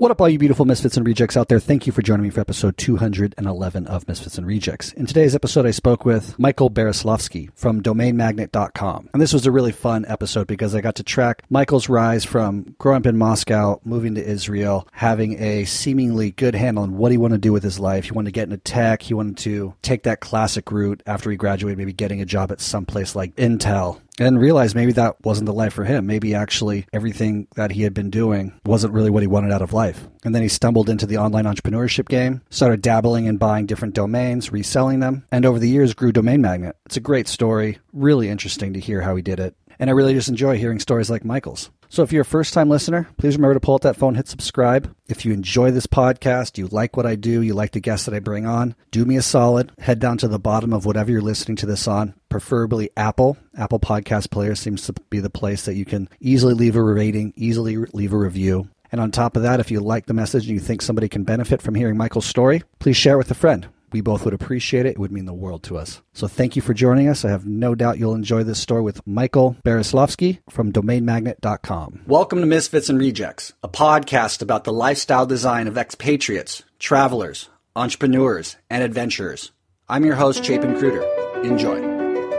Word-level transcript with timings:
What 0.00 0.10
up, 0.10 0.22
all 0.22 0.30
you 0.30 0.38
beautiful 0.38 0.64
misfits 0.64 0.96
and 0.96 1.06
rejects 1.06 1.36
out 1.36 1.48
there? 1.48 1.60
Thank 1.60 1.86
you 1.86 1.92
for 1.92 2.00
joining 2.00 2.22
me 2.22 2.30
for 2.30 2.40
episode 2.40 2.78
211 2.78 3.86
of 3.86 4.08
Misfits 4.08 4.38
and 4.38 4.46
Rejects. 4.46 4.94
In 4.94 5.04
today's 5.04 5.34
episode, 5.34 5.66
I 5.66 5.72
spoke 5.72 6.06
with 6.06 6.38
Michael 6.38 6.70
Bereslovsky 6.70 7.50
from 7.54 7.82
DomainMagnet.com. 7.82 9.10
And 9.12 9.20
this 9.20 9.34
was 9.34 9.44
a 9.44 9.50
really 9.50 9.72
fun 9.72 10.06
episode 10.08 10.46
because 10.46 10.74
I 10.74 10.80
got 10.80 10.94
to 10.94 11.02
track 11.02 11.42
Michael's 11.50 11.90
rise 11.90 12.24
from 12.24 12.74
growing 12.78 13.02
up 13.02 13.06
in 13.08 13.18
Moscow, 13.18 13.78
moving 13.84 14.14
to 14.14 14.24
Israel, 14.24 14.88
having 14.92 15.38
a 15.38 15.66
seemingly 15.66 16.30
good 16.30 16.54
handle 16.54 16.82
on 16.82 16.96
what 16.96 17.12
he 17.12 17.18
wanted 17.18 17.34
to 17.34 17.48
do 17.48 17.52
with 17.52 17.62
his 17.62 17.78
life. 17.78 18.06
He 18.06 18.12
wanted 18.12 18.28
to 18.28 18.32
get 18.32 18.44
into 18.44 18.56
tech. 18.56 19.02
He 19.02 19.12
wanted 19.12 19.36
to 19.36 19.74
take 19.82 20.04
that 20.04 20.20
classic 20.20 20.72
route 20.72 21.02
after 21.04 21.30
he 21.30 21.36
graduated, 21.36 21.76
maybe 21.76 21.92
getting 21.92 22.22
a 22.22 22.24
job 22.24 22.50
at 22.50 22.62
some 22.62 22.86
place 22.86 23.14
like 23.14 23.36
Intel 23.36 24.00
and 24.20 24.38
realized 24.38 24.76
maybe 24.76 24.92
that 24.92 25.16
wasn't 25.24 25.46
the 25.46 25.52
life 25.52 25.72
for 25.72 25.84
him. 25.84 26.06
Maybe 26.06 26.34
actually 26.34 26.86
everything 26.92 27.48
that 27.56 27.72
he 27.72 27.82
had 27.82 27.94
been 27.94 28.10
doing 28.10 28.52
wasn't 28.64 28.92
really 28.92 29.10
what 29.10 29.22
he 29.22 29.26
wanted 29.26 29.50
out 29.50 29.62
of 29.62 29.72
life. 29.72 30.06
And 30.24 30.34
then 30.34 30.42
he 30.42 30.48
stumbled 30.48 30.90
into 30.90 31.06
the 31.06 31.16
online 31.16 31.44
entrepreneurship 31.44 32.08
game, 32.08 32.42
started 32.50 32.82
dabbling 32.82 33.24
in 33.24 33.38
buying 33.38 33.66
different 33.66 33.94
domains, 33.94 34.52
reselling 34.52 35.00
them, 35.00 35.24
and 35.32 35.46
over 35.46 35.58
the 35.58 35.68
years 35.68 35.94
grew 35.94 36.12
Domain 36.12 36.42
Magnet. 36.42 36.76
It's 36.86 36.98
a 36.98 37.00
great 37.00 37.28
story, 37.28 37.78
really 37.92 38.28
interesting 38.28 38.74
to 38.74 38.80
hear 38.80 39.00
how 39.00 39.16
he 39.16 39.22
did 39.22 39.40
it. 39.40 39.56
And 39.78 39.88
I 39.88 39.94
really 39.94 40.12
just 40.12 40.28
enjoy 40.28 40.58
hearing 40.58 40.78
stories 40.78 41.08
like 41.08 41.24
Michael's. 41.24 41.70
So 41.92 42.04
if 42.04 42.12
you're 42.12 42.22
a 42.22 42.24
first 42.24 42.54
time 42.54 42.68
listener, 42.68 43.08
please 43.16 43.36
remember 43.36 43.54
to 43.54 43.60
pull 43.60 43.74
out 43.74 43.80
that 43.80 43.96
phone, 43.96 44.14
hit 44.14 44.28
subscribe. 44.28 44.94
If 45.08 45.24
you 45.24 45.32
enjoy 45.32 45.72
this 45.72 45.88
podcast, 45.88 46.56
you 46.56 46.68
like 46.68 46.96
what 46.96 47.04
I 47.04 47.16
do, 47.16 47.42
you 47.42 47.52
like 47.52 47.72
the 47.72 47.80
guests 47.80 48.06
that 48.06 48.14
I 48.14 48.20
bring 48.20 48.46
on, 48.46 48.76
do 48.92 49.04
me 49.04 49.16
a 49.16 49.22
solid. 49.22 49.72
Head 49.80 49.98
down 49.98 50.16
to 50.18 50.28
the 50.28 50.38
bottom 50.38 50.72
of 50.72 50.86
whatever 50.86 51.10
you're 51.10 51.20
listening 51.20 51.56
to 51.56 51.66
this 51.66 51.88
on, 51.88 52.14
preferably 52.28 52.90
Apple. 52.96 53.38
Apple 53.58 53.80
Podcast 53.80 54.30
Player 54.30 54.54
seems 54.54 54.86
to 54.86 54.94
be 55.10 55.18
the 55.18 55.28
place 55.28 55.64
that 55.64 55.74
you 55.74 55.84
can 55.84 56.08
easily 56.20 56.54
leave 56.54 56.76
a 56.76 56.82
rating, 56.82 57.32
easily 57.34 57.76
leave 57.76 58.12
a 58.12 58.16
review. 58.16 58.68
And 58.92 59.00
on 59.00 59.10
top 59.10 59.34
of 59.34 59.42
that, 59.42 59.58
if 59.58 59.72
you 59.72 59.80
like 59.80 60.06
the 60.06 60.14
message 60.14 60.44
and 60.44 60.54
you 60.54 60.60
think 60.60 60.82
somebody 60.82 61.08
can 61.08 61.24
benefit 61.24 61.60
from 61.60 61.74
hearing 61.74 61.96
Michael's 61.96 62.24
story, 62.24 62.62
please 62.78 62.96
share 62.96 63.14
it 63.14 63.18
with 63.18 63.32
a 63.32 63.34
friend. 63.34 63.66
We 63.92 64.00
both 64.00 64.24
would 64.24 64.34
appreciate 64.34 64.86
it. 64.86 64.90
It 64.90 64.98
would 64.98 65.10
mean 65.10 65.24
the 65.24 65.32
world 65.32 65.62
to 65.64 65.76
us. 65.76 66.00
So 66.12 66.28
thank 66.28 66.54
you 66.54 66.62
for 66.62 66.74
joining 66.74 67.08
us. 67.08 67.24
I 67.24 67.30
have 67.30 67.46
no 67.46 67.74
doubt 67.74 67.98
you'll 67.98 68.14
enjoy 68.14 68.44
this 68.44 68.60
story 68.60 68.82
with 68.82 69.04
Michael 69.06 69.56
Bereslovsky 69.64 70.38
from 70.48 70.72
DomainMagnet.com. 70.72 72.02
Welcome 72.06 72.40
to 72.40 72.46
Misfits 72.46 72.88
and 72.88 73.00
Rejects, 73.00 73.52
a 73.62 73.68
podcast 73.68 74.42
about 74.42 74.64
the 74.64 74.72
lifestyle 74.72 75.26
design 75.26 75.66
of 75.66 75.76
expatriates, 75.76 76.62
travelers, 76.78 77.48
entrepreneurs, 77.74 78.56
and 78.68 78.82
adventurers. 78.82 79.50
I'm 79.88 80.04
your 80.04 80.14
host, 80.14 80.44
Chapin 80.44 80.78
Cruder. 80.78 81.02
Enjoy. 81.42 81.78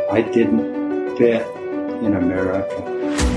I 0.09 0.21
didn't 0.21 1.17
fit 1.17 1.45
in 2.01 2.15
America. 2.15 2.81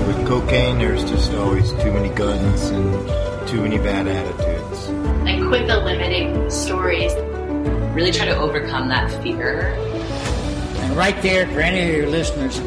With 0.07 0.27
cocaine, 0.27 0.77
there's 0.77 1.03
just 1.03 1.33
always 1.33 1.71
too 1.71 1.91
many 1.91 2.09
guns 2.09 2.69
and 2.69 3.47
too 3.47 3.61
many 3.61 3.77
bad 3.77 4.07
attitudes. 4.07 4.89
I 5.27 5.45
quit 5.47 5.67
the 5.67 5.79
limiting 5.79 6.49
stories 6.49 7.13
really 7.95 8.11
try 8.11 8.25
to 8.25 8.37
overcome 8.37 8.89
that 8.89 9.09
fear. 9.23 9.69
And 9.69 10.97
right 10.97 11.19
there, 11.21 11.47
for 11.47 11.61
any 11.61 11.81
of 11.81 11.95
your 11.95 12.09
listeners, 12.09 12.59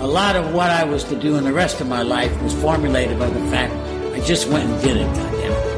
a 0.00 0.06
lot 0.06 0.36
of 0.36 0.54
what 0.54 0.70
I 0.70 0.84
was 0.84 1.02
to 1.04 1.16
do 1.16 1.36
in 1.36 1.42
the 1.42 1.52
rest 1.52 1.80
of 1.80 1.88
my 1.88 2.02
life 2.02 2.30
was 2.40 2.54
formulated 2.54 3.18
by 3.18 3.28
the 3.28 3.40
fact 3.50 3.74
I 4.14 4.20
just 4.24 4.48
went 4.48 4.70
and 4.70 4.80
did 4.80 4.96
it, 4.98 5.08
goddammit. 5.08 5.70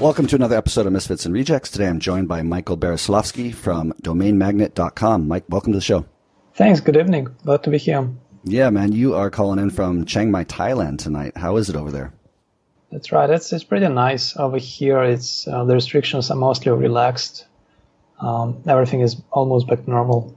Welcome 0.00 0.28
to 0.28 0.36
another 0.36 0.56
episode 0.56 0.86
of 0.86 0.92
Misfits 0.92 1.26
and 1.26 1.34
Rejects. 1.34 1.72
Today 1.72 1.88
I'm 1.88 1.98
joined 1.98 2.28
by 2.28 2.42
Michael 2.42 2.78
Bereslovsky 2.78 3.52
from 3.52 3.94
DomainMagnet.com. 4.00 5.26
Mike, 5.26 5.42
welcome 5.48 5.72
to 5.72 5.78
the 5.78 5.84
show. 5.84 6.06
Thanks. 6.54 6.78
Good 6.78 6.96
evening. 6.96 7.34
Glad 7.42 7.64
to 7.64 7.70
be 7.70 7.78
here. 7.78 8.08
Yeah, 8.44 8.70
man. 8.70 8.92
You 8.92 9.16
are 9.16 9.28
calling 9.28 9.58
in 9.58 9.70
from 9.70 10.04
Chiang 10.04 10.30
Mai, 10.30 10.44
Thailand 10.44 10.98
tonight. 10.98 11.36
How 11.36 11.56
is 11.56 11.68
it 11.68 11.74
over 11.74 11.90
there? 11.90 12.12
That's 12.90 13.12
right. 13.12 13.30
It's 13.30 13.52
it's 13.52 13.64
pretty 13.64 13.88
nice 13.88 14.36
over 14.36 14.58
here. 14.58 15.02
It's 15.02 15.46
uh, 15.46 15.64
the 15.64 15.74
restrictions 15.74 16.30
are 16.30 16.36
mostly 16.36 16.72
relaxed. 16.72 17.46
Um, 18.20 18.62
everything 18.66 19.00
is 19.00 19.16
almost 19.30 19.68
back 19.68 19.84
to 19.84 19.90
normal. 19.90 20.36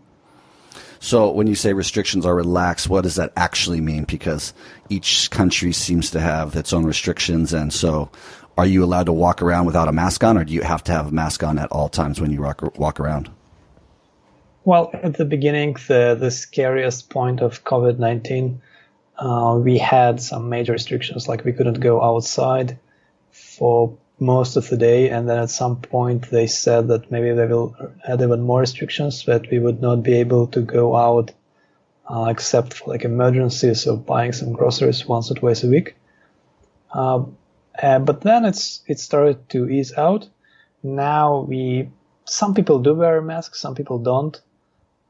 So 1.00 1.32
when 1.32 1.48
you 1.48 1.55
say 1.55 1.73
restrictions 1.73 2.26
are 2.26 2.36
relaxed, 2.36 2.88
what 2.88 3.02
does 3.02 3.16
that 3.16 3.33
actually 3.36 3.82
mean? 3.82 4.05
Because 4.05 4.54
each 4.88 5.30
country 5.32 5.73
seems 5.73 6.11
to 6.11 6.20
have 6.20 6.55
its 6.55 6.72
own 6.72 6.86
restrictions, 6.86 7.54
and 7.54 7.73
so 7.73 8.10
are 8.58 8.66
you 8.66 8.83
allowed 8.83 9.08
to 9.08 9.14
walk 9.14 9.42
around 9.42 9.66
without 9.66 9.88
a 9.88 9.92
mask 9.92 10.23
on, 10.23 10.38
or 10.38 10.45
do 10.45 10.54
you 10.54 10.61
have 10.61 10.83
to 10.86 10.92
have 10.92 11.08
a 11.08 11.11
mask 11.11 11.44
on 11.44 11.60
at 11.60 11.72
all 11.72 11.89
times 11.89 12.22
when 12.22 12.32
you 12.32 12.42
walk, 12.42 12.77
walk 12.77 13.00
around? 13.00 13.30
Well, 14.64 14.92
at 14.94 15.17
the 15.17 15.26
beginning, 15.26 15.76
the 15.88 16.16
the 16.17 16.32
scariest 16.32 17.10
point 17.10 17.42
of 17.42 17.64
COVID 17.66 18.00
nineteen 18.00 18.61
uh, 19.23 19.58
we 19.58 19.78
had 19.78 20.22
some 20.22 20.50
major 20.50 20.73
restrictions, 20.73 21.30
like 21.30 21.45
we 21.45 21.54
couldn't 21.54 21.80
go 21.80 22.02
outside 22.02 22.78
for 23.32 23.98
most 24.20 24.58
of 24.58 24.67
the 24.67 24.76
day, 24.76 25.10
and 25.10 25.30
then 25.30 25.39
at 25.39 25.50
some 25.50 25.78
point 25.78 26.30
they 26.30 26.45
said 26.45 26.89
that 26.89 27.10
maybe 27.10 27.32
they 27.32 27.48
will 27.48 27.73
add 28.06 28.22
even 28.22 28.42
more 28.42 28.60
restrictions 28.60 29.23
that 29.23 29.50
we 29.50 29.60
would 29.60 29.82
not 29.82 30.04
be 30.04 30.16
able 30.16 30.48
to 30.48 30.60
go 30.60 30.95
out 30.95 31.32
uh, 32.10 32.26
except 32.30 32.73
for 32.73 32.92
like 32.92 33.06
emergencies 33.06 33.88
or 33.88 33.95
buying 33.95 34.33
some 34.33 34.52
groceries 34.52 35.06
once 35.06 35.32
or 35.32 35.36
twice 35.36 35.64
a 35.64 35.70
week. 35.70 35.95
Uh, 36.92 37.23
but 37.82 38.22
then 38.22 38.44
it's 38.44 38.82
it 38.88 39.00
started 39.00 39.48
to 39.50 39.70
ease 39.70 39.94
out. 39.94 40.28
Now 40.83 41.45
we 41.48 41.89
some 42.26 42.54
people 42.54 42.80
do 42.80 42.94
wear 42.94 43.22
masks, 43.22 43.62
some 43.62 43.73
people 43.73 44.00
don't. 44.00 44.39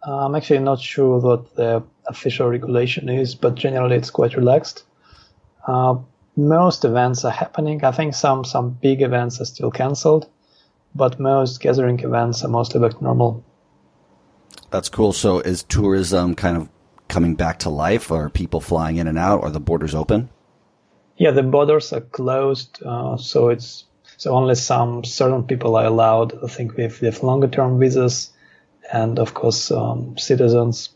Uh, 0.05 0.25
I'm 0.25 0.35
actually 0.35 0.59
not 0.59 0.79
sure 0.79 1.17
what 1.19 1.55
the 1.55 1.83
official 2.07 2.47
regulation 2.47 3.09
is, 3.09 3.35
but 3.35 3.55
generally 3.55 3.95
it's 3.95 4.09
quite 4.09 4.35
relaxed. 4.35 4.83
Uh, 5.67 5.95
most 6.35 6.83
events 6.83 7.23
are 7.25 7.31
happening. 7.31 7.83
I 7.83 7.91
think 7.91 8.15
some 8.15 8.43
some 8.43 8.71
big 8.71 9.01
events 9.01 9.39
are 9.39 9.45
still 9.45 9.71
cancelled, 9.71 10.27
but 10.95 11.19
most 11.19 11.61
gathering 11.61 11.99
events 11.99 12.43
are 12.43 12.49
mostly 12.49 12.79
back 12.79 13.01
normal. 13.01 13.43
That's 14.71 14.89
cool. 14.89 15.13
So 15.13 15.39
is 15.39 15.63
tourism 15.63 16.35
kind 16.35 16.57
of 16.57 16.69
coming 17.07 17.35
back 17.35 17.59
to 17.59 17.69
life? 17.69 18.11
Are 18.11 18.29
people 18.29 18.59
flying 18.59 18.97
in 18.97 19.07
and 19.07 19.19
out? 19.19 19.43
Are 19.43 19.51
the 19.51 19.59
borders 19.59 19.93
open? 19.93 20.29
Yeah, 21.17 21.31
the 21.31 21.43
borders 21.43 21.93
are 21.93 22.01
closed, 22.01 22.81
uh, 22.83 23.17
so 23.17 23.49
it's 23.49 23.85
so 24.17 24.31
only 24.31 24.55
some 24.55 25.03
certain 25.03 25.43
people 25.43 25.75
are 25.75 25.85
allowed. 25.85 26.43
I 26.43 26.47
think 26.47 26.75
with 26.75 27.01
with 27.01 27.21
longer 27.21 27.47
term 27.47 27.79
visas 27.79 28.31
and 28.91 29.19
of 29.19 29.33
course 29.33 29.71
um, 29.71 30.17
citizens. 30.17 30.89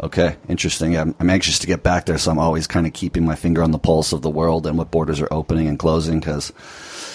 Okay, 0.00 0.36
interesting. 0.48 0.96
I'm, 0.96 1.14
I'm, 1.18 1.30
anxious 1.30 1.58
to 1.60 1.66
get 1.66 1.82
back 1.82 2.04
there, 2.04 2.18
so 2.18 2.30
I'm 2.30 2.38
always 2.38 2.66
kind 2.66 2.86
of 2.86 2.92
keeping 2.92 3.24
my 3.24 3.34
finger 3.34 3.62
on 3.62 3.70
the 3.70 3.78
pulse 3.78 4.12
of 4.12 4.20
the 4.20 4.28
world 4.28 4.66
and 4.66 4.76
what 4.76 4.90
borders 4.90 5.22
are 5.22 5.28
opening 5.30 5.68
and 5.68 5.78
closing. 5.78 6.20
Because, 6.20 6.52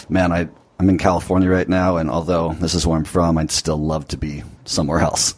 man, 0.09 0.31
I 0.31 0.49
I'm 0.81 0.89
in 0.89 0.97
California 0.97 1.47
right 1.47 1.69
now, 1.69 1.97
and 1.97 2.09
although 2.09 2.53
this 2.53 2.73
is 2.73 2.87
where 2.87 2.97
I'm 2.97 3.03
from, 3.03 3.37
I'd 3.37 3.51
still 3.51 3.77
love 3.77 4.07
to 4.07 4.17
be 4.17 4.41
somewhere 4.65 4.99
else. 4.99 5.35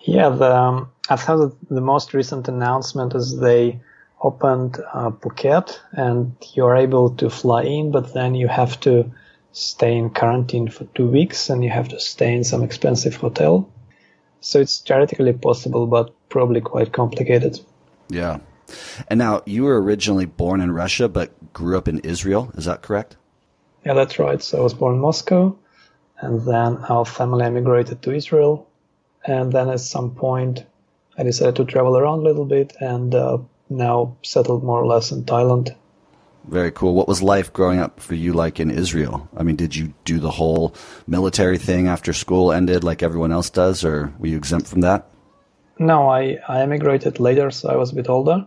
Yeah, 0.00 0.30
the, 0.30 0.56
um, 0.56 0.90
I've 1.10 1.20
heard 1.20 1.52
the 1.68 1.82
most 1.82 2.14
recent 2.14 2.48
announcement 2.48 3.14
is 3.14 3.38
they 3.38 3.82
opened 4.22 4.78
uh, 4.94 5.10
Phuket, 5.10 5.78
and 5.92 6.34
you're 6.54 6.74
able 6.74 7.10
to 7.16 7.28
fly 7.28 7.64
in, 7.64 7.90
but 7.90 8.14
then 8.14 8.34
you 8.34 8.48
have 8.48 8.80
to 8.80 9.12
stay 9.52 9.94
in 9.94 10.08
quarantine 10.08 10.68
for 10.68 10.84
two 10.94 11.06
weeks 11.06 11.50
and 11.50 11.62
you 11.62 11.68
have 11.68 11.88
to 11.88 12.00
stay 12.00 12.34
in 12.34 12.42
some 12.42 12.62
expensive 12.62 13.16
hotel. 13.16 13.68
So 14.42 14.60
it's 14.60 14.80
theoretically 14.80 15.32
possible, 15.32 15.86
but 15.86 16.12
probably 16.28 16.60
quite 16.60 16.92
complicated. 16.92 17.60
Yeah. 18.08 18.40
And 19.08 19.18
now 19.18 19.42
you 19.46 19.64
were 19.64 19.80
originally 19.80 20.26
born 20.26 20.60
in 20.60 20.72
Russia, 20.72 21.08
but 21.08 21.30
grew 21.52 21.78
up 21.78 21.88
in 21.88 22.00
Israel. 22.00 22.52
Is 22.54 22.64
that 22.64 22.82
correct? 22.82 23.16
Yeah, 23.86 23.94
that's 23.94 24.18
right. 24.18 24.42
So 24.42 24.58
I 24.58 24.62
was 24.62 24.74
born 24.74 24.96
in 24.96 25.00
Moscow, 25.00 25.56
and 26.18 26.42
then 26.42 26.76
our 26.88 27.04
family 27.04 27.44
emigrated 27.44 28.02
to 28.02 28.12
Israel. 28.12 28.68
And 29.24 29.52
then 29.52 29.68
at 29.70 29.80
some 29.80 30.14
point, 30.14 30.64
I 31.16 31.22
decided 31.22 31.56
to 31.56 31.64
travel 31.64 31.96
around 31.96 32.20
a 32.20 32.22
little 32.22 32.44
bit 32.44 32.74
and 32.80 33.14
uh, 33.14 33.38
now 33.68 34.16
settled 34.22 34.64
more 34.64 34.80
or 34.82 34.86
less 34.86 35.12
in 35.12 35.24
Thailand. 35.24 35.74
Very 36.48 36.72
cool. 36.72 36.94
What 36.94 37.08
was 37.08 37.22
life 37.22 37.52
growing 37.52 37.78
up 37.78 38.00
for 38.00 38.14
you 38.14 38.32
like 38.32 38.58
in 38.58 38.70
Israel? 38.70 39.28
I 39.36 39.42
mean, 39.42 39.56
did 39.56 39.76
you 39.76 39.94
do 40.04 40.18
the 40.18 40.30
whole 40.30 40.74
military 41.06 41.58
thing 41.58 41.88
after 41.88 42.12
school 42.12 42.52
ended 42.52 42.82
like 42.82 43.02
everyone 43.02 43.32
else 43.32 43.50
does, 43.50 43.84
or 43.84 44.12
were 44.18 44.26
you 44.26 44.36
exempt 44.36 44.68
from 44.68 44.80
that? 44.80 45.08
No, 45.78 46.08
I, 46.08 46.38
I 46.48 46.60
emigrated 46.62 47.20
later, 47.20 47.50
so 47.50 47.68
I 47.68 47.76
was 47.76 47.92
a 47.92 47.94
bit 47.94 48.08
older. 48.08 48.46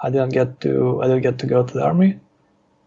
I 0.00 0.10
didn't 0.10 0.32
get 0.32 0.60
to 0.62 1.00
I 1.02 1.06
didn't 1.06 1.22
get 1.22 1.38
to 1.38 1.46
go 1.46 1.62
to 1.62 1.74
the 1.74 1.84
army. 1.84 2.18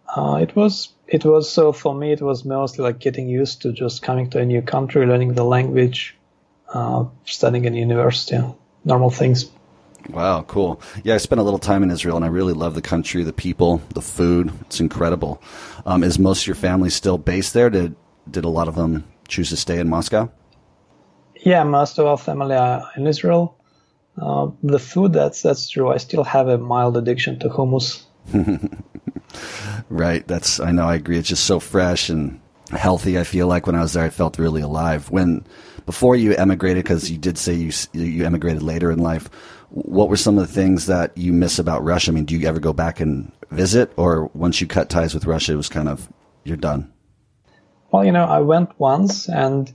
Uh, 0.07 0.39
it 0.42 0.56
was 0.56 0.89
it 1.07 1.25
was 1.25 1.50
so 1.50 1.71
for 1.71 1.95
me 1.95 2.12
it 2.12 2.21
was 2.21 2.45
mostly 2.45 2.83
like 2.83 3.00
getting 3.00 3.27
used 3.27 3.62
to 3.63 3.71
just 3.71 4.01
coming 4.01 4.30
to 4.31 4.39
a 4.39 4.45
new 4.45 4.62
country, 4.62 5.06
learning 5.06 5.33
the 5.33 5.44
language, 5.44 6.15
uh, 6.74 7.06
studying 7.25 7.65
in 7.65 7.74
university, 7.74 8.38
normal 8.83 9.09
things. 9.09 9.50
Wow, 10.09 10.43
cool. 10.43 10.81
Yeah, 11.03 11.15
I 11.15 11.17
spent 11.17 11.41
a 11.41 11.43
little 11.43 11.59
time 11.59 11.83
in 11.83 11.91
Israel, 11.91 12.15
and 12.15 12.25
I 12.25 12.29
really 12.29 12.53
love 12.53 12.75
the 12.75 12.81
country, 12.81 13.23
the 13.23 13.33
people, 13.33 13.81
the 13.93 14.01
food. 14.01 14.51
It's 14.61 14.79
incredible. 14.79 15.41
Um, 15.85 16.03
is 16.03 16.19
most 16.19 16.41
of 16.43 16.47
your 16.47 16.55
family 16.55 16.89
still 16.89 17.17
based 17.17 17.53
there? 17.53 17.69
Did 17.69 17.95
did 18.29 18.45
a 18.45 18.49
lot 18.49 18.67
of 18.67 18.75
them 18.75 19.03
choose 19.27 19.49
to 19.49 19.57
stay 19.57 19.79
in 19.79 19.89
Moscow? 19.89 20.31
Yeah, 21.35 21.63
most 21.63 21.99
of 21.99 22.05
our 22.05 22.17
family 22.17 22.55
are 22.55 22.89
in 22.95 23.07
Israel. 23.07 23.55
Uh, 24.19 24.49
the 24.63 24.79
food, 24.79 25.13
that's 25.13 25.41
that's 25.41 25.69
true. 25.69 25.91
I 25.91 25.97
still 25.97 26.23
have 26.23 26.47
a 26.47 26.57
mild 26.57 26.97
addiction 26.97 27.39
to 27.39 27.49
hummus. 27.49 28.03
right. 29.89 30.27
That's 30.27 30.59
I 30.59 30.71
know. 30.71 30.87
I 30.87 30.95
agree. 30.95 31.17
It's 31.17 31.29
just 31.29 31.45
so 31.45 31.59
fresh 31.59 32.09
and 32.09 32.39
healthy. 32.71 33.19
I 33.19 33.23
feel 33.23 33.47
like 33.47 33.67
when 33.67 33.75
I 33.75 33.81
was 33.81 33.93
there, 33.93 34.05
I 34.05 34.09
felt 34.09 34.39
really 34.39 34.61
alive. 34.61 35.11
When 35.11 35.45
before 35.85 36.15
you 36.15 36.35
emigrated, 36.35 36.83
because 36.83 37.11
you 37.11 37.17
did 37.17 37.37
say 37.37 37.53
you 37.53 37.71
you 37.93 38.25
emigrated 38.25 38.63
later 38.63 38.91
in 38.91 38.99
life. 38.99 39.29
What 39.69 40.09
were 40.09 40.17
some 40.17 40.37
of 40.37 40.47
the 40.47 40.53
things 40.53 40.85
that 40.85 41.17
you 41.17 41.33
miss 41.33 41.59
about 41.59 41.83
Russia? 41.83 42.11
I 42.11 42.13
mean, 42.13 42.25
do 42.25 42.37
you 42.37 42.47
ever 42.47 42.59
go 42.59 42.73
back 42.73 42.99
and 42.99 43.31
visit, 43.51 43.91
or 43.97 44.29
once 44.33 44.61
you 44.61 44.67
cut 44.67 44.89
ties 44.89 45.13
with 45.13 45.25
Russia, 45.25 45.53
it 45.53 45.57
was 45.57 45.69
kind 45.69 45.89
of 45.89 46.07
you're 46.43 46.57
done? 46.57 46.91
Well, 47.91 48.05
you 48.05 48.11
know, 48.11 48.25
I 48.25 48.39
went 48.39 48.79
once, 48.79 49.29
and 49.29 49.73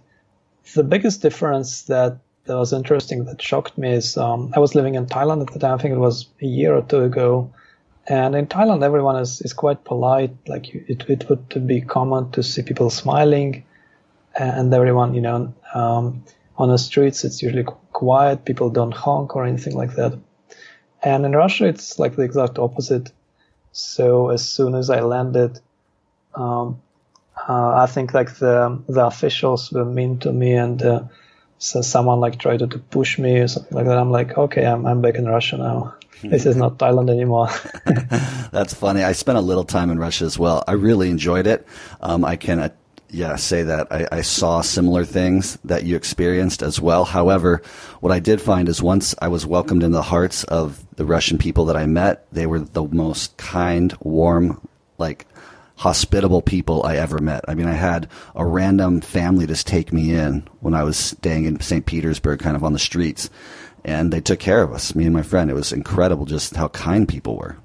the 0.74 0.84
biggest 0.84 1.22
difference 1.22 1.82
that 1.82 2.18
that 2.44 2.56
was 2.56 2.72
interesting 2.72 3.24
that 3.26 3.40
shocked 3.42 3.76
me 3.78 3.92
is 3.92 4.16
um, 4.16 4.52
I 4.54 4.60
was 4.60 4.74
living 4.74 4.94
in 4.94 5.06
Thailand 5.06 5.42
at 5.42 5.52
the 5.52 5.58
time. 5.58 5.74
I 5.74 5.82
think 5.82 5.94
it 5.94 5.98
was 5.98 6.26
a 6.40 6.46
year 6.46 6.74
or 6.74 6.82
two 6.82 7.02
ago, 7.02 7.52
and 8.06 8.34
in 8.34 8.46
Thailand, 8.46 8.82
everyone 8.82 9.16
is, 9.16 9.40
is 9.42 9.52
quite 9.52 9.84
polite. 9.84 10.32
Like 10.48 10.74
it, 10.74 11.04
it 11.08 11.28
would 11.28 11.66
be 11.66 11.80
common 11.80 12.30
to 12.32 12.42
see 12.42 12.62
people 12.62 12.90
smiling, 12.90 13.64
and 14.38 14.72
everyone, 14.72 15.14
you 15.14 15.20
know, 15.20 15.52
um, 15.74 16.24
on 16.56 16.68
the 16.68 16.78
streets, 16.78 17.24
it's 17.24 17.42
usually 17.42 17.64
quiet. 17.92 18.44
People 18.44 18.70
don't 18.70 18.92
honk 18.92 19.36
or 19.36 19.44
anything 19.44 19.74
like 19.74 19.94
that. 19.96 20.18
And 21.02 21.24
in 21.24 21.32
Russia, 21.32 21.66
it's 21.66 21.98
like 21.98 22.16
the 22.16 22.22
exact 22.22 22.58
opposite. 22.58 23.10
So 23.72 24.30
as 24.30 24.46
soon 24.46 24.74
as 24.74 24.90
I 24.90 25.00
landed, 25.00 25.60
um, 26.34 26.82
uh, 27.48 27.74
I 27.76 27.86
think 27.86 28.12
like 28.12 28.36
the 28.36 28.82
the 28.88 29.06
officials 29.06 29.72
were 29.72 29.84
mean 29.84 30.18
to 30.18 30.32
me, 30.32 30.52
and 30.52 30.82
uh, 30.82 31.02
so 31.58 31.80
someone 31.80 32.20
like 32.20 32.38
tried 32.38 32.58
to, 32.58 32.66
to 32.66 32.78
push 32.78 33.18
me 33.18 33.38
or 33.38 33.48
something 33.48 33.76
like 33.76 33.86
that. 33.86 33.96
I'm 33.96 34.10
like, 34.10 34.36
okay, 34.36 34.66
I'm 34.66 34.86
I'm 34.86 35.00
back 35.00 35.14
in 35.14 35.26
Russia 35.26 35.56
now. 35.56 35.94
this 36.22 36.44
is 36.44 36.56
not 36.56 36.78
Thailand 36.78 37.10
anymore. 37.10 37.48
That's 38.52 38.74
funny. 38.74 39.02
I 39.02 39.12
spent 39.12 39.38
a 39.38 39.40
little 39.40 39.64
time 39.64 39.90
in 39.90 39.98
Russia 39.98 40.24
as 40.26 40.38
well. 40.38 40.62
I 40.68 40.72
really 40.72 41.08
enjoyed 41.08 41.46
it. 41.46 41.66
Um, 42.00 42.24
I 42.24 42.36
can, 42.36 42.58
uh, 42.58 42.68
yeah, 43.12 43.36
say 43.36 43.62
that 43.62 43.88
I, 43.90 44.06
I, 44.12 44.20
saw 44.22 44.60
similar 44.60 45.04
things 45.04 45.58
that 45.64 45.84
you 45.84 45.96
experienced 45.96 46.62
as 46.62 46.80
well. 46.80 47.04
However, 47.04 47.62
what 48.00 48.12
I 48.12 48.20
did 48.20 48.40
find 48.40 48.68
is 48.68 48.82
once 48.82 49.14
I 49.20 49.28
was 49.28 49.46
welcomed 49.46 49.82
in 49.82 49.92
the 49.92 50.02
hearts 50.02 50.44
of 50.44 50.84
the 50.96 51.04
Russian 51.04 51.38
people 51.38 51.64
that 51.66 51.76
I 51.76 51.86
met, 51.86 52.26
they 52.32 52.46
were 52.46 52.60
the 52.60 52.84
most 52.84 53.36
kind, 53.36 53.96
warm, 54.00 54.66
like 54.98 55.26
hospitable 55.76 56.42
people 56.42 56.84
I 56.84 56.96
ever 56.96 57.18
met. 57.18 57.44
I 57.48 57.54
mean, 57.54 57.66
I 57.66 57.72
had 57.72 58.08
a 58.34 58.44
random 58.44 59.00
family 59.00 59.46
just 59.46 59.66
take 59.66 59.92
me 59.92 60.14
in 60.14 60.46
when 60.60 60.74
I 60.74 60.84
was 60.84 60.96
staying 60.96 61.44
in 61.44 61.60
St. 61.60 61.86
Petersburg, 61.86 62.40
kind 62.40 62.56
of 62.56 62.64
on 62.64 62.72
the 62.72 62.78
streets 62.78 63.30
and 63.84 64.12
they 64.12 64.20
took 64.20 64.38
care 64.38 64.62
of 64.62 64.72
us, 64.72 64.94
me 64.94 65.04
and 65.04 65.14
my 65.14 65.22
friend. 65.22 65.50
It 65.50 65.54
was 65.54 65.72
incredible 65.72 66.26
just 66.26 66.56
how 66.56 66.68
kind 66.68 67.08
people 67.08 67.36
were. 67.36 67.56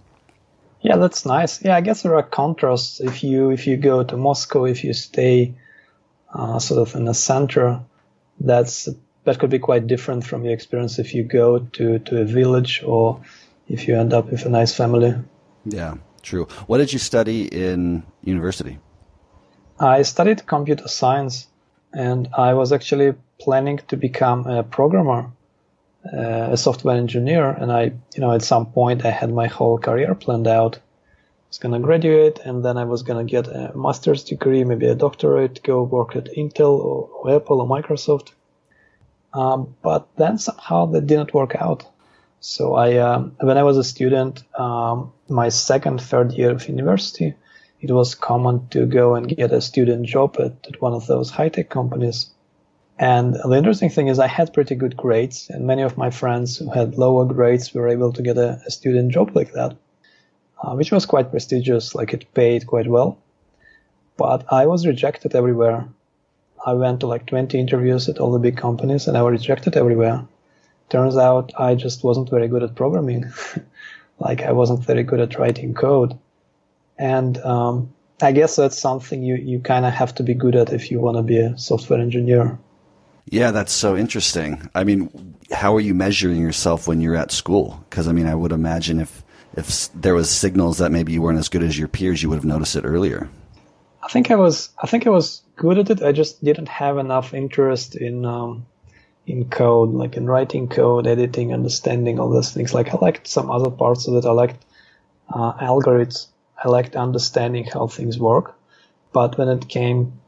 Yeah, 0.86 0.98
that's 0.98 1.26
nice. 1.26 1.64
Yeah, 1.66 1.76
I 1.76 1.82
guess 1.82 2.04
there 2.04 2.14
are 2.14 2.22
contrasts 2.22 3.00
if 3.00 3.24
you 3.24 3.50
if 3.50 3.66
you 3.66 3.76
go 3.76 4.04
to 4.04 4.18
Moscow, 4.18 4.66
if 4.66 4.84
you 4.84 4.94
stay 4.94 5.56
uh, 6.32 6.60
sort 6.60 6.88
of 6.88 6.96
in 6.96 7.06
the 7.06 7.14
center, 7.16 7.82
that's 8.40 8.88
that 9.24 9.40
could 9.40 9.50
be 9.50 9.58
quite 9.58 9.88
different 9.88 10.24
from 10.28 10.44
your 10.44 10.54
experience 10.54 11.00
if 11.00 11.16
you 11.16 11.24
go 11.24 11.58
to 11.58 11.98
to 11.98 12.22
a 12.22 12.26
village 12.26 12.84
or 12.86 13.20
if 13.68 13.88
you 13.88 13.98
end 13.98 14.14
up 14.14 14.30
with 14.30 14.46
a 14.46 14.50
nice 14.50 14.76
family. 14.76 15.16
Yeah, 15.66 15.96
true. 16.22 16.46
What 16.68 16.78
did 16.78 16.94
you 16.94 17.00
study 17.00 17.48
in 17.48 18.04
university? 18.24 18.78
I 19.80 20.04
studied 20.04 20.46
computer 20.46 20.88
science, 20.88 21.48
and 21.94 22.30
I 22.38 22.54
was 22.54 22.72
actually 22.72 23.16
planning 23.40 23.80
to 23.88 23.98
become 23.98 24.46
a 24.46 24.62
programmer 24.62 25.32
uh, 26.14 26.50
a 26.52 26.58
software 26.58 26.98
engineer, 26.98 27.50
and 27.50 27.72
I, 27.72 27.84
you 28.14 28.22
know, 28.22 28.32
at 28.32 28.42
some 28.42 28.68
point 28.68 29.06
I 29.06 29.12
had 29.12 29.34
my 29.34 29.48
whole 29.48 29.78
career 29.78 30.16
planned 30.16 30.48
out. 30.48 30.78
I 30.78 31.48
was 31.50 31.58
gonna 31.58 31.80
graduate, 31.80 32.40
and 32.46 32.64
then 32.64 32.78
I 32.78 32.84
was 32.84 33.04
gonna 33.04 33.24
get 33.24 33.48
a 33.48 33.72
master's 33.76 34.24
degree, 34.24 34.64
maybe 34.64 34.88
a 34.88 34.96
doctorate, 34.96 35.64
go 35.64 35.84
work 35.84 36.16
at 36.16 36.26
Intel 36.26 36.80
or, 36.80 37.10
or 37.10 37.36
Apple 37.36 37.62
or 37.62 37.68
Microsoft. 37.68 38.32
Um, 39.34 39.76
but 39.82 40.08
then 40.16 40.38
somehow 40.38 40.86
that 40.88 41.08
didn't 41.08 41.34
work 41.34 41.56
out. 41.56 41.86
So 42.40 42.76
I, 42.76 42.98
um, 42.98 43.36
when 43.40 43.58
I 43.58 43.64
was 43.64 43.78
a 43.78 43.84
student, 43.84 44.44
um, 44.58 45.12
my 45.28 45.50
second, 45.50 46.00
third 46.00 46.32
year 46.34 46.52
of 46.52 46.70
university, 46.70 47.34
it 47.82 47.92
was 47.92 48.16
common 48.16 48.68
to 48.70 48.86
go 48.86 49.16
and 49.16 49.28
get 49.28 49.52
a 49.52 49.62
student 49.62 50.06
job 50.06 50.38
at, 50.40 50.54
at 50.68 50.82
one 50.82 50.94
of 50.94 51.08
those 51.08 51.30
high 51.30 51.50
tech 51.50 51.70
companies. 51.70 52.30
And 52.98 53.34
the 53.34 53.58
interesting 53.58 53.90
thing 53.90 54.08
is 54.08 54.20
I 54.20 54.28
had 54.28 54.54
pretty 54.54 54.76
good 54.76 54.96
grades 54.96 55.50
and 55.50 55.68
many 55.68 55.82
of 55.82 55.98
my 55.98 56.10
friends 56.10 56.58
who 56.58 56.70
had 56.70 56.98
lower 56.98 57.26
grades 57.26 57.74
were 57.74 57.90
able 57.90 58.14
to 58.14 58.22
get 58.22 58.38
a, 58.38 58.62
a 58.66 58.72
student 58.72 59.12
job 59.12 59.36
like 59.36 59.52
that, 59.52 59.76
uh, 60.64 60.74
which 60.76 60.92
was 60.92 61.06
quite 61.06 61.32
prestigious, 61.32 61.94
like 61.94 62.14
it 62.14 62.34
paid 62.34 62.68
quite 62.68 62.88
well. 62.88 63.18
But 64.16 64.46
I 64.52 64.66
was 64.66 64.88
rejected 64.88 65.36
everywhere. 65.36 65.90
I 66.66 66.74
went 66.74 67.02
to 67.02 67.08
like 67.08 67.26
20 67.26 67.60
interviews 67.60 68.08
at 68.08 68.20
all 68.20 68.32
the 68.32 68.40
big 68.40 68.56
companies 68.56 69.08
and 69.08 69.18
I 69.18 69.22
was 69.24 69.42
rejected 69.42 69.76
everywhere. 69.76 70.26
Turns 70.90 71.18
out 71.18 71.52
I 71.60 71.76
just 71.76 72.04
wasn't 72.04 72.30
very 72.30 72.48
good 72.48 72.64
at 72.64 72.76
programming. 72.76 73.26
like 74.20 74.42
I 74.42 74.54
wasn't 74.54 74.86
very 74.86 75.04
good 75.04 75.20
at 75.20 75.38
writing 75.38 75.74
code. 75.74 76.18
And 76.98 77.38
um, 77.40 77.94
I 78.22 78.32
guess 78.32 78.56
that's 78.56 78.78
something 78.78 79.22
you, 79.22 79.36
you 79.36 79.60
kind 79.60 79.86
of 79.86 79.92
have 79.92 80.16
to 80.16 80.24
be 80.24 80.34
good 80.34 80.56
at 80.56 80.72
if 80.72 80.92
you 80.92 81.02
want 81.02 81.18
to 81.18 81.24
be 81.24 81.38
a 81.40 81.58
software 81.58 82.00
engineer. 82.00 82.58
Yeah, 83.30 83.52
that's 83.52 83.72
so 83.72 83.98
interesting. 83.98 84.70
I 84.76 84.84
mean, 84.84 85.36
how 85.52 85.76
are 85.76 85.80
you 85.80 85.96
measuring 85.96 86.42
yourself 86.42 86.88
when 86.88 87.02
you're 87.02 87.16
at 87.16 87.32
school? 87.32 87.84
Because 87.90 88.08
I 88.08 88.12
mean, 88.12 88.28
I 88.28 88.36
would 88.36 88.52
imagine 88.52 89.00
if 89.00 89.24
if 89.58 89.92
there 89.94 90.14
was 90.14 90.30
signals 90.30 90.80
that 90.80 90.92
maybe 90.92 91.14
you 91.14 91.22
weren't 91.22 91.40
as 91.40 91.50
good 91.50 91.64
as 91.64 91.78
your 91.78 91.88
peers, 91.88 92.22
you 92.22 92.30
would 92.30 92.36
have 92.36 92.46
noticed 92.46 92.76
it 92.76 92.86
earlier. 92.86 93.30
I 94.04 94.08
think 94.10 94.30
I 94.30 94.36
was. 94.36 94.70
I 94.82 94.88
think 94.88 95.08
I 95.08 95.10
was 95.10 95.42
good 95.56 95.80
at 95.80 95.90
it. 95.90 96.04
I 96.04 96.12
just 96.12 96.44
didn't 96.44 96.68
have 96.70 96.98
enough 96.98 97.34
interest 97.34 97.96
in 97.96 98.26
um, 98.26 98.68
in 99.26 99.50
code, 99.50 99.90
like 99.90 100.18
in 100.18 100.28
writing 100.28 100.68
code, 100.68 101.08
editing, 101.08 101.54
understanding 101.54 102.20
all 102.20 102.30
those 102.30 102.52
things. 102.52 102.74
Like 102.74 102.94
I 102.94 102.98
liked 102.98 103.28
some 103.28 103.50
other 103.50 103.72
parts 103.72 104.08
of 104.08 104.16
it. 104.16 104.26
I 104.26 104.32
liked 104.32 104.64
uh, 105.30 105.54
algorithms. 105.54 106.28
I 106.64 106.70
liked 106.70 106.96
understanding 106.96 107.66
how 107.66 107.88
things 107.88 108.20
work. 108.20 108.56
But 109.12 109.38
when 109.38 109.50
it 109.50 109.68
came 109.68 110.20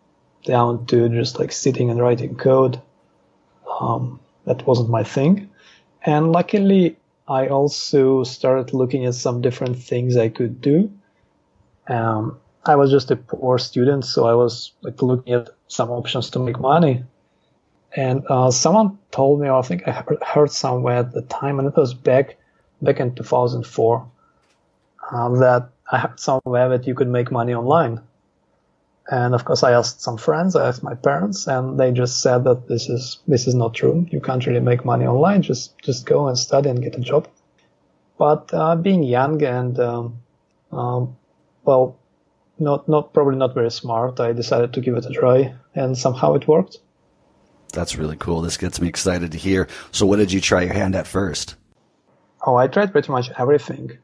down 0.46 0.86
to 0.88 1.10
just 1.10 1.38
like 1.40 1.52
sitting 1.52 1.90
and 1.90 2.02
writing 2.02 2.36
code, 2.36 2.82
um, 3.80 4.20
that 4.46 4.66
wasn't 4.66 4.90
my 4.90 5.04
thing. 5.04 5.50
And 6.04 6.32
luckily, 6.32 6.98
I 7.28 7.48
also 7.48 8.24
started 8.24 8.74
looking 8.74 9.06
at 9.06 9.16
some 9.16 9.42
different 9.42 9.78
things 9.78 10.16
I 10.16 10.30
could 10.30 10.62
do. 10.62 10.92
Um, 11.88 12.40
I 12.66 12.76
was 12.76 12.92
just 12.92 13.12
a 13.12 13.16
poor 13.16 13.58
student, 13.58 14.06
so 14.06 14.26
I 14.28 14.34
was 14.34 14.72
like 14.82 15.02
looking 15.02 15.34
at 15.34 15.50
some 15.68 15.90
options 15.90 16.30
to 16.32 16.40
make 16.40 16.60
money. 16.60 17.04
And 17.96 18.24
uh, 18.30 18.52
someone 18.52 19.00
told 19.12 19.40
me, 19.42 19.48
or 19.48 19.60
I 19.60 19.62
think 19.62 19.88
I 19.88 20.04
heard 20.26 20.52
somewhere 20.52 20.98
at 20.98 21.14
the 21.14 21.22
time, 21.24 21.60
and 21.60 21.68
it 21.68 21.76
was 21.76 21.94
back 21.94 22.38
back 22.82 23.00
in 23.00 23.16
2004, 23.16 24.12
um, 25.12 25.40
that 25.40 25.70
I 25.92 26.00
heard 26.00 26.20
somewhere 26.20 26.70
that 26.70 26.86
you 26.86 26.94
could 26.94 27.08
make 27.08 27.32
money 27.32 27.54
online. 27.54 28.02
And 29.10 29.34
of 29.34 29.46
course, 29.46 29.64
I 29.64 29.72
asked 29.72 30.02
some 30.02 30.18
friends, 30.18 30.56
I 30.56 30.68
asked 30.68 30.84
my 30.84 30.96
parents, 30.96 31.48
and 31.48 31.80
they 31.80 31.92
just 31.92 32.22
said 32.22 32.44
that 32.44 32.68
this 32.68 32.90
is 32.90 33.20
this 33.28 33.48
is 33.48 33.56
not 33.56 33.74
true. 33.74 34.06
You 34.10 34.20
can't 34.20 34.46
really 34.46 34.60
make 34.60 34.84
money 34.84 35.06
online. 35.06 35.42
Just 35.42 35.78
just 35.80 36.06
go 36.06 36.28
and 36.28 36.38
study 36.38 36.70
and 36.70 36.82
get 36.82 36.98
a 36.98 37.00
job. 37.00 37.28
But 38.18 38.54
uh, 38.54 38.76
being 38.76 39.04
young 39.04 39.42
and 39.44 39.80
um, 39.80 40.20
um, 40.72 41.16
well, 41.64 41.98
not 42.60 42.90
not 42.90 43.14
probably 43.14 43.38
not 43.38 43.54
very 43.54 43.72
smart, 43.72 44.20
I 44.20 44.34
decided 44.34 44.74
to 44.74 44.82
give 44.82 44.96
it 44.98 45.06
a 45.06 45.12
try, 45.12 45.54
and 45.74 45.98
somehow 45.98 46.34
it 46.34 46.48
worked. 46.48 46.80
That's 47.72 47.96
really 47.98 48.16
cool. 48.18 48.42
This 48.42 48.58
gets 48.58 48.82
me 48.82 48.88
excited 48.88 49.32
to 49.32 49.38
hear. 49.38 49.68
So, 49.92 50.06
what 50.06 50.18
did 50.18 50.32
you 50.32 50.42
try 50.42 50.64
your 50.64 50.74
hand 50.74 50.96
at 50.96 51.08
first? 51.08 51.56
Oh, 52.46 52.56
I 52.56 52.68
tried 52.68 52.92
pretty 52.92 53.12
much 53.12 53.30
everything. 53.38 53.98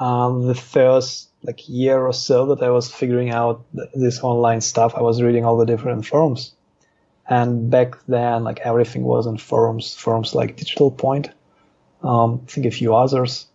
Um, 0.00 0.46
the 0.46 0.54
first 0.54 1.28
like 1.42 1.68
year 1.68 2.00
or 2.00 2.12
so 2.12 2.54
that 2.54 2.62
I 2.62 2.70
was 2.70 2.90
figuring 2.90 3.30
out 3.30 3.64
this 3.94 4.20
online 4.20 4.60
stuff, 4.60 4.94
I 4.94 5.02
was 5.02 5.22
reading 5.22 5.44
all 5.44 5.56
the 5.56 5.66
different 5.66 6.06
forums. 6.06 6.52
And 7.28 7.70
back 7.70 7.96
then, 8.06 8.44
like 8.44 8.60
everything 8.60 9.04
was 9.04 9.26
in 9.26 9.38
forums, 9.38 9.94
forums 9.94 10.34
like 10.34 10.56
Digital 10.56 10.90
Point, 10.90 11.30
um, 12.02 12.42
I 12.46 12.50
think 12.50 12.66
a 12.66 12.70
few 12.70 12.94
others. 12.94 13.46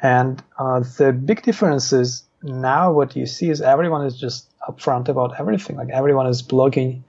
And 0.00 0.42
uh, 0.58 0.80
the 0.98 1.12
big 1.12 1.42
difference 1.42 1.92
is 1.92 2.24
now 2.42 2.92
what 2.92 3.16
you 3.16 3.26
see 3.26 3.50
is 3.50 3.60
everyone 3.60 4.04
is 4.04 4.18
just 4.18 4.50
upfront 4.68 5.08
about 5.08 5.38
everything. 5.38 5.76
Like 5.76 5.90
everyone 5.90 6.26
is 6.26 6.42
blogging, 6.42 7.02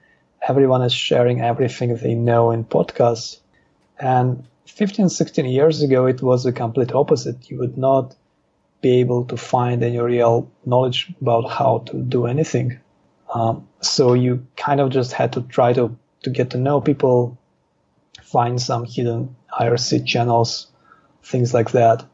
everyone 0.46 0.82
is 0.82 0.92
sharing 0.92 1.40
everything 1.40 1.96
they 1.96 2.14
know 2.14 2.50
in 2.50 2.64
podcasts. 2.64 3.38
And 3.98 4.44
15, 4.66 5.08
16 5.08 5.46
years 5.46 5.82
ago, 5.82 6.06
it 6.06 6.22
was 6.22 6.44
the 6.44 6.52
complete 6.52 6.92
opposite. 6.92 7.50
You 7.50 7.58
would 7.58 7.76
not 7.76 8.14
be 8.84 9.00
able 9.00 9.24
to 9.24 9.36
find 9.38 9.82
any 9.82 9.98
real 9.98 10.50
knowledge 10.66 11.10
about 11.22 11.48
how 11.50 11.78
to 11.86 11.96
do 12.02 12.26
anything. 12.26 12.78
Um, 13.34 13.66
so 13.80 14.12
you 14.12 14.46
kind 14.56 14.78
of 14.78 14.90
just 14.90 15.12
had 15.12 15.32
to 15.32 15.40
try 15.40 15.72
to, 15.72 15.96
to 16.24 16.30
get 16.30 16.50
to 16.50 16.58
know 16.58 16.82
people, 16.82 17.38
find 18.22 18.60
some 18.60 18.84
hidden 18.84 19.36
IRC 19.58 20.06
channels, 20.06 20.66
things 21.22 21.54
like 21.54 21.70
that, 21.70 22.04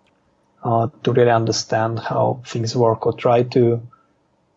uh, 0.62 0.86
to 1.02 1.12
really 1.12 1.32
understand 1.32 1.98
how 1.98 2.40
things 2.46 2.76
work 2.76 3.04
or 3.04 3.14
try 3.14 3.42
to 3.42 3.82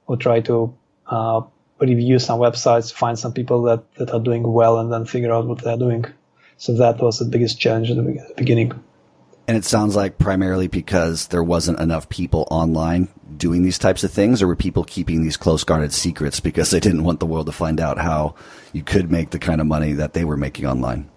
or 0.06 0.16
try 0.18 0.42
to 0.42 0.72
uh, 1.08 1.42
review 1.80 2.20
some 2.20 2.40
websites, 2.40 2.94
find 2.94 3.18
some 3.18 3.34
people 3.34 3.64
that, 3.64 3.82
that 3.96 4.12
are 4.12 4.20
doing 4.20 4.44
well, 4.44 4.78
and 4.80 4.94
then 4.94 5.06
figure 5.06 5.34
out 5.34 5.48
what 5.48 5.64
they're 5.64 5.78
doing. 5.78 6.06
So 6.58 6.76
that 6.76 7.00
was 7.02 7.18
the 7.18 7.26
biggest 7.26 7.60
challenge 7.60 7.90
at 7.90 7.96
the 7.96 8.34
beginning. 8.38 8.83
And 9.48 9.58
it 9.58 9.66
sounds 9.66 9.96
like 9.96 10.18
primarily 10.18 10.68
because 10.68 11.28
there 11.28 11.44
wasn't 11.44 11.80
enough 11.80 12.08
people 12.08 12.48
online 12.50 13.10
doing 13.36 13.64
these 13.64 13.78
types 13.78 14.04
of 14.04 14.12
things, 14.12 14.42
or 14.42 14.48
were 14.48 14.56
people 14.56 14.86
keeping 14.86 15.22
these 15.22 15.36
close 15.36 15.66
guarded 15.66 15.92
secrets 15.92 16.40
because 16.40 16.72
they 16.72 16.80
didn't 16.80 17.04
want 17.04 17.20
the 17.20 17.26
world 17.26 17.48
to 17.48 17.52
find 17.52 17.82
out 17.82 17.98
how 17.98 18.36
you 18.72 18.84
could 18.84 19.12
make 19.12 19.32
the 19.32 19.40
kind 19.40 19.60
of 19.60 19.68
money 19.68 19.94
that 19.94 20.14
they 20.14 20.24
were 20.24 20.38
making 20.38 20.66
online? 20.66 21.10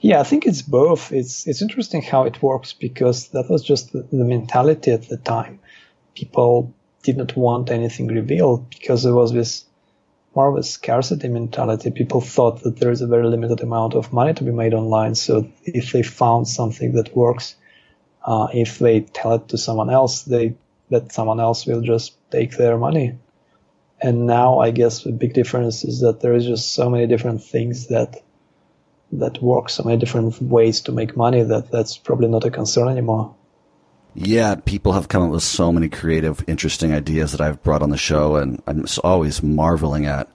Yeah, 0.00 0.20
I 0.20 0.24
think 0.24 0.46
it's 0.46 0.62
both. 0.62 1.12
It's 1.12 1.46
it's 1.46 1.62
interesting 1.62 2.02
how 2.02 2.24
it 2.24 2.42
works 2.42 2.72
because 2.72 3.28
that 3.28 3.48
was 3.48 3.62
just 3.62 3.92
the, 3.92 4.02
the 4.02 4.24
mentality 4.24 4.90
at 4.90 5.08
the 5.08 5.16
time. 5.16 5.60
People 6.14 6.74
did 7.02 7.16
not 7.16 7.36
want 7.36 7.70
anything 7.70 8.08
revealed 8.08 8.68
because 8.68 9.02
there 9.02 9.14
was 9.14 9.32
this 9.32 9.64
more 10.34 10.48
of 10.48 10.56
a 10.56 10.62
scarcity 10.62 11.28
mentality. 11.28 11.90
People 11.90 12.20
thought 12.20 12.62
that 12.62 12.78
there 12.78 12.90
is 12.90 13.00
a 13.00 13.06
very 13.06 13.26
limited 13.26 13.60
amount 13.60 13.94
of 13.94 14.12
money 14.12 14.34
to 14.34 14.44
be 14.44 14.50
made 14.50 14.74
online. 14.74 15.14
So 15.14 15.48
if 15.64 15.92
they 15.92 16.02
found 16.02 16.48
something 16.48 16.92
that 16.94 17.16
works, 17.16 17.54
uh, 18.24 18.48
if 18.52 18.78
they 18.78 19.00
tell 19.00 19.34
it 19.34 19.48
to 19.48 19.58
someone 19.58 19.90
else, 19.90 20.22
they 20.22 20.54
that 20.90 21.12
someone 21.12 21.40
else 21.40 21.66
will 21.66 21.80
just 21.80 22.14
take 22.30 22.56
their 22.56 22.76
money. 22.76 23.18
And 24.00 24.26
now 24.26 24.58
I 24.58 24.72
guess 24.72 25.04
the 25.04 25.12
big 25.12 25.32
difference 25.32 25.84
is 25.84 26.00
that 26.00 26.20
there 26.20 26.34
is 26.34 26.44
just 26.44 26.74
so 26.74 26.90
many 26.90 27.06
different 27.06 27.42
things 27.42 27.86
that 27.88 28.22
that 29.12 29.42
work, 29.42 29.68
so 29.68 29.84
many 29.84 29.98
different 29.98 30.40
ways 30.40 30.80
to 30.82 30.92
make 30.92 31.16
money 31.16 31.42
that 31.42 31.70
that's 31.70 31.96
probably 31.98 32.28
not 32.28 32.44
a 32.44 32.50
concern 32.50 32.88
anymore. 32.88 33.34
Yeah, 34.14 34.56
people 34.56 34.92
have 34.92 35.08
come 35.08 35.22
up 35.22 35.30
with 35.30 35.42
so 35.42 35.72
many 35.72 35.88
creative, 35.88 36.44
interesting 36.46 36.92
ideas 36.92 37.32
that 37.32 37.40
I've 37.40 37.62
brought 37.62 37.82
on 37.82 37.90
the 37.90 37.96
show, 37.96 38.36
and 38.36 38.62
I'm 38.66 38.84
always 39.02 39.42
marveling 39.42 40.04
at, 40.06 40.28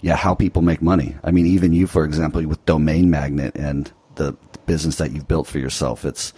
yeah, 0.00 0.14
how 0.14 0.34
people 0.34 0.62
make 0.62 0.80
money. 0.80 1.16
I 1.24 1.32
mean, 1.32 1.46
even 1.46 1.72
you, 1.72 1.86
for 1.86 2.04
example, 2.04 2.46
with 2.46 2.64
Domain 2.64 3.10
Magnet 3.10 3.56
and 3.56 3.90
the 4.14 4.36
business 4.66 4.96
that 4.96 5.10
you've 5.10 5.26
built 5.26 5.48
for 5.48 5.58
yourself, 5.58 6.04
it's 6.04 6.32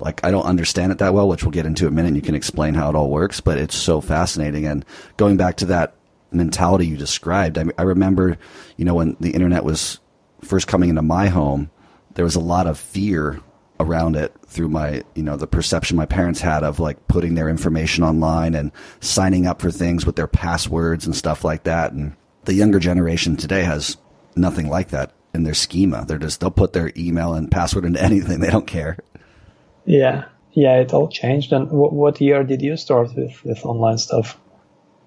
like 0.00 0.24
I 0.24 0.30
don't 0.30 0.44
understand 0.44 0.92
it 0.92 0.98
that 0.98 1.14
well, 1.14 1.28
which 1.28 1.42
we'll 1.42 1.50
get 1.50 1.66
into 1.66 1.86
in 1.86 1.92
a 1.92 1.96
minute. 1.96 2.08
And 2.08 2.16
you 2.16 2.22
can 2.22 2.34
explain 2.34 2.74
how 2.74 2.88
it 2.88 2.94
all 2.94 3.10
works, 3.10 3.40
but 3.40 3.58
it's 3.58 3.76
so 3.76 4.00
fascinating. 4.00 4.66
And 4.66 4.84
going 5.16 5.36
back 5.36 5.56
to 5.58 5.66
that 5.66 5.94
mentality 6.30 6.86
you 6.86 6.96
described, 6.96 7.58
I, 7.58 7.64
I 7.78 7.82
remember, 7.82 8.38
you 8.76 8.84
know, 8.84 8.94
when 8.94 9.16
the 9.20 9.30
internet 9.30 9.64
was 9.64 9.98
first 10.42 10.66
coming 10.66 10.90
into 10.90 11.02
my 11.02 11.28
home, 11.28 11.70
there 12.14 12.24
was 12.24 12.36
a 12.36 12.40
lot 12.40 12.66
of 12.66 12.78
fear 12.78 13.40
around 13.80 14.16
it 14.16 14.34
through 14.46 14.68
my 14.68 15.02
you 15.14 15.22
know 15.22 15.36
the 15.36 15.46
perception 15.46 15.96
my 15.96 16.06
parents 16.06 16.40
had 16.40 16.64
of 16.64 16.80
like 16.80 17.06
putting 17.06 17.34
their 17.34 17.48
information 17.48 18.02
online 18.02 18.54
and 18.54 18.72
signing 19.00 19.46
up 19.46 19.60
for 19.60 19.70
things 19.70 20.04
with 20.04 20.16
their 20.16 20.26
passwords 20.26 21.06
and 21.06 21.14
stuff 21.14 21.44
like 21.44 21.62
that 21.64 21.92
and 21.92 22.16
the 22.44 22.54
younger 22.54 22.78
generation 22.78 23.36
today 23.36 23.62
has 23.62 23.96
nothing 24.34 24.68
like 24.68 24.88
that 24.88 25.12
in 25.32 25.44
their 25.44 25.54
schema 25.54 26.04
they're 26.06 26.18
just 26.18 26.40
they'll 26.40 26.50
put 26.50 26.72
their 26.72 26.90
email 26.96 27.34
and 27.34 27.50
password 27.50 27.84
into 27.84 28.02
anything 28.02 28.40
they 28.40 28.50
don't 28.50 28.66
care 28.66 28.98
yeah. 29.88 30.24
Yeah 30.52 30.80
it 30.80 30.92
all 30.92 31.08
changed. 31.08 31.52
And 31.52 31.70
what 31.70 32.20
year 32.20 32.44
did 32.44 32.62
you 32.62 32.76
start 32.76 33.14
with 33.14 33.44
with 33.44 33.64
online 33.64 33.98
stuff? 33.98 34.38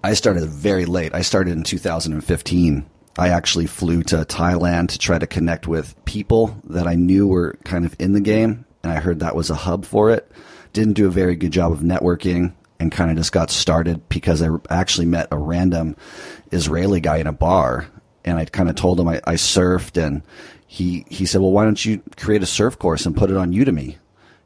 I 0.04 0.14
started 0.14 0.44
very 0.48 0.86
late. 0.86 1.14
I 1.14 1.22
started 1.22 1.52
in 1.52 1.62
2015 1.62 2.86
I 3.18 3.28
actually 3.28 3.66
flew 3.66 4.02
to 4.04 4.24
Thailand 4.24 4.88
to 4.88 4.98
try 4.98 5.18
to 5.18 5.26
connect 5.26 5.66
with 5.66 6.02
people 6.04 6.56
that 6.64 6.86
I 6.86 6.94
knew 6.94 7.26
were 7.26 7.58
kind 7.64 7.84
of 7.84 7.94
in 7.98 8.12
the 8.12 8.20
game, 8.20 8.64
and 8.82 8.92
I 8.92 9.00
heard 9.00 9.20
that 9.20 9.36
was 9.36 9.50
a 9.50 9.54
hub 9.54 9.84
for 9.84 10.10
it. 10.10 10.30
Didn't 10.72 10.94
do 10.94 11.06
a 11.06 11.10
very 11.10 11.36
good 11.36 11.52
job 11.52 11.72
of 11.72 11.80
networking 11.80 12.54
and 12.80 12.90
kind 12.90 13.10
of 13.10 13.18
just 13.18 13.32
got 13.32 13.50
started 13.50 14.08
because 14.08 14.40
I 14.40 14.48
actually 14.70 15.06
met 15.06 15.28
a 15.30 15.36
random 15.36 15.96
Israeli 16.50 17.00
guy 17.00 17.18
in 17.18 17.26
a 17.26 17.32
bar, 17.32 17.86
and 18.24 18.38
I 18.38 18.46
kind 18.46 18.70
of 18.70 18.76
told 18.76 18.98
him 18.98 19.08
I, 19.08 19.20
I 19.24 19.34
surfed, 19.34 20.02
and 20.02 20.22
he 20.66 21.04
he 21.10 21.26
said, 21.26 21.42
"Well, 21.42 21.52
why 21.52 21.64
don't 21.64 21.84
you 21.84 22.02
create 22.16 22.42
a 22.42 22.46
surf 22.46 22.78
course 22.78 23.04
and 23.04 23.14
put 23.14 23.30
it 23.30 23.36
on 23.36 23.52
Udemy?" 23.52 23.96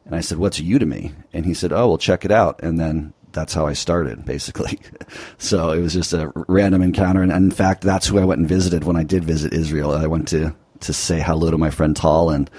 And 0.07 0.15
I 0.15 0.21
said, 0.21 0.39
"What's 0.39 0.61
Udemy?" 0.61 1.13
And 1.33 1.45
he 1.45 1.53
said, 1.53 1.73
"Oh, 1.73 1.89
well, 1.89 1.99
check 1.99 2.25
it 2.25 2.31
out." 2.31 2.63
And 2.63 2.79
then 2.79 3.13
that's 3.33 3.55
how 3.55 3.67
I 3.67 3.75
started, 3.75 4.25
basically. 4.25 4.79
so 5.39 5.71
it 5.71 5.81
was 5.81 5.93
just 5.93 6.13
a 6.13 6.33
random 6.49 6.81
encounter, 6.81 7.23
and, 7.23 7.33
in 7.33 7.51
fact, 7.51 7.83
that's 7.83 8.07
who 8.07 8.19
I 8.19 8.25
went 8.25 8.41
and 8.41 8.49
visited 8.49 8.85
when 8.85 8.97
I 8.97 9.03
did 9.03 9.25
visit 9.25 9.53
Israel. 9.53 9.93
I 9.93 10.07
went 10.07 10.29
to 10.29 10.55
to 10.81 10.93
say 10.93 11.21
hello 11.21 11.51
to 11.51 11.59
my 11.59 11.71
friend 11.71 11.97
Tal 11.97 12.31
and 12.31 12.51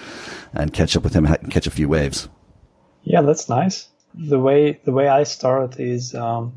and 0.54 0.74
catch 0.74 0.96
up 0.98 1.04
with 1.04 1.13
him 1.13 1.25
and 1.25 1.51
catch 1.51 1.68
a 1.68 1.72
few 1.72 1.88
waves. 1.88 2.30
Yeah, 3.04 3.22
that's 3.22 3.48
nice. 3.48 3.88
The 4.13 4.39
way 4.39 4.80
the 4.84 4.92
way 4.92 5.08
I 5.08 5.24
started 5.24 5.80
is 5.80 6.13
um, 6.16 6.54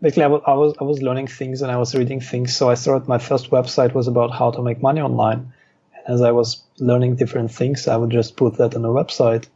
basically 0.00 0.24
I 0.24 0.28
was, 0.28 0.42
I 0.46 0.54
was 0.54 0.74
I 0.80 0.84
was 0.84 1.02
learning 1.02 1.26
things 1.26 1.62
and 1.62 1.70
I 1.70 1.76
was 1.76 1.94
reading 1.94 2.20
things. 2.20 2.56
So 2.56 2.70
I 2.70 2.74
started 2.74 3.08
my 3.08 3.18
first 3.18 3.50
website 3.50 3.92
was 3.92 4.08
about 4.08 4.32
how 4.32 4.50
to 4.52 4.62
make 4.62 4.80
money 4.80 5.00
online. 5.00 5.52
And 5.94 6.14
as 6.14 6.22
I 6.22 6.32
was 6.32 6.62
learning 6.78 7.16
different 7.16 7.50
things, 7.52 7.88
I 7.88 7.96
would 7.96 8.10
just 8.10 8.36
put 8.36 8.56
that 8.58 8.74
on 8.74 8.84
a 8.84 8.88
website 8.88 9.46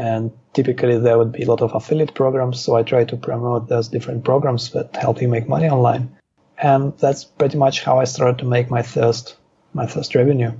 and 0.00 0.32
typically 0.54 0.98
there 0.98 1.18
would 1.18 1.30
be 1.30 1.42
a 1.42 1.46
lot 1.46 1.60
of 1.60 1.74
affiliate 1.74 2.14
programs. 2.14 2.58
So 2.58 2.74
I 2.74 2.82
try 2.82 3.04
to 3.04 3.16
promote 3.18 3.68
those 3.68 3.88
different 3.88 4.24
programs 4.24 4.70
that 4.70 4.96
help 4.96 5.20
you 5.20 5.28
make 5.28 5.46
money 5.46 5.68
online. 5.68 6.16
And 6.56 6.96
that's 6.98 7.24
pretty 7.24 7.58
much 7.58 7.84
how 7.84 8.00
I 8.00 8.04
started 8.04 8.38
to 8.38 8.46
make 8.46 8.70
my 8.70 8.80
first, 8.80 9.36
my 9.74 9.86
first 9.86 10.14
revenue. 10.14 10.52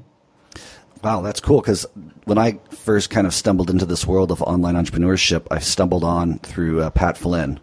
Wow, 1.02 1.22
that's 1.22 1.40
cool. 1.40 1.62
Because 1.62 1.86
when 2.24 2.36
I 2.36 2.58
first 2.70 3.08
kind 3.08 3.26
of 3.26 3.32
stumbled 3.32 3.70
into 3.70 3.86
this 3.86 4.06
world 4.06 4.30
of 4.30 4.42
online 4.42 4.74
entrepreneurship, 4.74 5.46
I 5.50 5.60
stumbled 5.60 6.04
on 6.04 6.38
through 6.40 6.82
uh, 6.82 6.90
Pat 6.90 7.16
Flynn. 7.16 7.60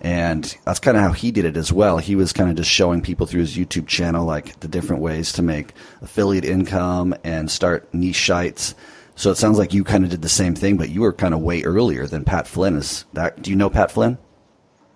And 0.00 0.56
that's 0.64 0.80
kind 0.80 0.96
of 0.96 1.04
how 1.04 1.12
he 1.12 1.30
did 1.30 1.44
it 1.44 1.56
as 1.56 1.72
well. 1.72 1.98
He 1.98 2.16
was 2.16 2.32
kind 2.32 2.50
of 2.50 2.56
just 2.56 2.70
showing 2.70 3.00
people 3.00 3.26
through 3.26 3.42
his 3.42 3.56
YouTube 3.56 3.86
channel, 3.86 4.24
like 4.24 4.58
the 4.58 4.68
different 4.68 5.02
ways 5.02 5.32
to 5.34 5.42
make 5.42 5.72
affiliate 6.02 6.44
income 6.44 7.14
and 7.22 7.48
start 7.48 7.94
niche 7.94 8.26
sites 8.26 8.74
so 9.16 9.30
it 9.30 9.36
sounds 9.36 9.58
like 9.58 9.74
you 9.74 9.82
kind 9.82 10.04
of 10.04 10.10
did 10.10 10.22
the 10.22 10.28
same 10.28 10.54
thing, 10.54 10.76
but 10.76 10.90
you 10.90 11.00
were 11.00 11.12
kind 11.12 11.34
of 11.34 11.40
way 11.40 11.62
earlier 11.62 12.06
than 12.06 12.22
Pat 12.24 12.46
Flynn. 12.46 12.76
Is 12.76 13.06
that? 13.14 13.42
Do 13.42 13.50
you 13.50 13.56
know 13.56 13.70
Pat 13.70 13.90
Flynn? 13.90 14.18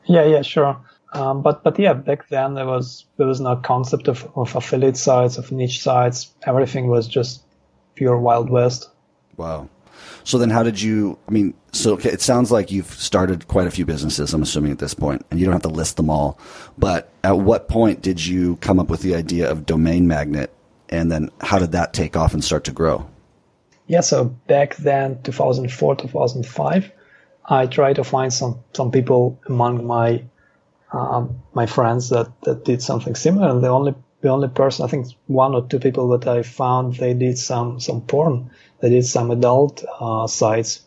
Yeah, 0.05 0.25
yeah, 0.25 0.43
sure. 0.43 0.79
Um, 1.13 1.43
but 1.43 1.65
but 1.65 1.79
yeah, 1.79 1.95
back 1.95 2.29
then 2.29 2.55
there 2.55 2.67
was 2.67 3.07
there 3.17 3.27
was 3.27 3.41
no 3.41 3.57
concept 3.57 4.09
of, 4.09 4.31
of 4.37 4.55
affiliate 4.55 4.99
sites, 4.99 5.39
of 5.39 5.51
niche 5.51 5.83
sites. 5.83 6.33
Everything 6.47 6.87
was 6.87 7.09
just 7.09 7.43
pure 7.95 8.19
wild 8.19 8.51
west. 8.51 8.91
Wow. 9.37 9.69
So 10.23 10.37
then, 10.37 10.51
how 10.51 10.63
did 10.63 10.81
you? 10.81 11.19
I 11.27 11.33
mean, 11.33 11.55
so 11.73 11.95
okay, 11.95 12.11
it 12.11 12.21
sounds 12.21 12.53
like 12.53 12.71
you've 12.71 12.93
started 12.93 13.49
quite 13.49 13.67
a 13.67 13.71
few 13.71 13.87
businesses. 13.87 14.35
I'm 14.35 14.43
assuming 14.43 14.71
at 14.71 14.79
this 14.79 14.95
point, 14.95 15.25
and 15.31 15.41
you 15.41 15.47
don't 15.47 15.55
have 15.55 15.63
to 15.63 15.69
list 15.69 15.97
them 15.97 16.11
all. 16.11 16.39
But 16.77 17.11
at 17.25 17.39
what 17.39 17.69
point 17.69 18.03
did 18.03 18.25
you 18.25 18.57
come 18.57 18.79
up 18.79 18.89
with 18.89 19.01
the 19.01 19.15
idea 19.15 19.51
of 19.51 19.67
Domain 19.67 20.07
Magnet, 20.07 20.55
and 20.91 21.11
then 21.11 21.31
how 21.41 21.59
did 21.59 21.73
that 21.73 21.95
take 21.95 22.17
off 22.17 22.35
and 22.35 22.45
start 22.45 22.65
to 22.65 22.73
grow? 22.73 23.10
Yeah, 23.91 24.03
so 24.03 24.27
back 24.47 24.77
then, 24.77 25.21
2004, 25.25 25.97
2005, 25.97 26.93
I 27.45 27.67
tried 27.67 27.97
to 27.97 28.05
find 28.05 28.33
some, 28.33 28.61
some 28.73 28.93
people 28.93 29.41
among 29.47 29.85
my, 29.85 30.23
um, 30.93 31.43
my 31.55 31.67
friends 31.67 32.11
that, 32.11 32.29
that 32.43 32.65
did 32.65 32.83
something 32.83 33.17
similar. 33.17 33.49
And 33.49 33.65
the 33.65 33.69
only, 33.69 33.97
the 34.21 34.29
only 34.29 34.47
person, 34.47 34.85
I 34.85 34.89
think 34.89 35.09
one 35.27 35.57
or 35.57 35.67
two 35.67 35.81
people 35.81 36.07
that 36.11 36.29
I 36.29 36.45
found, 36.45 36.95
they 36.95 37.15
did 37.15 37.37
some, 37.37 37.81
some 37.81 38.03
porn. 38.03 38.53
They 38.79 38.91
did 38.91 39.07
some 39.07 39.33
adult, 39.33 39.85
uh, 39.99 40.29
sites. 40.29 40.85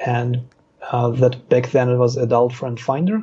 And, 0.00 0.48
uh, 0.90 1.10
that 1.10 1.48
back 1.48 1.70
then 1.70 1.88
it 1.88 1.98
was 1.98 2.16
Adult 2.16 2.52
Friend 2.52 2.80
Finder. 2.80 3.22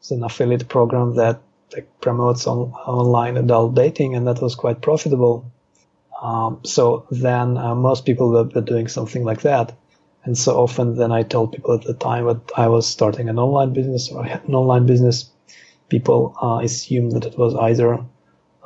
It's 0.00 0.10
an 0.10 0.24
affiliate 0.24 0.68
program 0.68 1.14
that 1.14 1.40
like, 1.72 1.88
promotes 2.00 2.48
on, 2.48 2.72
online 2.72 3.36
adult 3.36 3.76
dating, 3.76 4.16
and 4.16 4.26
that 4.26 4.42
was 4.42 4.56
quite 4.56 4.82
profitable. 4.82 5.48
Um, 6.20 6.60
so 6.64 7.06
then 7.10 7.56
uh, 7.56 7.74
most 7.74 8.04
people 8.04 8.30
were, 8.30 8.44
were, 8.44 8.60
doing 8.60 8.88
something 8.88 9.24
like 9.24 9.42
that. 9.42 9.76
And 10.24 10.36
so 10.36 10.58
often 10.58 10.96
then 10.96 11.12
I 11.12 11.22
told 11.22 11.52
people 11.52 11.74
at 11.74 11.82
the 11.82 11.94
time 11.94 12.26
that 12.26 12.40
I 12.56 12.68
was 12.68 12.86
starting 12.86 13.28
an 13.28 13.38
online 13.38 13.72
business 13.72 14.10
or 14.10 14.24
I 14.24 14.28
had 14.28 14.44
an 14.48 14.54
online 14.54 14.84
business, 14.84 15.30
people 15.88 16.34
uh, 16.42 16.60
assumed 16.62 17.12
that 17.12 17.24
it 17.24 17.38
was 17.38 17.54
either 17.54 18.04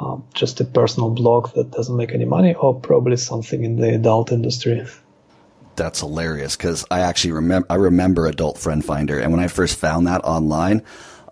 um, 0.01 0.25
just 0.35 0.61
a 0.61 0.65
personal 0.65 1.11
blog 1.11 1.53
that 1.55 1.71
doesn't 1.71 1.97
make 1.97 2.13
any 2.13 2.25
money 2.25 2.55
or 2.55 2.75
probably 2.75 3.17
something 3.17 3.63
in 3.63 3.77
the 3.77 3.95
adult 3.95 4.33
industry. 4.33 4.85
That's 5.77 6.01
hilarious 6.01 6.57
because 6.57 6.85
I 6.91 7.01
actually 7.01 7.33
remember 7.33 7.67
I 7.71 7.77
remember 7.77 8.27
Adult 8.27 8.59
Friend 8.59 8.85
Finder, 8.85 9.19
and 9.19 9.33
when 9.33 9.41
I 9.41 9.49
first 9.49 9.79
found 9.79 10.07
that 10.07 10.23
online, 10.23 10.83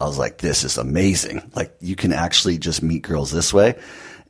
I 0.01 0.05
was 0.05 0.19
like, 0.19 0.39
"This 0.39 0.65
is 0.65 0.79
amazing! 0.79 1.51
Like 1.55 1.75
you 1.81 1.95
can 1.95 2.13
actually 2.13 2.57
just 2.57 2.83
meet 2.83 3.03
girls 3.03 3.31
this 3.31 3.53
way." 3.53 3.75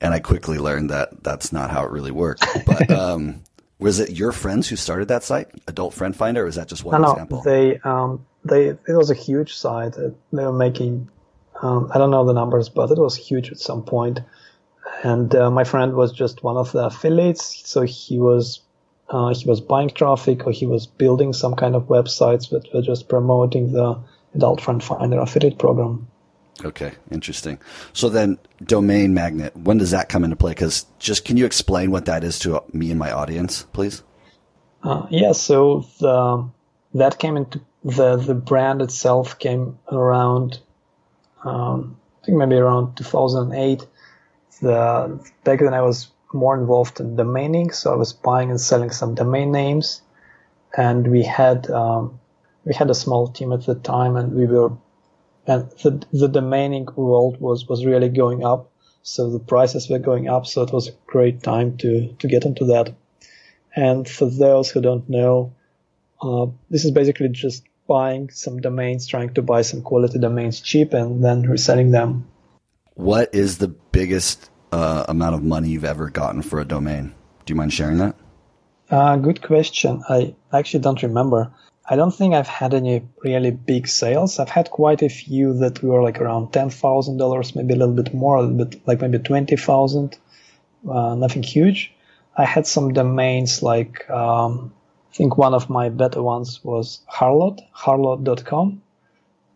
And 0.01 0.15
I 0.15 0.21
quickly 0.21 0.59
learned 0.59 0.91
that 0.91 1.23
that's 1.23 1.53
not 1.53 1.71
how 1.71 1.85
it 1.85 1.91
really 1.91 2.11
worked. 2.11 2.45
But 2.67 2.91
um, 3.03 3.43
was 3.79 4.01
it 4.01 4.11
your 4.11 4.33
friends 4.33 4.69
who 4.69 4.77
started 4.77 5.09
that 5.09 5.23
site, 5.25 5.49
Adult 5.67 5.95
Friend 5.95 6.15
Finder, 6.15 6.45
or 6.45 6.47
is 6.47 6.57
that 6.57 6.69
just 6.69 6.85
one 6.85 7.01
no, 7.01 7.13
example? 7.13 7.43
No, 7.45 7.51
they 7.51 7.79
um, 7.81 8.27
they 8.45 8.69
it 8.69 8.81
was 8.89 9.11
a 9.11 9.15
huge 9.15 9.55
site. 9.55 9.95
They 9.95 10.13
were 10.45 10.53
making 10.53 11.09
um, 11.63 11.91
I 11.95 11.99
don't 11.99 12.11
know 12.11 12.25
the 12.25 12.33
numbers, 12.33 12.69
but 12.69 12.91
it 12.91 12.99
was 12.99 13.17
huge 13.17 13.51
at 13.51 13.59
some 13.59 13.83
point. 13.83 14.21
And 15.03 15.35
uh, 15.35 15.51
my 15.51 15.65
friend 15.65 15.95
was 15.95 16.13
just 16.13 16.43
one 16.43 16.57
of 16.57 16.73
the 16.73 16.87
affiliates, 16.87 17.63
so 17.69 17.83
he 17.83 18.19
was 18.19 18.61
uh, 19.09 19.35
he 19.35 19.49
was 19.49 19.61
buying 19.61 19.91
traffic 19.91 20.47
or 20.47 20.53
he 20.53 20.67
was 20.67 20.87
building 20.87 21.33
some 21.33 21.55
kind 21.55 21.75
of 21.75 21.89
websites 21.89 22.51
that 22.51 22.73
were 22.73 22.83
just 22.83 23.09
promoting 23.09 23.73
the 23.73 23.99
Adult 24.35 24.61
Friend 24.61 24.83
Finder 24.83 25.21
affiliate 25.21 25.59
program. 25.59 26.09
Okay, 26.65 26.93
interesting. 27.11 27.59
So 27.93 28.09
then, 28.09 28.39
domain 28.63 29.15
magnet. 29.15 29.57
When 29.57 29.79
does 29.79 29.93
that 29.93 30.09
come 30.09 30.25
into 30.25 30.37
play? 30.37 30.53
Because 30.53 30.87
just 30.99 31.25
can 31.25 31.37
you 31.37 31.47
explain 31.47 31.91
what 31.91 32.05
that 32.07 32.25
is 32.25 32.39
to 32.41 32.63
me 32.73 32.91
and 32.91 32.99
my 32.99 33.11
audience, 33.11 33.63
please? 33.73 34.03
Uh, 34.83 35.07
yeah. 35.11 35.33
So 35.33 35.87
the 36.01 36.49
that 36.95 37.19
came 37.19 37.37
into 37.37 37.61
the 37.85 38.17
the 38.17 38.35
brand 38.35 38.83
itself 38.83 39.39
came 39.39 39.79
around. 39.91 40.61
Um, 41.45 41.97
I 42.23 42.27
think 42.27 42.39
maybe 42.39 42.57
around 42.57 42.97
2008. 42.97 43.87
The 44.61 45.31
back 45.45 45.61
then 45.61 45.73
I 45.73 45.81
was 45.81 46.09
more 46.33 46.59
involved 46.59 47.01
in 47.01 47.17
domaining, 47.17 47.75
so 47.75 47.93
I 47.93 47.97
was 47.97 48.13
buying 48.13 48.51
and 48.51 48.61
selling 48.61 48.91
some 48.91 49.15
domain 49.15 49.51
names, 49.53 50.03
and 50.77 51.11
we 51.11 51.23
had 51.23 51.71
um, 51.71 52.21
we 52.65 52.75
had 52.75 52.91
a 52.91 52.95
small 52.95 53.29
team 53.29 53.53
at 53.53 53.65
the 53.65 53.75
time, 53.75 54.17
and 54.17 54.35
we 54.35 54.47
were 54.47 54.73
and 55.51 55.69
the 55.83 55.91
the 56.13 56.29
domaining 56.29 56.95
world 56.95 57.41
was 57.41 57.67
was 57.69 57.85
really 57.85 58.09
going 58.09 58.45
up, 58.45 58.71
so 59.03 59.31
the 59.31 59.41
prices 59.41 59.89
were 59.91 59.99
going 59.99 60.29
up, 60.29 60.47
so 60.47 60.63
it 60.63 60.73
was 60.73 60.89
a 60.89 60.93
great 61.07 61.43
time 61.43 61.77
to 61.79 62.13
to 62.21 62.29
get 62.29 62.45
into 62.45 62.67
that. 62.67 62.95
And 63.75 64.09
for 64.09 64.27
those 64.27 64.71
who 64.71 64.81
don't 64.81 65.09
know, 65.09 65.53
uh, 66.23 66.47
this 66.71 66.85
is 66.85 66.93
basically 66.93 67.29
just 67.31 67.65
buying 67.89 68.31
some 68.31 68.61
domains, 68.61 69.09
trying 69.09 69.35
to 69.35 69.43
buy 69.43 69.63
some 69.63 69.83
quality 69.83 70.21
domains 70.21 70.61
cheap, 70.61 70.93
and 70.93 71.25
then 71.25 71.43
reselling 71.43 71.91
them. 71.91 72.29
What 72.95 73.35
is 73.35 73.59
the 73.59 73.69
biggest 73.69 74.51
uh, 74.71 75.05
amount 75.09 75.35
of 75.35 75.43
money 75.43 75.71
you've 75.71 75.85
ever 75.85 76.11
gotten 76.11 76.43
for 76.43 76.61
a 76.61 76.65
domain? 76.65 77.13
Do 77.45 77.53
you 77.53 77.57
mind 77.57 77.73
sharing 77.73 77.99
that? 77.99 78.15
Uh, 78.89 79.17
good 79.17 79.43
question. 79.43 80.03
I 80.09 80.35
actually 80.53 80.81
don't 80.81 81.03
remember. 81.03 81.53
I 81.91 81.97
don't 81.97 82.15
think 82.15 82.35
I've 82.35 82.47
had 82.47 82.73
any 82.73 83.03
really 83.25 83.51
big 83.51 83.89
sales. 83.89 84.39
I've 84.39 84.49
had 84.49 84.71
quite 84.71 85.03
a 85.03 85.09
few 85.09 85.55
that 85.55 85.83
were 85.83 86.01
like 86.01 86.21
around 86.21 86.53
ten 86.53 86.71
thousand 86.71 87.17
dollars, 87.17 87.57
maybe 87.57 87.75
a 87.75 87.77
little 87.77 87.97
bit 87.97 88.15
more, 88.15 88.37
a 88.37 88.43
little 88.43 88.65
bit 88.65 88.87
like 88.87 89.01
maybe 89.01 89.19
twenty 89.19 89.57
thousand. 89.57 90.17
Uh, 90.89 91.17
nothing 91.17 91.43
huge. 91.43 91.93
I 92.37 92.45
had 92.45 92.69
some 92.69 92.93
domains 92.93 93.61
like 93.61 94.09
um, 94.09 94.73
I 95.11 95.17
think 95.17 95.37
one 95.37 95.53
of 95.53 95.69
my 95.69 95.89
better 95.89 96.23
ones 96.23 96.61
was 96.63 97.01
Harlot, 97.13 97.59
harlot.com, 97.77 98.83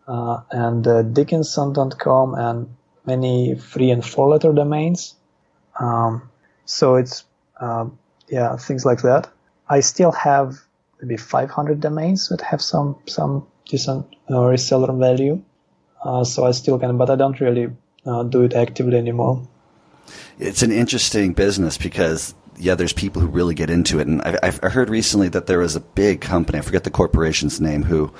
uh, 0.05 0.41
and 0.51 0.85
uh, 0.85 1.03
Dickinson.com, 1.03 2.35
and 2.35 2.75
many 3.05 3.55
three 3.55 3.91
and 3.91 4.05
four 4.05 4.27
letter 4.27 4.51
domains. 4.51 5.15
Um, 5.79 6.29
so 6.65 6.95
it's 6.95 7.23
uh, 7.61 7.87
yeah 8.27 8.57
things 8.57 8.85
like 8.85 9.03
that. 9.03 9.29
I 9.69 9.79
still 9.79 10.11
have 10.11 10.64
maybe 11.01 11.17
500 11.17 11.79
domains 11.79 12.29
that 12.29 12.41
have 12.41 12.61
some 12.61 12.97
some 13.07 13.45
decent 13.65 14.05
uh, 14.29 14.33
reseller 14.33 14.97
value. 14.97 15.41
Uh, 16.03 16.23
so 16.23 16.45
I 16.45 16.51
still 16.51 16.77
can, 16.77 16.97
but 16.97 17.09
I 17.09 17.15
don't 17.15 17.39
really 17.39 17.69
uh, 18.05 18.23
do 18.23 18.43
it 18.43 18.53
actively 18.53 18.97
anymore. 18.97 19.47
It's 20.37 20.61
an 20.61 20.71
interesting 20.71 21.33
business 21.33 21.77
because 21.77 22.35
yeah, 22.57 22.75
there's 22.75 22.93
people 22.93 23.21
who 23.21 23.27
really 23.27 23.55
get 23.55 23.69
into 23.69 23.99
it, 23.99 24.07
and 24.07 24.21
I, 24.21 24.37
I've 24.43 24.57
heard 24.57 24.89
recently 24.89 25.29
that 25.29 25.47
there 25.47 25.59
was 25.59 25.75
a 25.75 25.81
big 25.81 26.21
company, 26.21 26.59
I 26.59 26.61
forget 26.61 26.83
the 26.83 26.91
corporation's 26.91 27.59
name, 27.59 27.83
who 27.83 28.13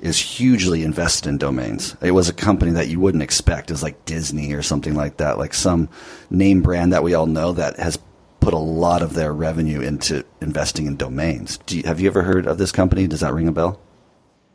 is 0.00 0.18
hugely 0.18 0.84
invested 0.84 1.28
in 1.28 1.38
domains. 1.38 1.96
It 2.00 2.12
was 2.12 2.28
a 2.28 2.32
company 2.32 2.72
that 2.72 2.88
you 2.88 3.00
wouldn't 3.00 3.22
expect, 3.22 3.70
is 3.70 3.82
like 3.82 4.04
Disney 4.04 4.52
or 4.52 4.62
something 4.62 4.94
like 4.94 5.18
that, 5.18 5.38
like 5.38 5.54
some 5.54 5.88
name 6.30 6.62
brand 6.62 6.92
that 6.92 7.02
we 7.02 7.14
all 7.14 7.26
know 7.26 7.52
that 7.52 7.78
has 7.78 7.98
put 8.40 8.54
a 8.54 8.58
lot 8.58 9.02
of 9.02 9.14
their 9.14 9.32
revenue 9.32 9.80
into 9.80 10.24
investing 10.40 10.86
in 10.86 10.96
domains. 10.96 11.58
You, 11.68 11.82
have 11.84 12.00
you 12.00 12.08
ever 12.08 12.22
heard 12.22 12.46
of 12.46 12.58
this 12.58 12.72
company? 12.72 13.06
Does 13.06 13.20
that 13.20 13.34
ring 13.34 13.48
a 13.48 13.52
bell? 13.52 13.80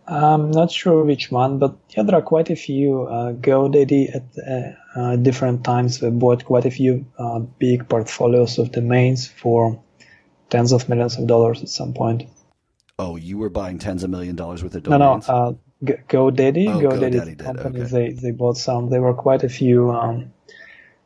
I'm 0.06 0.52
not 0.52 0.70
sure 0.72 1.04
which 1.04 1.32
one, 1.32 1.60
but 1.60 1.78
yeah, 1.96 2.04
there 2.04 2.16
are 2.16 2.22
quite 2.22 2.50
a 2.50 2.56
few. 2.56 3.04
Uh, 3.04 3.34
GoDaddy 3.34 4.14
at 4.14 4.24
uh, 4.46 5.00
uh, 5.00 5.16
different 5.16 5.64
times 5.64 6.00
bought 6.00 6.44
quite 6.44 6.66
a 6.66 6.72
few 6.72 7.06
uh, 7.18 7.40
big 7.40 7.88
portfolios 7.88 8.58
of 8.58 8.72
domains 8.74 9.28
for 9.28 9.82
tens 10.50 10.74
of 10.74 10.90
millions 10.90 11.18
of 11.18 11.28
dollars 11.28 11.62
at 11.62 11.70
some 11.70 11.94
point. 11.94 12.24
Oh, 13.00 13.16
you 13.16 13.38
were 13.38 13.50
buying 13.50 13.80
tens 13.80 14.04
of 14.04 14.10
million 14.10 14.36
dollars 14.36 14.62
worth 14.62 14.76
of 14.76 14.84
domains? 14.84 15.28
No, 15.28 15.34
no. 15.36 15.48
Uh, 15.50 15.54
G- 15.84 16.04
GoDaddy, 16.10 16.68
oh, 16.68 16.80
GoDaddy, 16.80 17.14
GoDaddy 17.14 17.40
company, 17.40 17.82
okay. 17.82 17.90
they, 17.90 18.12
they 18.12 18.32
bought 18.32 18.58
some. 18.58 18.90
There 18.90 19.02
were 19.02 19.14
quite 19.14 19.44
a 19.44 19.50
few 19.50 19.92
um, 19.92 20.34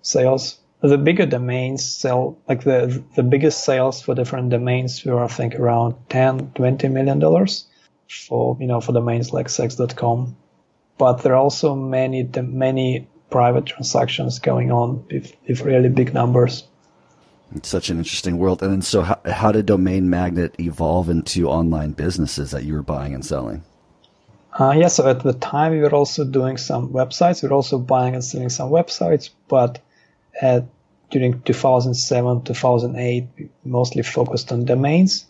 sales 0.02 0.60
the 0.82 0.98
bigger 0.98 1.26
domains 1.26 1.84
sell 1.84 2.38
like 2.48 2.63
the 2.63 3.04
the 3.16 3.24
biggest 3.24 3.63
sales 3.63 4.02
for 4.02 4.13
different 4.13 4.50
domains 4.50 5.04
were 5.04 5.24
I 5.24 5.28
think 5.28 5.56
around 5.56 5.96
10 6.10 6.52
20 6.52 6.88
million 6.90 7.20
dollars 7.20 7.66
for 8.08 8.58
you 8.60 8.68
know 8.68 8.80
for 8.80 8.94
domains 8.94 9.34
like 9.34 9.50
sex.com 9.50 10.36
but 10.98 11.24
there 11.24 11.34
are 11.34 11.42
also 11.42 11.76
many 11.76 12.30
many 12.42 13.08
private 13.30 13.66
transactions 13.66 14.40
going 14.40 14.72
on 14.72 15.06
with, 15.12 15.36
with 15.48 15.62
really 15.62 15.90
big 15.90 16.13
numbers. 16.13 16.63
It's 17.56 17.70
such 17.70 17.90
an 17.90 17.98
interesting 17.98 18.38
world. 18.38 18.62
And 18.62 18.72
then 18.72 18.82
so 18.82 19.02
how, 19.02 19.20
how 19.26 19.52
did 19.52 19.66
domain 19.66 20.10
magnet 20.10 20.56
evolve 20.60 21.10
into 21.10 21.50
online 21.50 21.92
businesses 21.92 22.52
that 22.52 22.63
you 22.63 22.74
were 22.74 22.82
buying 22.82 23.13
and 23.13 23.26
selling? 23.26 23.63
Uh, 24.60 24.72
yeah 24.72 24.88
so 24.88 25.08
at 25.08 25.22
the 25.22 25.34
time 25.34 25.72
we 25.72 25.80
were 25.80 25.94
also 25.94 26.24
doing 26.24 26.58
some 26.58 26.90
websites. 26.90 27.44
We 27.44 27.50
were 27.50 27.56
also 27.56 27.78
buying 27.78 28.16
and 28.16 28.24
selling 28.24 28.50
some 28.50 28.70
websites 28.70 29.30
but 29.48 29.80
at, 30.41 30.65
during 31.10 31.41
2007 31.41 32.43
2008 32.43 33.28
we 33.38 33.50
mostly 33.63 34.04
focused 34.04 34.52
on 34.52 34.65
domains. 34.65 35.26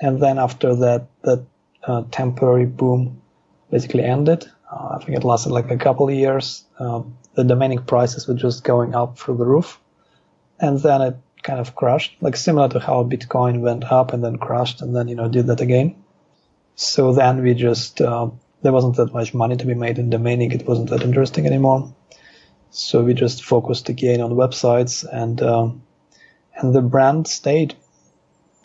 And 0.00 0.20
then 0.20 0.38
after 0.38 0.74
that 0.76 1.06
that 1.22 1.44
uh, 1.84 2.02
temporary 2.10 2.66
boom 2.66 3.22
basically 3.70 4.04
ended. 4.04 4.50
Uh, 4.70 4.96
i 4.96 5.04
think 5.04 5.16
it 5.16 5.24
lasted 5.24 5.52
like 5.52 5.70
a 5.70 5.76
couple 5.76 6.08
of 6.08 6.14
years 6.14 6.64
um, 6.80 7.16
the 7.34 7.44
domaining 7.44 7.86
prices 7.86 8.26
were 8.26 8.34
just 8.34 8.64
going 8.64 8.94
up 8.94 9.18
through 9.18 9.36
the 9.36 9.46
roof. 9.46 9.80
And 10.58 10.80
then 10.80 11.00
it 11.02 11.16
kind 11.42 11.60
of 11.60 11.74
crashed 11.74 12.16
like 12.20 12.36
similar 12.36 12.68
to 12.68 12.80
how 12.80 13.04
bitcoin 13.04 13.60
went 13.60 13.84
up 13.84 14.12
and 14.12 14.22
then 14.22 14.36
crashed 14.36 14.82
and 14.82 14.94
then 14.94 15.08
you 15.08 15.14
know 15.14 15.28
did 15.28 15.46
that 15.46 15.60
again. 15.60 15.94
So 16.74 17.14
then 17.14 17.42
we 17.42 17.54
just 17.54 18.00
uh, 18.00 18.28
there 18.62 18.72
wasn't 18.72 18.96
that 18.96 19.14
much 19.14 19.32
money 19.32 19.56
to 19.56 19.66
be 19.66 19.74
made 19.74 19.98
in 19.98 20.10
domaining 20.10 20.52
it 20.52 20.66
wasn't 20.66 20.90
that 20.90 21.02
interesting 21.02 21.46
anymore 21.46 21.94
so 22.76 23.02
we 23.02 23.14
just 23.14 23.42
focused 23.42 23.88
again 23.88 24.20
on 24.20 24.32
websites, 24.32 25.06
and 25.10 25.40
um, 25.40 25.82
and 26.54 26.74
the 26.74 26.82
brand 26.82 27.26
stayed. 27.26 27.74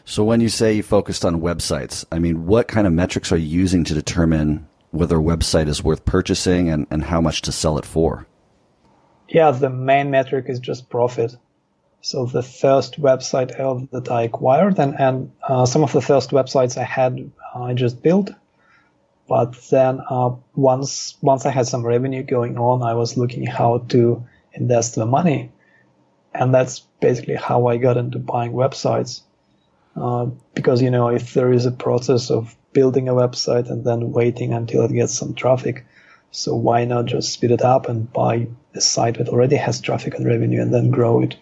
So 0.04 0.24
when 0.24 0.42
you 0.42 0.50
say 0.50 0.74
you 0.74 0.84
focused 0.84 1.24
on 1.24 1.42
websites, 1.42 2.04
I 2.12 2.20
mean, 2.20 2.46
what 2.46 2.68
kind 2.68 2.86
of 2.86 2.94
metrics 2.94 3.32
are 3.32 3.38
you 3.38 3.48
using 3.48 3.86
to 3.86 3.94
determine 3.94 4.68
whether 4.90 5.18
a 5.18 5.24
website 5.24 5.68
is 5.68 5.82
worth 5.82 6.04
purchasing 6.04 6.70
and, 6.70 6.88
and 6.92 7.06
how 7.06 7.22
much 7.22 7.44
to 7.44 7.52
sell 7.52 7.78
it 7.78 7.86
for? 7.86 8.28
Yeah, 9.30 9.52
the 9.52 9.70
main 9.70 10.12
metric 10.12 10.48
is 10.50 10.60
just 10.60 10.90
profit. 10.90 11.38
So 12.02 12.26
the 12.26 12.44
first 12.44 13.00
website 13.00 13.56
that 13.92 14.12
I 14.12 14.24
acquired, 14.24 14.78
and 14.78 15.00
and 15.00 15.32
uh, 15.48 15.66
some 15.66 15.84
of 15.84 15.94
the 15.94 16.02
first 16.02 16.32
websites 16.32 16.78
I 16.78 16.84
had, 16.84 17.32
I 17.56 17.74
just 17.76 18.04
built 18.04 18.32
but 19.32 19.54
then 19.70 20.02
uh, 20.10 20.32
once 20.56 21.16
once 21.22 21.46
I 21.46 21.52
had 21.52 21.66
some 21.66 21.86
revenue 21.86 22.22
going 22.22 22.58
on, 22.58 22.84
I 22.84 22.96
was 22.96 23.16
looking 23.16 23.46
how 23.46 23.78
to 23.88 24.26
invest 24.52 24.96
the 24.96 25.06
money, 25.06 25.54
and 26.34 26.54
that's 26.54 26.82
basically 27.00 27.36
how 27.36 27.68
I 27.68 27.78
got 27.78 27.96
into 27.96 28.20
buying 28.20 28.52
websites. 28.52 29.22
Uh, 29.96 30.26
because 30.54 30.82
you 30.82 30.92
know, 30.92 31.08
if 31.08 31.34
there 31.34 31.54
is 31.54 31.66
a 31.66 31.72
process 31.72 32.30
of 32.30 32.54
building 32.74 33.08
a 33.08 33.14
website 33.14 33.72
and 33.72 33.86
then 33.86 34.12
waiting 34.12 34.52
until 34.52 34.84
it 34.84 34.92
gets 34.92 35.14
some 35.14 35.34
traffic, 35.34 35.86
so 36.32 36.54
why 36.54 36.84
not 36.84 37.06
just 37.06 37.32
speed 37.32 37.52
it 37.52 37.62
up 37.62 37.88
and 37.88 38.12
buy 38.12 38.50
a 38.76 38.82
site 38.82 39.18
that 39.18 39.30
already 39.30 39.56
has 39.56 39.80
traffic 39.80 40.16
and 40.16 40.26
revenue 40.26 40.62
and 40.62 40.74
then 40.74 40.92
grow 40.92 41.22
it? 41.22 41.38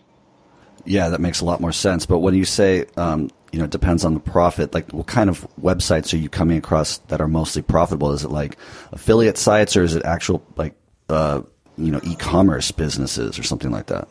Yeah, 0.85 1.09
that 1.09 1.21
makes 1.21 1.41
a 1.41 1.45
lot 1.45 1.59
more 1.59 1.71
sense. 1.71 2.05
But 2.05 2.19
when 2.19 2.35
you 2.35 2.45
say 2.45 2.85
um, 2.97 3.31
you 3.51 3.59
know, 3.59 3.65
it 3.65 3.71
depends 3.71 4.05
on 4.05 4.13
the 4.13 4.19
profit. 4.19 4.73
Like, 4.73 4.91
what 4.91 5.07
kind 5.07 5.29
of 5.29 5.47
websites 5.61 6.13
are 6.13 6.17
you 6.17 6.29
coming 6.29 6.57
across 6.57 6.97
that 7.09 7.21
are 7.21 7.27
mostly 7.27 7.61
profitable? 7.61 8.11
Is 8.11 8.23
it 8.23 8.31
like 8.31 8.57
affiliate 8.91 9.37
sites, 9.37 9.75
or 9.75 9.83
is 9.83 9.95
it 9.95 10.05
actual 10.05 10.43
like, 10.55 10.75
uh, 11.09 11.41
you 11.77 11.91
know, 11.91 12.01
e-commerce 12.03 12.71
businesses 12.71 13.39
or 13.39 13.43
something 13.43 13.71
like 13.71 13.87
that? 13.87 14.07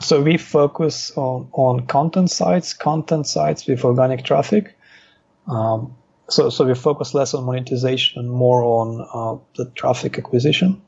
So 0.00 0.20
we 0.20 0.36
focus 0.36 1.12
on 1.16 1.48
on 1.52 1.86
content 1.86 2.30
sites, 2.30 2.74
content 2.74 3.26
sites 3.26 3.66
with 3.66 3.84
organic 3.84 4.24
traffic. 4.24 4.76
Um, 5.46 5.96
so 6.28 6.50
so 6.50 6.64
we 6.66 6.74
focus 6.74 7.14
less 7.14 7.34
on 7.34 7.44
monetization 7.44 8.20
and 8.20 8.30
more 8.30 8.62
on 8.64 9.06
uh, 9.12 9.38
the 9.56 9.70
traffic 9.70 10.18
acquisition, 10.18 10.82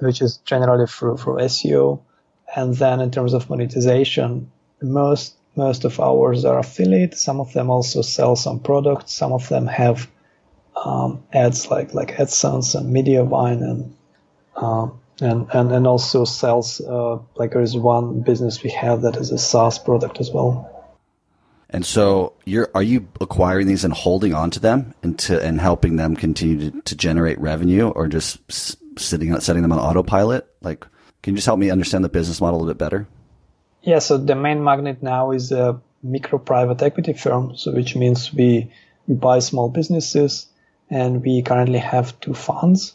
which 0.00 0.22
is 0.22 0.38
generally 0.38 0.86
through 0.86 1.18
through 1.18 1.36
SEO. 1.36 2.00
And 2.54 2.74
then 2.74 3.00
in 3.00 3.10
terms 3.10 3.34
of 3.34 3.50
monetization, 3.50 4.50
most 4.80 5.36
most 5.56 5.84
of 5.84 5.98
ours 5.98 6.44
are 6.44 6.58
affiliate. 6.58 7.16
Some 7.16 7.40
of 7.40 7.52
them 7.52 7.70
also 7.70 8.02
sell 8.02 8.36
some 8.36 8.60
products. 8.60 9.12
Some 9.12 9.32
of 9.32 9.48
them 9.48 9.66
have 9.66 10.08
um, 10.76 11.24
ads 11.32 11.70
like 11.70 11.94
like 11.94 12.16
AdSense 12.16 12.74
and 12.74 12.94
Mediavine 12.94 13.62
and 13.62 13.96
um, 14.56 15.00
and, 15.20 15.48
and 15.52 15.72
and 15.72 15.86
also 15.86 16.24
sells 16.24 16.80
uh, 16.80 17.18
like 17.36 17.52
there 17.52 17.62
is 17.62 17.76
one 17.76 18.20
business 18.20 18.62
we 18.62 18.70
have 18.70 19.02
that 19.02 19.16
is 19.16 19.30
a 19.30 19.38
SaaS 19.38 19.78
product 19.78 20.20
as 20.20 20.30
well. 20.30 20.72
And 21.70 21.84
so 21.84 22.34
you're 22.44 22.70
are 22.74 22.82
you 22.82 23.08
acquiring 23.20 23.66
these 23.66 23.84
and 23.84 23.92
holding 23.92 24.34
on 24.34 24.50
to 24.52 24.60
them 24.60 24.94
and 25.02 25.18
to 25.20 25.42
and 25.42 25.60
helping 25.60 25.96
them 25.96 26.16
continue 26.16 26.70
to, 26.70 26.80
to 26.82 26.94
generate 26.94 27.40
revenue 27.40 27.88
or 27.88 28.06
just 28.08 28.38
sitting 28.98 29.38
setting 29.40 29.62
them 29.62 29.72
on 29.72 29.78
autopilot? 29.78 30.46
Like, 30.60 30.86
can 31.22 31.32
you 31.32 31.36
just 31.36 31.46
help 31.46 31.58
me 31.58 31.70
understand 31.70 32.04
the 32.04 32.08
business 32.08 32.40
model 32.40 32.62
a 32.62 32.66
bit 32.66 32.78
better? 32.78 33.08
Yeah, 33.86 34.00
so 34.00 34.18
Domain 34.18 34.64
Magnet 34.64 35.00
now 35.00 35.30
is 35.30 35.52
a 35.52 35.80
micro 36.02 36.40
private 36.40 36.82
equity 36.82 37.12
firm, 37.12 37.56
so 37.56 37.70
which 37.70 37.94
means 37.94 38.34
we, 38.34 38.72
buy 39.08 39.38
small 39.38 39.68
businesses 39.68 40.48
and 40.90 41.22
we 41.22 41.42
currently 41.42 41.78
have 41.78 42.18
two 42.18 42.34
funds, 42.34 42.94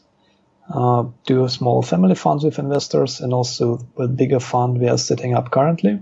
uh, 0.69 1.05
two 1.25 1.47
small 1.47 1.81
family 1.81 2.15
funds 2.15 2.43
with 2.43 2.59
investors 2.59 3.21
and 3.21 3.31
also 3.31 3.79
a 3.97 4.09
bigger 4.09 4.41
fund 4.41 4.77
we 4.81 4.89
are 4.89 4.97
setting 4.97 5.33
up 5.33 5.49
currently. 5.49 6.01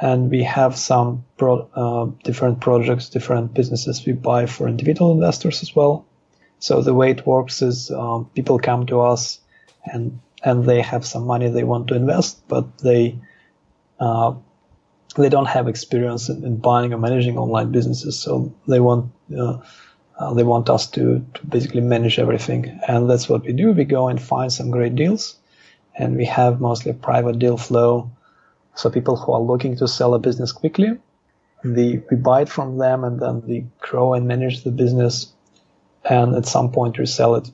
And 0.00 0.30
we 0.30 0.44
have 0.44 0.78
some 0.78 1.26
pro, 1.36 1.68
uh, 1.74 2.06
different 2.24 2.60
projects, 2.60 3.10
different 3.10 3.52
businesses 3.52 4.06
we 4.06 4.14
buy 4.14 4.46
for 4.46 4.66
individual 4.66 5.12
investors 5.12 5.62
as 5.62 5.76
well. 5.76 6.06
So 6.58 6.80
the 6.80 6.94
way 6.94 7.10
it 7.10 7.26
works 7.26 7.60
is 7.60 7.90
uh, 7.90 8.20
people 8.34 8.58
come 8.58 8.86
to 8.86 9.02
us 9.02 9.40
and 9.84 10.20
and 10.42 10.64
they 10.64 10.80
have 10.80 11.04
some 11.04 11.26
money 11.26 11.50
they 11.50 11.64
want 11.64 11.88
to 11.88 11.94
invest, 11.94 12.48
but 12.48 12.78
they 12.78 13.18
uh, 13.98 14.34
they 15.16 15.28
don't 15.28 15.46
have 15.46 15.68
experience 15.68 16.28
in, 16.28 16.44
in, 16.44 16.56
buying 16.56 16.92
or 16.92 16.98
managing 16.98 17.38
online 17.38 17.72
businesses. 17.72 18.18
So 18.18 18.54
they 18.68 18.80
want 18.80 19.12
uh, 19.36 19.58
uh, 20.18 20.34
they 20.34 20.44
want 20.44 20.70
us 20.70 20.86
to, 20.90 21.24
to 21.34 21.46
basically 21.46 21.82
manage 21.82 22.18
everything, 22.18 22.80
and 22.88 23.08
that's 23.08 23.28
what 23.28 23.42
we 23.44 23.52
do. 23.52 23.72
We 23.72 23.84
go 23.84 24.08
and 24.08 24.20
find 24.20 24.52
some 24.52 24.70
great 24.70 24.94
deals, 24.94 25.36
and 25.94 26.16
we 26.16 26.24
have 26.26 26.60
mostly 26.60 26.92
private 26.94 27.38
deal 27.38 27.56
flow. 27.58 28.10
So 28.74 28.90
people 28.90 29.16
who 29.16 29.32
are 29.32 29.40
looking 29.40 29.76
to 29.76 29.88
sell 29.88 30.14
a 30.14 30.18
business 30.18 30.52
quickly, 30.52 30.98
we, 31.64 32.02
we 32.10 32.16
buy 32.16 32.42
it 32.42 32.48
from 32.48 32.78
them, 32.78 33.04
and 33.04 33.20
then 33.20 33.42
we 33.46 33.66
grow 33.78 34.14
and 34.14 34.26
manage 34.26 34.64
the 34.64 34.70
business 34.70 35.32
and 36.08 36.34
at 36.34 36.46
some 36.46 36.70
point 36.72 36.98
resell 36.98 37.34
it. 37.36 37.50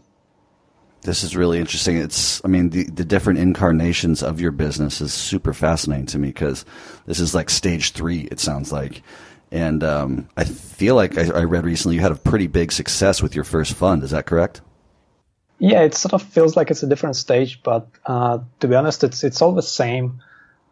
This 1.03 1.25
is 1.25 1.37
really 1.37 1.59
interesting. 1.59 1.97
It's, 1.97 2.41
I 2.45 2.49
mean, 2.49 2.71
the, 2.71 2.85
the 2.85 3.05
different 3.05 3.41
incarnations 3.41 4.23
of 4.23 4.41
your 4.41 4.53
business 4.53 5.01
is 5.01 5.13
super 5.13 5.53
fascinating 5.53 6.07
to 6.07 6.19
me 6.19 6.29
because 6.29 6.65
this 7.07 7.19
is 7.19 7.35
like 7.35 7.51
stage 7.51 7.93
three, 7.93 8.21
it 8.31 8.39
sounds 8.39 8.73
like. 8.73 9.03
And 9.51 9.83
um, 9.85 10.29
I 10.37 10.45
feel 10.45 10.95
like 10.95 11.19
I, 11.19 11.41
I 11.41 11.45
read 11.45 11.65
recently 11.65 11.97
you 11.97 12.03
had 12.03 12.13
a 12.13 12.17
pretty 12.17 12.47
big 12.47 12.73
success 12.73 13.21
with 13.21 13.35
your 13.35 13.45
first 13.45 13.75
fund. 13.75 14.03
Is 14.05 14.13
that 14.13 14.27
correct? 14.27 14.61
Yeah, 15.59 15.83
it 15.83 15.95
sort 15.95 16.15
of 16.15 16.23
feels 16.23 16.57
like 16.57 16.71
it's 16.71 16.83
a 16.83 16.89
different 16.89 17.17
stage, 17.17 17.63
but 17.63 17.89
uh, 18.07 18.39
to 18.61 18.69
be 18.69 18.75
honest, 18.75 19.05
it's 19.05 19.23
it's 19.23 19.43
all 19.43 19.55
the 19.55 19.63
same. 19.63 20.23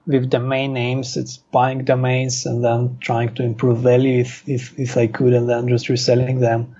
With 0.06 0.30
domain 0.30 0.72
names, 0.72 1.16
it's 1.16 1.36
buying 1.36 1.84
domains 1.84 2.46
and 2.46 2.64
then 2.64 2.98
trying 3.00 3.34
to 3.34 3.44
improve 3.44 3.78
value 3.78 4.20
if, 4.20 4.48
if, 4.48 4.78
if 4.78 4.96
I 4.96 5.06
could, 5.06 5.34
and 5.34 5.48
then 5.48 5.68
just 5.68 5.88
reselling 5.88 6.40
them. 6.40 6.74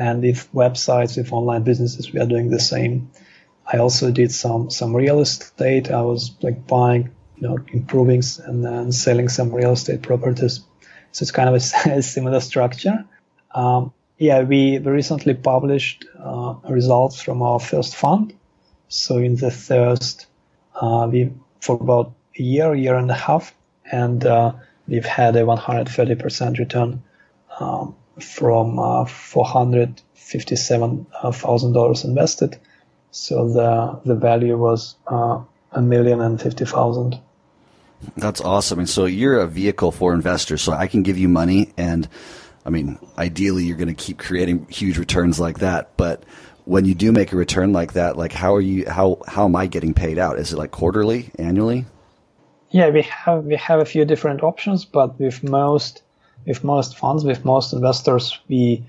And 0.00 0.24
if 0.24 0.50
websites, 0.52 1.18
if 1.18 1.30
online 1.30 1.62
businesses, 1.62 2.10
we 2.10 2.20
are 2.20 2.26
doing 2.26 2.48
the 2.48 2.58
same. 2.58 3.10
I 3.70 3.76
also 3.76 4.10
did 4.10 4.32
some 4.32 4.70
some 4.70 4.96
real 4.96 5.20
estate. 5.20 5.90
I 5.90 6.00
was 6.00 6.34
like 6.40 6.66
buying, 6.66 7.10
you 7.36 7.46
know, 7.46 7.58
improving 7.68 8.22
and 8.46 8.64
then 8.64 8.92
selling 8.92 9.28
some 9.28 9.52
real 9.52 9.72
estate 9.72 10.00
properties. 10.00 10.60
So 11.12 11.22
it's 11.22 11.32
kind 11.32 11.50
of 11.50 11.54
a, 11.54 11.90
a 11.98 12.02
similar 12.02 12.40
structure. 12.40 13.04
Um, 13.54 13.92
yeah, 14.16 14.42
we 14.42 14.78
recently 14.78 15.34
published 15.34 16.06
uh, 16.18 16.54
results 16.66 17.20
from 17.20 17.42
our 17.42 17.60
first 17.60 17.94
fund. 17.94 18.32
So 18.88 19.18
in 19.18 19.36
the 19.36 19.50
first, 19.50 20.28
uh, 20.80 21.08
we 21.12 21.30
for 21.60 21.76
about 21.76 22.14
a 22.38 22.42
year, 22.42 22.74
year 22.74 22.96
and 22.96 23.10
a 23.10 23.20
half, 23.28 23.54
and 23.92 24.24
uh, 24.24 24.54
we've 24.88 25.04
had 25.04 25.36
a 25.36 25.42
130% 25.42 26.58
return 26.58 27.02
um, 27.58 27.94
from 28.18 28.78
uh, 28.78 29.04
$457,000 29.04 32.04
invested. 32.04 32.58
So 33.10 33.48
the 33.48 34.00
the 34.04 34.14
value 34.14 34.56
was 34.56 34.94
uh, 35.06 35.40
a 35.72 35.82
million 35.82 36.20
and 36.20 36.40
fifty 36.40 36.64
thousand. 36.64 37.18
That's 38.16 38.40
awesome. 38.40 38.78
And 38.78 38.88
so 38.88 39.04
you're 39.04 39.40
a 39.40 39.46
vehicle 39.46 39.92
for 39.92 40.14
investors. 40.14 40.62
So 40.62 40.72
I 40.72 40.86
can 40.86 41.02
give 41.02 41.18
you 41.18 41.28
money, 41.28 41.72
and 41.76 42.08
I 42.64 42.70
mean, 42.70 42.98
ideally, 43.18 43.64
you're 43.64 43.76
going 43.76 43.88
to 43.88 43.94
keep 43.94 44.18
creating 44.18 44.66
huge 44.68 44.96
returns 44.96 45.40
like 45.40 45.58
that. 45.58 45.96
But 45.96 46.22
when 46.64 46.84
you 46.84 46.94
do 46.94 47.10
make 47.10 47.32
a 47.32 47.36
return 47.36 47.72
like 47.72 47.94
that, 47.94 48.16
like 48.16 48.32
how 48.32 48.54
are 48.54 48.60
you? 48.60 48.88
How 48.88 49.18
how 49.26 49.44
am 49.44 49.56
I 49.56 49.66
getting 49.66 49.92
paid 49.92 50.18
out? 50.18 50.38
Is 50.38 50.52
it 50.52 50.56
like 50.56 50.70
quarterly, 50.70 51.30
annually? 51.36 51.86
Yeah, 52.70 52.90
we 52.90 53.02
have 53.02 53.44
we 53.44 53.56
have 53.56 53.80
a 53.80 53.84
few 53.84 54.04
different 54.04 54.44
options, 54.44 54.84
but 54.84 55.18
with 55.18 55.42
most 55.42 56.02
with 56.46 56.64
most 56.64 56.96
funds, 56.96 57.24
with 57.24 57.44
most 57.44 57.72
investors, 57.72 58.38
we 58.48 58.84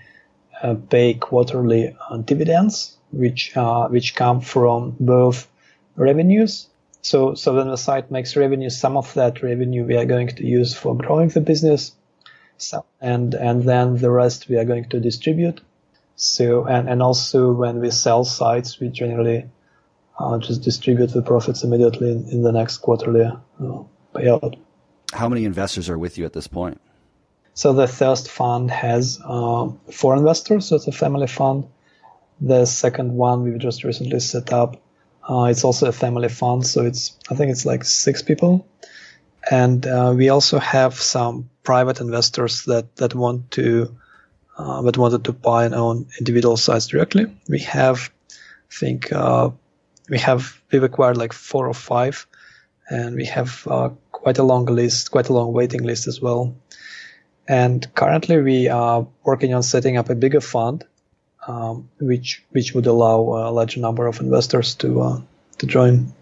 uh, 0.61 0.75
pay 0.89 1.13
quarterly 1.13 1.95
uh, 2.09 2.17
dividends, 2.17 2.97
which 3.11 3.55
uh, 3.57 3.87
which 3.87 4.15
come 4.15 4.41
from 4.41 4.95
both 4.99 5.47
revenues. 5.95 6.67
So, 7.01 7.33
so 7.33 7.55
when 7.55 7.67
the 7.67 7.77
site 7.77 8.11
makes 8.11 8.35
revenue, 8.35 8.69
some 8.69 8.95
of 8.95 9.11
that 9.15 9.41
revenue 9.41 9.85
we 9.85 9.97
are 9.97 10.05
going 10.05 10.27
to 10.27 10.45
use 10.45 10.75
for 10.75 10.95
growing 10.95 11.29
the 11.29 11.41
business, 11.41 11.93
so, 12.57 12.85
and 12.99 13.33
and 13.33 13.63
then 13.63 13.97
the 13.97 14.11
rest 14.11 14.49
we 14.49 14.57
are 14.57 14.65
going 14.65 14.87
to 14.89 14.99
distribute. 14.99 15.61
So, 16.15 16.65
and 16.65 16.87
and 16.87 17.01
also 17.01 17.51
when 17.51 17.79
we 17.79 17.89
sell 17.89 18.23
sites, 18.23 18.79
we 18.79 18.89
generally 18.89 19.49
uh, 20.19 20.37
just 20.37 20.61
distribute 20.61 21.07
the 21.07 21.23
profits 21.23 21.63
immediately 21.63 22.11
in, 22.11 22.29
in 22.29 22.43
the 22.43 22.51
next 22.51 22.77
quarterly 22.77 23.25
uh, 23.25 23.83
payout. 24.13 24.59
How 25.13 25.27
many 25.27 25.45
investors 25.45 25.89
are 25.89 25.97
with 25.97 26.17
you 26.17 26.25
at 26.25 26.33
this 26.33 26.47
point? 26.47 26.79
So 27.53 27.73
the 27.73 27.87
first 27.87 28.29
fund 28.29 28.71
has 28.71 29.19
uh, 29.23 29.69
four 29.91 30.15
investors, 30.15 30.67
so 30.67 30.75
it's 30.77 30.87
a 30.87 30.91
family 30.91 31.27
fund. 31.27 31.67
The 32.39 32.65
second 32.65 33.13
one 33.13 33.43
we've 33.43 33.59
just 33.59 33.83
recently 33.83 34.19
set 34.19 34.51
up. 34.53 34.81
Uh, 35.29 35.43
it's 35.43 35.63
also 35.63 35.87
a 35.87 35.91
family 35.91 36.29
fund, 36.29 36.65
so 36.65 36.85
it's 36.85 37.17
I 37.29 37.35
think 37.35 37.51
it's 37.51 37.65
like 37.65 37.83
six 37.83 38.23
people, 38.23 38.67
and 39.49 39.85
uh, 39.85 40.13
we 40.15 40.29
also 40.29 40.57
have 40.57 40.95
some 40.95 41.49
private 41.63 42.01
investors 42.01 42.63
that 42.65 42.95
that 42.95 43.13
want 43.13 43.51
to 43.51 43.95
uh, 44.57 44.81
that 44.81 44.97
wanted 44.97 45.25
to 45.25 45.33
buy 45.33 45.65
and 45.65 45.75
own 45.75 46.07
individual 46.19 46.57
sites 46.57 46.87
directly. 46.87 47.25
We 47.47 47.59
have, 47.59 48.09
I 48.31 48.73
think, 48.73 49.11
uh, 49.11 49.51
we 50.09 50.17
have 50.17 50.59
we've 50.71 50.83
acquired 50.83 51.17
like 51.17 51.33
four 51.33 51.67
or 51.67 51.73
five, 51.73 52.25
and 52.89 53.15
we 53.15 53.25
have 53.25 53.67
uh, 53.69 53.89
quite 54.11 54.39
a 54.39 54.43
long 54.43 54.65
list, 54.65 55.11
quite 55.11 55.29
a 55.29 55.33
long 55.33 55.53
waiting 55.53 55.83
list 55.83 56.07
as 56.07 56.19
well. 56.19 56.55
And 57.47 57.93
currently 57.95 58.41
we 58.41 58.67
are 58.67 59.07
working 59.23 59.53
on 59.53 59.63
setting 59.63 59.97
up 59.97 60.09
a 60.09 60.15
bigger 60.15 60.41
fund, 60.41 60.85
um, 61.47 61.89
which 61.99 62.43
which 62.51 62.73
would 62.73 62.85
allow 62.85 63.19
a 63.19 63.51
larger 63.51 63.79
number 63.79 64.07
of 64.07 64.19
investors 64.19 64.75
to 64.75 65.01
uh, 65.01 65.21
to 65.57 65.65
join. 65.65 66.13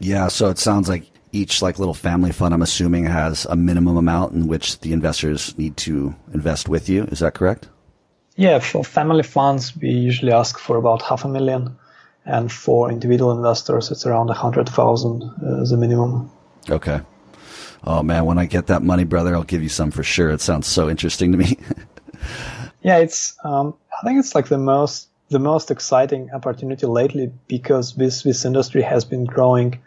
Yeah, 0.00 0.28
so 0.28 0.48
it 0.48 0.58
sounds 0.58 0.88
like 0.88 1.04
each 1.30 1.62
like 1.62 1.78
little 1.78 1.94
family 1.94 2.32
fund, 2.32 2.52
I'm 2.52 2.62
assuming, 2.62 3.04
has 3.04 3.46
a 3.46 3.56
minimum 3.56 3.96
amount 3.96 4.34
in 4.34 4.48
which 4.48 4.80
the 4.80 4.92
investors 4.92 5.56
need 5.56 5.76
to 5.78 6.14
invest 6.34 6.68
with 6.68 6.88
you. 6.88 7.04
Is 7.04 7.20
that 7.20 7.34
correct? 7.34 7.68
Yeah, 8.36 8.58
for 8.58 8.82
family 8.82 9.22
funds, 9.22 9.76
we 9.76 9.90
usually 9.90 10.32
ask 10.32 10.58
for 10.58 10.76
about 10.78 11.02
half 11.02 11.24
a 11.24 11.28
million, 11.28 11.76
and 12.24 12.50
for 12.50 12.90
individual 12.90 13.30
investors, 13.30 13.90
it's 13.90 14.06
around 14.06 14.30
a 14.30 14.34
hundred 14.34 14.68
thousand 14.68 15.22
as 15.60 15.70
a 15.70 15.76
minimum. 15.76 16.30
Okay 16.68 17.02
oh 17.84 18.02
man, 18.02 18.24
when 18.24 18.38
I 18.38 18.46
get 18.46 18.66
that 18.68 18.82
money, 18.82 19.04
brother, 19.04 19.34
I'll 19.34 19.42
give 19.42 19.62
you 19.62 19.68
some 19.68 19.90
for 19.90 20.02
sure. 20.02 20.30
It 20.30 20.40
sounds 20.40 20.66
so 20.66 20.88
interesting 20.88 21.32
to 21.32 21.38
me. 21.38 21.58
yeah, 22.82 22.98
it's, 22.98 23.36
um, 23.44 23.74
I 24.00 24.06
think 24.06 24.18
it's 24.18 24.34
like 24.34 24.48
the 24.48 24.58
most, 24.58 25.08
the 25.28 25.38
most 25.38 25.70
exciting 25.70 26.30
opportunity 26.32 26.86
lately 26.86 27.32
because 27.48 27.94
this, 27.94 28.22
this 28.22 28.44
industry 28.44 28.82
has 28.82 29.04
been 29.04 29.24
growing 29.24 29.80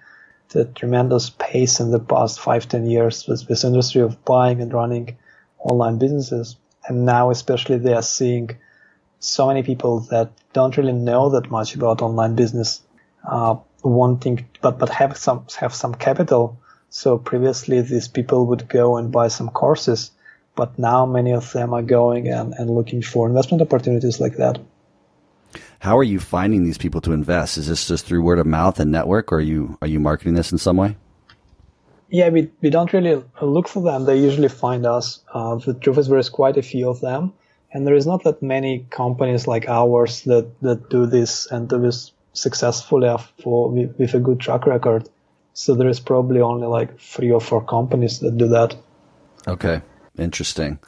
at 0.49 0.55
a 0.55 0.65
tremendous 0.65 1.29
pace 1.29 1.79
in 1.79 1.91
the 1.91 1.99
past 1.99 2.39
five, 2.39 2.67
ten 2.67 2.85
years 2.85 3.27
with 3.27 3.47
this 3.47 3.63
industry 3.63 4.01
of 4.01 4.23
buying 4.25 4.61
and 4.61 4.73
running 4.73 5.17
online 5.59 5.97
businesses. 5.97 6.55
And 6.87 7.05
now, 7.05 7.31
especially, 7.31 7.77
they 7.77 7.93
are 7.93 8.03
seeing 8.03 8.57
so 9.19 9.47
many 9.47 9.63
people 9.63 10.01
that 10.11 10.31
don't 10.53 10.77
really 10.77 10.93
know 10.93 11.29
that 11.29 11.49
much 11.49 11.75
about 11.75 12.01
online 12.01 12.35
business, 12.35 12.81
uh, 13.27 13.55
wanting, 13.83 14.47
but, 14.61 14.77
but 14.77 14.89
have 14.89 15.17
some, 15.17 15.45
have 15.57 15.73
some 15.73 15.95
capital 15.95 16.59
so 16.95 17.17
previously 17.17 17.81
these 17.81 18.07
people 18.07 18.45
would 18.45 18.69
go 18.69 18.95
and 18.95 19.11
buy 19.11 19.27
some 19.27 19.49
courses, 19.49 20.11
but 20.55 20.79
now 20.79 21.05
many 21.05 21.33
of 21.33 21.51
them 21.51 21.73
are 21.73 21.81
going 21.81 22.29
and, 22.29 22.53
and 22.53 22.69
looking 22.69 23.01
for 23.01 23.27
investment 23.27 23.61
opportunities 23.61 24.21
like 24.21 24.37
that. 24.37 24.57
How 25.79 25.97
are 25.97 26.05
you 26.05 26.21
finding 26.21 26.63
these 26.63 26.77
people 26.77 27.01
to 27.01 27.11
invest? 27.11 27.57
Is 27.57 27.67
this 27.67 27.85
just 27.89 28.05
through 28.05 28.23
word 28.23 28.39
of 28.39 28.45
mouth 28.45 28.79
and 28.79 28.93
network, 28.93 29.33
or 29.33 29.39
are 29.39 29.41
you 29.41 29.77
are 29.81 29.89
you 29.89 29.99
marketing 29.99 30.35
this 30.35 30.53
in 30.53 30.57
some 30.57 30.77
way? 30.77 30.95
Yeah, 32.07 32.29
we, 32.29 32.49
we 32.61 32.69
don't 32.69 32.93
really 32.93 33.21
look 33.41 33.67
for 33.67 33.83
them. 33.83 34.05
They 34.05 34.17
usually 34.17 34.47
find 34.47 34.85
us. 34.85 35.19
Uh, 35.33 35.55
the 35.55 35.73
truth 35.73 35.97
is, 35.97 36.07
there's 36.07 36.29
quite 36.29 36.55
a 36.55 36.61
few 36.61 36.87
of 36.87 37.01
them, 37.01 37.33
and 37.73 37.85
there 37.85 37.95
is 37.95 38.07
not 38.07 38.23
that 38.23 38.41
many 38.41 38.85
companies 38.89 39.47
like 39.47 39.67
ours 39.67 40.21
that, 40.21 40.47
that 40.61 40.89
do 40.89 41.05
this 41.07 41.45
and 41.51 41.67
do 41.67 41.77
this 41.81 42.13
successfully 42.31 43.13
for 43.43 43.69
with, 43.69 43.99
with 43.99 44.13
a 44.13 44.19
good 44.19 44.39
track 44.39 44.65
record. 44.65 45.09
So 45.57 45.73
there 45.73 45.87
is 45.87 46.01
probably 46.01 46.41
only 46.41 46.67
like 46.67 46.99
three 46.99 47.31
or 47.31 47.39
four 47.39 47.63
companies 47.63 48.19
that 48.19 48.37
do 48.37 48.49
that. 48.49 48.75
Okay, 49.47 49.81
interesting. 50.19 50.79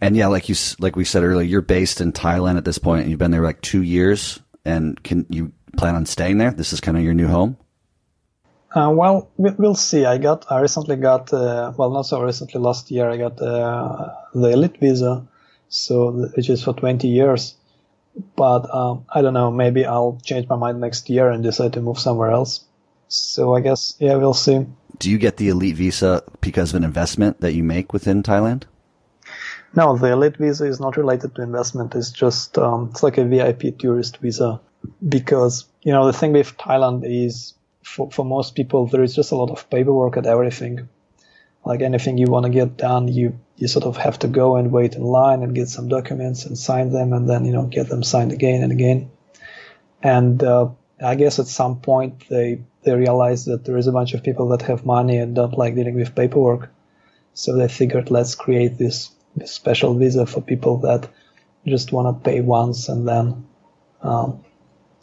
And 0.00 0.16
yeah, 0.16 0.28
like 0.28 0.48
you 0.48 0.54
like 0.78 0.94
we 0.94 1.04
said 1.04 1.24
earlier, 1.24 1.44
you're 1.44 1.60
based 1.60 2.00
in 2.00 2.12
Thailand 2.12 2.56
at 2.56 2.64
this 2.64 2.78
point, 2.78 3.02
and 3.02 3.10
you've 3.10 3.18
been 3.18 3.32
there 3.32 3.42
like 3.42 3.60
two 3.62 3.82
years. 3.82 4.38
And 4.64 5.02
can 5.02 5.26
you 5.28 5.50
plan 5.76 5.96
on 5.96 6.06
staying 6.06 6.38
there? 6.38 6.52
This 6.52 6.72
is 6.72 6.80
kind 6.80 6.96
of 6.96 7.02
your 7.02 7.14
new 7.14 7.26
home. 7.26 7.56
Uh, 8.72 8.92
well, 8.94 9.28
we- 9.36 9.50
we'll 9.58 9.74
see. 9.74 10.04
I 10.06 10.18
got, 10.18 10.46
I 10.50 10.60
recently 10.60 10.96
got, 10.96 11.32
uh, 11.32 11.72
well, 11.76 11.90
not 11.90 12.06
so 12.06 12.22
recently, 12.22 12.60
last 12.60 12.90
year 12.92 13.10
I 13.10 13.16
got 13.16 13.42
uh, 13.42 14.10
the 14.34 14.48
elite 14.50 14.78
visa, 14.78 15.26
so 15.68 16.12
which 16.36 16.48
is 16.48 16.62
for 16.62 16.74
20 16.74 17.08
years. 17.08 17.56
But 18.36 18.72
um, 18.72 19.04
I 19.12 19.20
don't 19.20 19.34
know. 19.34 19.50
Maybe 19.50 19.84
I'll 19.84 20.20
change 20.24 20.48
my 20.48 20.56
mind 20.56 20.80
next 20.80 21.10
year 21.10 21.28
and 21.28 21.42
decide 21.42 21.72
to 21.72 21.80
move 21.80 21.98
somewhere 21.98 22.30
else. 22.30 22.60
So 23.12 23.54
I 23.54 23.60
guess, 23.60 23.94
yeah, 23.98 24.16
we'll 24.16 24.34
see. 24.34 24.66
Do 24.98 25.10
you 25.10 25.18
get 25.18 25.36
the 25.36 25.48
elite 25.48 25.76
visa 25.76 26.22
because 26.40 26.70
of 26.70 26.76
an 26.76 26.84
investment 26.84 27.40
that 27.40 27.52
you 27.52 27.62
make 27.62 27.92
within 27.92 28.22
Thailand? 28.22 28.64
No, 29.74 29.96
the 29.96 30.12
elite 30.12 30.36
visa 30.36 30.66
is 30.66 30.80
not 30.80 30.96
related 30.96 31.34
to 31.34 31.42
investment. 31.42 31.94
It's 31.94 32.10
just 32.10 32.58
um, 32.58 32.88
it's 32.90 33.02
like 33.02 33.18
a 33.18 33.24
VIP 33.24 33.78
tourist 33.78 34.18
visa 34.18 34.60
because 35.06 35.64
you 35.82 35.92
know 35.92 36.06
the 36.06 36.12
thing 36.12 36.32
with 36.32 36.56
Thailand 36.58 37.04
is 37.04 37.54
for 37.82 38.10
for 38.10 38.24
most 38.24 38.54
people 38.54 38.86
there 38.86 39.02
is 39.02 39.14
just 39.14 39.32
a 39.32 39.36
lot 39.36 39.50
of 39.50 39.68
paperwork 39.70 40.16
and 40.16 40.26
everything. 40.26 40.88
Like 41.64 41.80
anything 41.80 42.18
you 42.18 42.26
want 42.26 42.44
to 42.44 42.50
get 42.50 42.76
done, 42.76 43.08
you 43.08 43.38
you 43.56 43.68
sort 43.68 43.86
of 43.86 43.96
have 43.96 44.18
to 44.20 44.28
go 44.28 44.56
and 44.56 44.72
wait 44.72 44.94
in 44.94 45.02
line 45.02 45.42
and 45.42 45.54
get 45.54 45.68
some 45.68 45.88
documents 45.88 46.44
and 46.44 46.58
sign 46.58 46.90
them, 46.90 47.12
and 47.12 47.28
then 47.28 47.44
you 47.44 47.52
know 47.52 47.64
get 47.66 47.88
them 47.88 48.02
signed 48.02 48.32
again 48.32 48.62
and 48.62 48.72
again. 48.72 49.10
And 50.02 50.42
uh, 50.42 50.70
I 51.02 51.14
guess 51.14 51.38
at 51.38 51.46
some 51.46 51.80
point 51.80 52.28
they 52.28 52.62
they 52.82 52.94
realized 52.94 53.46
that 53.46 53.64
there 53.64 53.76
is 53.76 53.86
a 53.86 53.92
bunch 53.92 54.14
of 54.14 54.22
people 54.22 54.48
that 54.48 54.62
have 54.62 54.84
money 54.86 55.18
and 55.18 55.34
don't 55.34 55.56
like 55.56 55.74
dealing 55.74 55.94
with 55.94 56.14
paperwork, 56.14 56.70
so 57.34 57.56
they 57.56 57.68
figured 57.68 58.10
let's 58.10 58.34
create 58.34 58.78
this 58.78 59.10
this 59.36 59.52
special 59.52 59.94
visa 59.94 60.26
for 60.26 60.40
people 60.40 60.78
that 60.78 61.08
just 61.66 61.92
want 61.92 62.16
to 62.16 62.30
pay 62.30 62.40
once 62.40 62.88
and 62.88 63.06
then, 63.06 63.46
um, 64.02 64.44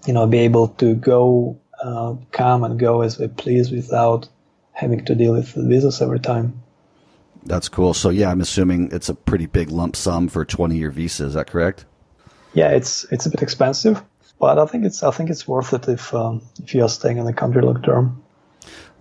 you 0.06 0.14
know, 0.14 0.28
be 0.28 0.40
able 0.40 0.68
to 0.68 0.94
go, 0.96 1.60
uh, 1.82 2.16
come 2.32 2.64
and 2.64 2.80
go 2.80 3.02
as 3.02 3.18
they 3.18 3.28
please 3.28 3.72
without 3.72 4.28
having 4.74 5.04
to 5.06 5.16
deal 5.16 5.34
with 5.34 5.54
the 5.54 5.64
visas 5.64 6.02
every 6.02 6.20
time. 6.20 6.62
That's 7.44 7.70
cool. 7.70 7.94
So 7.94 8.10
yeah, 8.10 8.30
I'm 8.30 8.42
assuming 8.42 8.92
it's 8.92 9.10
a 9.10 9.16
pretty 9.16 9.46
big 9.46 9.70
lump 9.70 9.96
sum 9.96 10.28
for 10.28 10.42
a 10.42 10.46
20 10.46 10.78
year 10.78 10.92
visa. 10.92 11.26
Is 11.26 11.34
that 11.36 11.48
correct? 11.48 11.86
Yeah, 12.54 12.70
it's 12.70 13.06
it's 13.12 13.26
a 13.26 13.30
bit 13.30 13.42
expensive, 13.42 14.04
but 14.40 14.58
I 14.58 14.66
think 14.66 14.86
it's 14.86 15.04
I 15.04 15.12
think 15.12 15.30
it's 15.30 15.48
worth 15.48 15.74
it 15.74 15.88
if 15.88 16.14
um, 16.14 16.42
if 16.64 16.74
you 16.74 16.84
are 16.84 16.90
staying 16.90 17.18
in 17.18 17.26
the 17.26 17.34
country 17.34 17.62
long 17.62 17.82
term. 17.82 18.24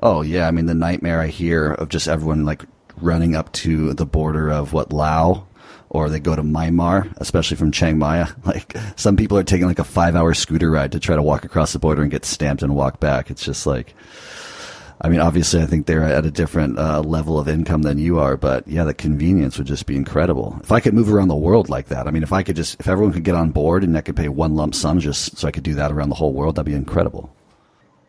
Oh 0.02 0.22
yeah, 0.22 0.46
I 0.46 0.50
mean 0.50 0.66
the 0.66 0.74
nightmare 0.74 1.20
I 1.20 1.28
hear 1.28 1.72
of 1.72 1.88
just 1.88 2.08
everyone 2.08 2.44
like 2.44 2.64
running 2.96 3.36
up 3.36 3.52
to 3.52 3.94
the 3.94 4.06
border 4.06 4.50
of 4.50 4.72
what 4.72 4.92
Lao 4.92 5.46
or 5.90 6.10
they 6.10 6.20
go 6.20 6.36
to 6.36 6.42
Myanmar, 6.42 7.12
especially 7.16 7.56
from 7.56 7.72
Chiang 7.72 7.98
Mai. 7.98 8.28
Like 8.44 8.76
some 8.96 9.16
people 9.16 9.38
are 9.38 9.44
taking 9.44 9.66
like 9.66 9.78
a 9.78 9.84
five 9.84 10.16
hour 10.16 10.34
scooter 10.34 10.70
ride 10.70 10.92
to 10.92 11.00
try 11.00 11.16
to 11.16 11.22
walk 11.22 11.44
across 11.44 11.72
the 11.72 11.78
border 11.78 12.02
and 12.02 12.10
get 12.10 12.24
stamped 12.24 12.62
and 12.62 12.74
walk 12.74 13.00
back. 13.00 13.30
It's 13.30 13.44
just 13.44 13.66
like, 13.66 13.94
I 15.00 15.08
mean, 15.08 15.20
obviously 15.20 15.62
I 15.62 15.66
think 15.66 15.86
they're 15.86 16.02
at 16.02 16.26
a 16.26 16.30
different 16.30 16.78
uh, 16.78 17.00
level 17.00 17.38
of 17.38 17.48
income 17.48 17.82
than 17.82 17.98
you 17.98 18.18
are, 18.18 18.36
but 18.36 18.66
yeah, 18.66 18.84
the 18.84 18.94
convenience 18.94 19.56
would 19.56 19.66
just 19.66 19.86
be 19.86 19.96
incredible. 19.96 20.58
If 20.62 20.72
I 20.72 20.80
could 20.80 20.94
move 20.94 21.12
around 21.12 21.28
the 21.28 21.36
world 21.36 21.68
like 21.68 21.86
that, 21.88 22.08
I 22.08 22.10
mean, 22.10 22.24
if 22.24 22.32
I 22.32 22.42
could 22.42 22.56
just, 22.56 22.80
if 22.80 22.88
everyone 22.88 23.12
could 23.12 23.22
get 23.22 23.36
on 23.36 23.50
board 23.50 23.84
and 23.84 23.96
I 23.96 24.00
could 24.00 24.16
pay 24.16 24.28
one 24.28 24.56
lump 24.56 24.74
sum 24.74 24.98
just 24.98 25.38
so 25.38 25.46
I 25.46 25.52
could 25.52 25.62
do 25.62 25.74
that 25.74 25.92
around 25.92 26.08
the 26.08 26.16
whole 26.16 26.32
world, 26.32 26.56
that'd 26.56 26.66
be 26.66 26.74
incredible. 26.74 27.30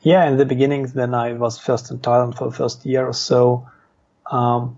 Yeah, 0.02 0.28
in 0.28 0.38
the 0.38 0.46
beginning, 0.46 0.88
when 0.90 1.14
I 1.14 1.34
was 1.34 1.60
first 1.60 1.92
in 1.92 2.00
Thailand 2.00 2.38
for 2.38 2.50
the 2.50 2.56
first 2.56 2.86
year 2.86 3.06
or 3.06 3.14
so, 3.14 3.70
um, 4.32 4.78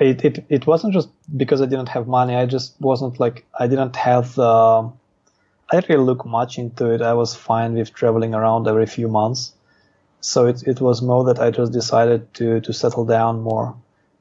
it, 0.00 0.24
it 0.24 0.46
it 0.48 0.66
wasn't 0.66 0.94
just 0.94 1.08
because 1.36 1.60
I 1.60 1.66
didn't 1.66 1.88
have 1.90 2.06
money. 2.06 2.34
I 2.34 2.46
just 2.46 2.80
wasn't 2.80 3.20
like 3.20 3.46
I 3.58 3.66
didn't 3.66 3.96
have. 3.96 4.38
Uh, 4.38 4.88
I 5.68 5.74
didn't 5.74 5.88
really 5.88 6.04
look 6.04 6.24
much 6.24 6.58
into 6.58 6.90
it. 6.90 7.02
I 7.02 7.14
was 7.14 7.34
fine 7.34 7.74
with 7.74 7.92
traveling 7.92 8.34
around 8.34 8.68
every 8.68 8.86
few 8.86 9.08
months, 9.08 9.52
so 10.20 10.46
it 10.46 10.62
it 10.66 10.80
was 10.80 11.02
more 11.02 11.24
that 11.24 11.38
I 11.38 11.50
just 11.50 11.72
decided 11.72 12.32
to 12.34 12.60
to 12.60 12.72
settle 12.72 13.04
down 13.04 13.40
more, 13.40 13.76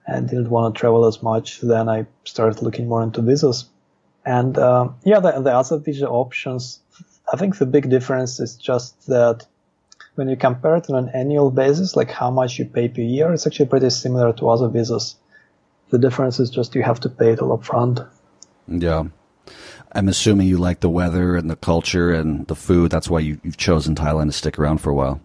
and 0.05 0.29
didn't 0.29 0.49
want 0.49 0.73
to 0.73 0.79
travel 0.79 1.05
as 1.05 1.21
much. 1.23 1.61
Then 1.61 1.89
I 1.89 2.05
started 2.23 2.61
looking 2.61 2.87
more 2.87 3.03
into 3.03 3.21
visas, 3.21 3.65
and 4.25 4.57
uh, 4.57 4.89
yeah, 5.03 5.19
the, 5.19 5.39
the 5.41 5.53
other 5.53 5.77
visa 5.77 6.07
options. 6.07 6.79
I 7.31 7.37
think 7.37 7.57
the 7.57 7.65
big 7.65 7.89
difference 7.89 8.39
is 8.39 8.55
just 8.55 9.07
that 9.07 9.47
when 10.15 10.29
you 10.29 10.37
compare 10.37 10.75
it 10.75 10.89
on 10.89 10.95
an 10.95 11.09
annual 11.13 11.51
basis, 11.51 11.95
like 11.95 12.11
how 12.11 12.31
much 12.31 12.57
you 12.59 12.65
pay 12.65 12.87
per 12.87 13.01
year, 13.01 13.33
it's 13.33 13.45
actually 13.45 13.67
pretty 13.67 13.89
similar 13.89 14.31
to 14.33 14.49
other 14.49 14.69
visas. 14.69 15.15
The 15.89 15.97
difference 15.97 16.39
is 16.39 16.49
just 16.49 16.75
you 16.75 16.83
have 16.83 16.99
to 17.01 17.09
pay 17.09 17.31
it 17.31 17.39
all 17.39 17.53
up 17.53 17.65
front. 17.65 17.99
Yeah. 18.67 19.05
I'm 19.91 20.07
assuming 20.09 20.47
you 20.47 20.57
like 20.57 20.79
the 20.79 20.89
weather 20.89 21.35
and 21.35 21.49
the 21.49 21.55
culture 21.55 22.11
and 22.11 22.47
the 22.47 22.55
food. 22.55 22.91
That's 22.91 23.09
why 23.09 23.19
you, 23.19 23.39
you've 23.43 23.57
chosen 23.57 23.95
Thailand 23.95 24.27
to 24.27 24.31
stick 24.31 24.57
around 24.57 24.79
for 24.79 24.89
a 24.89 24.93
while. 24.93 25.21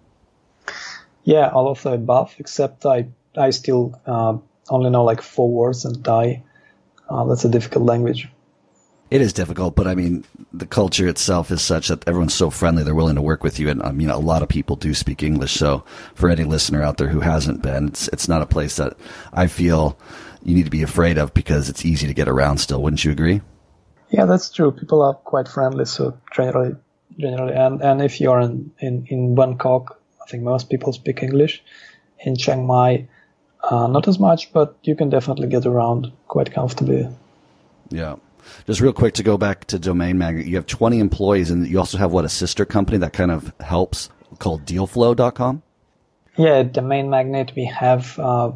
Yeah, 1.25 1.49
all 1.49 1.69
of 1.69 1.83
the 1.83 1.93
above, 1.93 2.35
except 2.39 2.87
I, 2.87 3.09
I 3.37 3.51
still 3.51 4.01
uh, 4.07 4.39
only 4.69 4.91
know 4.91 5.05
like 5.05 5.21
four 5.21 5.51
words 5.51 5.85
in 5.85 6.03
Thai. 6.03 6.43
Uh, 7.09 7.25
that's 7.25 7.45
a 7.45 7.49
difficult 7.49 7.85
language. 7.85 8.29
It 9.11 9.21
is 9.21 9.33
difficult, 9.33 9.75
but 9.75 9.89
I 9.89 9.97
mean, 9.97 10.25
the 10.53 10.67
culture 10.67 11.09
itself 11.09 11.51
is 11.51 11.63
such 11.63 11.89
that 11.89 12.07
everyone's 12.07 12.33
so 12.33 12.49
friendly, 12.49 12.85
they're 12.85 12.95
willing 12.95 13.17
to 13.17 13.23
work 13.23 13.43
with 13.43 13.59
you. 13.59 13.69
And 13.69 13.83
I 13.83 13.91
mean, 13.91 14.09
a 14.09 14.19
lot 14.19 14.43
of 14.43 14.49
people 14.49 14.77
do 14.77 14.95
speak 14.95 15.25
English. 15.25 15.55
So 15.55 15.85
for 16.15 16.31
any 16.31 16.45
listener 16.45 16.81
out 16.81 16.97
there 16.97 17.09
who 17.09 17.19
hasn't 17.19 17.61
been, 17.61 17.89
it's, 17.89 18.07
it's 18.09 18.29
not 18.29 18.41
a 18.41 18.47
place 18.47 18.77
that 18.77 18.97
I 19.33 19.49
feel 19.49 19.99
you 20.45 20.55
need 20.55 20.65
to 20.65 20.71
be 20.71 20.83
afraid 20.83 21.19
of 21.19 21.35
because 21.35 21.69
it's 21.69 21.85
easy 21.85 22.07
to 22.07 22.15
get 22.15 22.29
around 22.29 22.59
still. 22.59 22.81
Wouldn't 22.83 23.05
you 23.05 23.11
agree? 23.11 23.41
Yeah, 24.11 24.27
that's 24.27 24.51
true. 24.51 24.71
People 24.71 25.03
are 25.03 25.15
quite 25.15 25.49
friendly. 25.49 25.87
So 25.87 26.17
generally, 26.33 26.77
generally, 27.19 27.55
and, 27.55 27.83
and 27.83 28.01
if 28.01 28.21
you're 28.21 28.41
in, 28.41 28.71
in, 28.79 29.07
in 29.09 29.35
Bangkok, 29.35 30.00
think 30.31 30.43
most 30.43 30.71
people 30.71 30.93
speak 30.93 31.23
English. 31.23 31.63
In 32.19 32.37
Chiang 32.37 32.67
Mai, 32.67 33.09
uh, 33.63 33.87
not 33.87 34.07
as 34.07 34.19
much, 34.19 34.53
but 34.53 34.77
you 34.83 34.95
can 34.95 35.11
definitely 35.11 35.49
get 35.49 35.67
around 35.67 36.13
quite 36.29 36.53
comfortably. 36.53 37.09
Yeah. 37.91 38.17
Just 38.67 38.81
real 38.81 38.93
quick 38.93 39.15
to 39.15 39.23
go 39.23 39.37
back 39.37 39.67
to 39.67 39.79
Domain 39.79 40.19
Magnet, 40.19 40.47
you 40.47 40.57
have 40.57 40.67
20 40.67 40.99
employees 40.99 41.51
and 41.51 41.67
you 41.67 41.79
also 41.79 41.99
have 41.99 42.13
what, 42.13 42.25
a 42.25 42.29
sister 42.29 42.65
company 42.65 42.99
that 42.99 43.13
kind 43.13 43.31
of 43.31 43.53
helps 43.61 44.11
called 44.39 44.65
dealflow.com? 44.65 45.63
Yeah, 46.37 46.63
Domain 46.63 47.11
Magnet, 47.11 47.53
we 47.57 47.67
have 47.67 48.19
uh, 48.19 48.53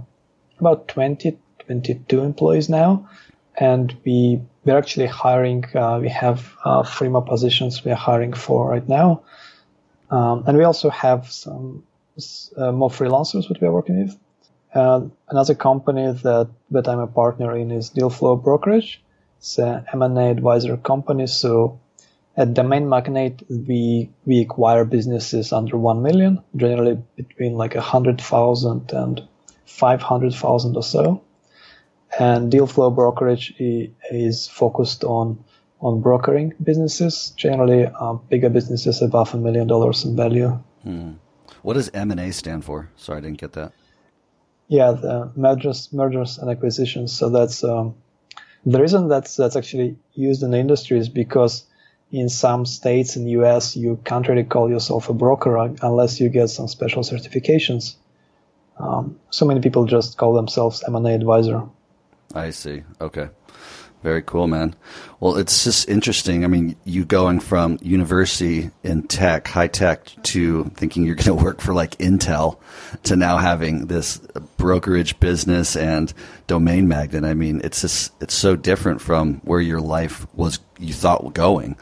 about 0.59 0.89
20, 0.89 1.39
22 1.67 2.21
employees 2.21 2.69
now. 2.69 3.09
And 3.57 3.97
we, 4.05 4.41
we're 4.65 4.79
actually 4.79 5.07
hiring, 5.07 5.65
uh, 5.75 5.99
we 6.01 6.09
have 6.09 6.55
uh, 6.65 6.83
three 6.83 7.09
more 7.09 7.25
positions 7.25 7.85
we 7.85 7.93
are 7.93 7.97
hiring 7.97 8.33
for 8.33 8.71
right 8.71 8.89
now. 8.89 9.23
Um, 10.11 10.45
and 10.47 10.57
we 10.57 10.65
also 10.65 10.91
have 10.91 11.31
some 11.31 11.85
uh, 12.57 12.73
more 12.73 12.91
freelancers 12.91 13.49
that 13.49 13.61
we 13.61 13.67
are 13.67 13.73
working 13.73 14.05
with. 14.05 14.19
Uh, 14.75 15.07
another 15.29 15.55
company 15.55 16.13
that, 16.13 16.51
that 16.71 16.89
I'm 16.89 16.99
a 16.99 17.07
partner 17.07 17.57
in 17.57 17.71
is 17.71 17.91
Dealflow 17.91 18.43
Brokerage. 18.43 19.03
It's 19.39 19.59
an 19.59 19.85
M&A 19.93 20.31
advisor 20.31 20.77
company. 20.77 21.27
So 21.27 21.81
at 22.37 22.55
Domain 22.55 22.89
Magnet, 22.89 23.43
we, 23.49 24.11
we 24.27 24.41
acquire 24.41 24.85
businesses 24.85 25.53
under 25.53 25.77
1 25.77 26.03
million, 26.03 26.43
generally 26.57 26.99
between 27.17 27.55
like 27.55 27.75
100,000 27.75 28.93
and 28.93 29.29
500,000 29.67 30.77
or 30.77 30.83
so. 30.83 31.23
And 32.19 32.53
Dealflow 32.53 32.95
Brokerage 32.95 33.55
is 33.59 34.49
focused 34.49 35.05
on, 35.05 35.45
on 35.81 36.01
brokering 36.01 36.55
businesses, 36.63 37.33
generally 37.37 37.87
uh, 37.87 38.15
bigger 38.15 38.49
businesses 38.49 39.03
above 39.03 39.35
a 39.35 39.37
million 39.37 39.67
dollars 39.67 40.05
in 40.05 40.17
value. 40.17 40.59
Hmm. 40.83 41.13
What 41.63 41.75
does 41.75 41.91
M&A 41.95 42.31
stand 42.31 42.65
for? 42.65 42.91
Sorry, 42.97 43.19
I 43.19 43.21
didn't 43.21 43.39
get 43.39 43.53
that. 43.55 43.73
Yeah, 44.69 44.93
the 44.93 45.31
mergers, 45.37 45.93
mergers 45.93 46.39
and 46.39 46.51
acquisitions. 46.51 47.13
So 47.13 47.29
that's, 47.31 47.63
um, 47.65 47.95
the 48.65 48.81
reason 48.81 49.09
that's, 49.09 49.37
that's 49.37 49.57
actually 49.57 49.97
used 50.15 50.43
in 50.43 50.51
the 50.51 50.59
industry 50.59 50.99
is 50.99 51.09
because 51.09 51.65
in 52.11 52.29
some 52.29 52.65
states 52.65 53.17
in 53.17 53.25
the 53.25 53.33
US, 53.33 53.77
you 53.77 53.99
can't 54.05 54.27
really 54.29 54.45
call 54.45 54.71
yourself 54.71 55.09
a 55.09 55.15
broker 55.15 55.57
unless 55.83 56.21
you 56.21 56.29
get 56.29 56.49
some 56.49 56.69
special 56.69 57.03
certifications. 57.03 57.97
Um, 58.79 59.19
so 59.31 59.45
many 59.45 59.61
people 59.61 59.85
just 59.85 60.17
call 60.17 60.33
themselves 60.33 60.83
M&A 60.87 61.15
advisor. 61.15 61.63
I 62.35 62.51
see. 62.51 62.83
Okay. 63.01 63.29
Very 64.05 64.21
cool, 64.21 64.49
man. 64.49 64.75
Well, 65.19 65.39
it's 65.39 65.65
just 65.65 65.89
interesting. 65.89 66.45
I 66.45 66.47
mean, 66.47 66.77
you 66.85 67.07
going 67.07 67.41
from 67.41 67.79
university 67.81 68.71
in 68.83 69.05
tech, 69.05 69.49
high 69.49 69.69
tech, 69.69 70.05
to 70.25 70.65
thinking 70.75 71.05
you're 71.05 71.15
going 71.15 71.39
to 71.39 71.43
work 71.43 71.63
for 71.63 71.73
like 71.73 71.97
Intel, 71.97 72.59
to 73.05 73.17
now 73.17 73.39
having 73.39 73.87
this 73.87 74.19
brokerage 74.59 75.19
business 75.21 75.75
and 75.75 76.13
domain 76.47 76.87
magnet. 76.87 77.25
I 77.25 77.33
mean, 77.33 77.63
it's 77.65 77.81
just 77.81 78.13
it's 78.21 78.35
so 78.35 78.57
different 78.57 79.01
from 79.01 79.37
where 79.37 79.63
your 79.63 79.81
life 79.81 80.27
was 80.35 80.59
you 80.79 80.93
thought 80.93 81.33
going. 81.33 81.75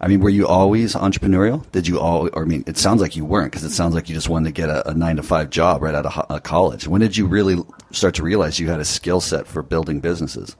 I 0.00 0.08
mean, 0.08 0.18
were 0.18 0.30
you 0.30 0.48
always 0.48 0.96
entrepreneurial? 0.96 1.70
Did 1.70 1.86
you 1.86 2.00
all? 2.00 2.28
Or 2.32 2.42
I 2.42 2.44
mean, 2.44 2.64
it 2.66 2.76
sounds 2.76 3.00
like 3.00 3.14
you 3.14 3.24
weren't 3.24 3.52
because 3.52 3.62
it 3.62 3.70
sounds 3.70 3.94
like 3.94 4.08
you 4.08 4.16
just 4.16 4.28
wanted 4.28 4.46
to 4.46 4.60
get 4.60 4.68
a, 4.68 4.90
a 4.90 4.94
nine 4.94 5.14
to 5.14 5.22
five 5.22 5.50
job 5.50 5.82
right 5.82 5.94
out 5.94 6.06
of 6.06 6.12
ho- 6.12 6.26
uh, 6.28 6.40
college. 6.40 6.88
When 6.88 7.00
did 7.00 7.16
you 7.16 7.26
really 7.28 7.62
start 7.92 8.16
to 8.16 8.24
realize 8.24 8.58
you 8.58 8.68
had 8.68 8.80
a 8.80 8.84
skill 8.84 9.20
set 9.20 9.46
for 9.46 9.62
building 9.62 10.00
businesses? 10.00 10.56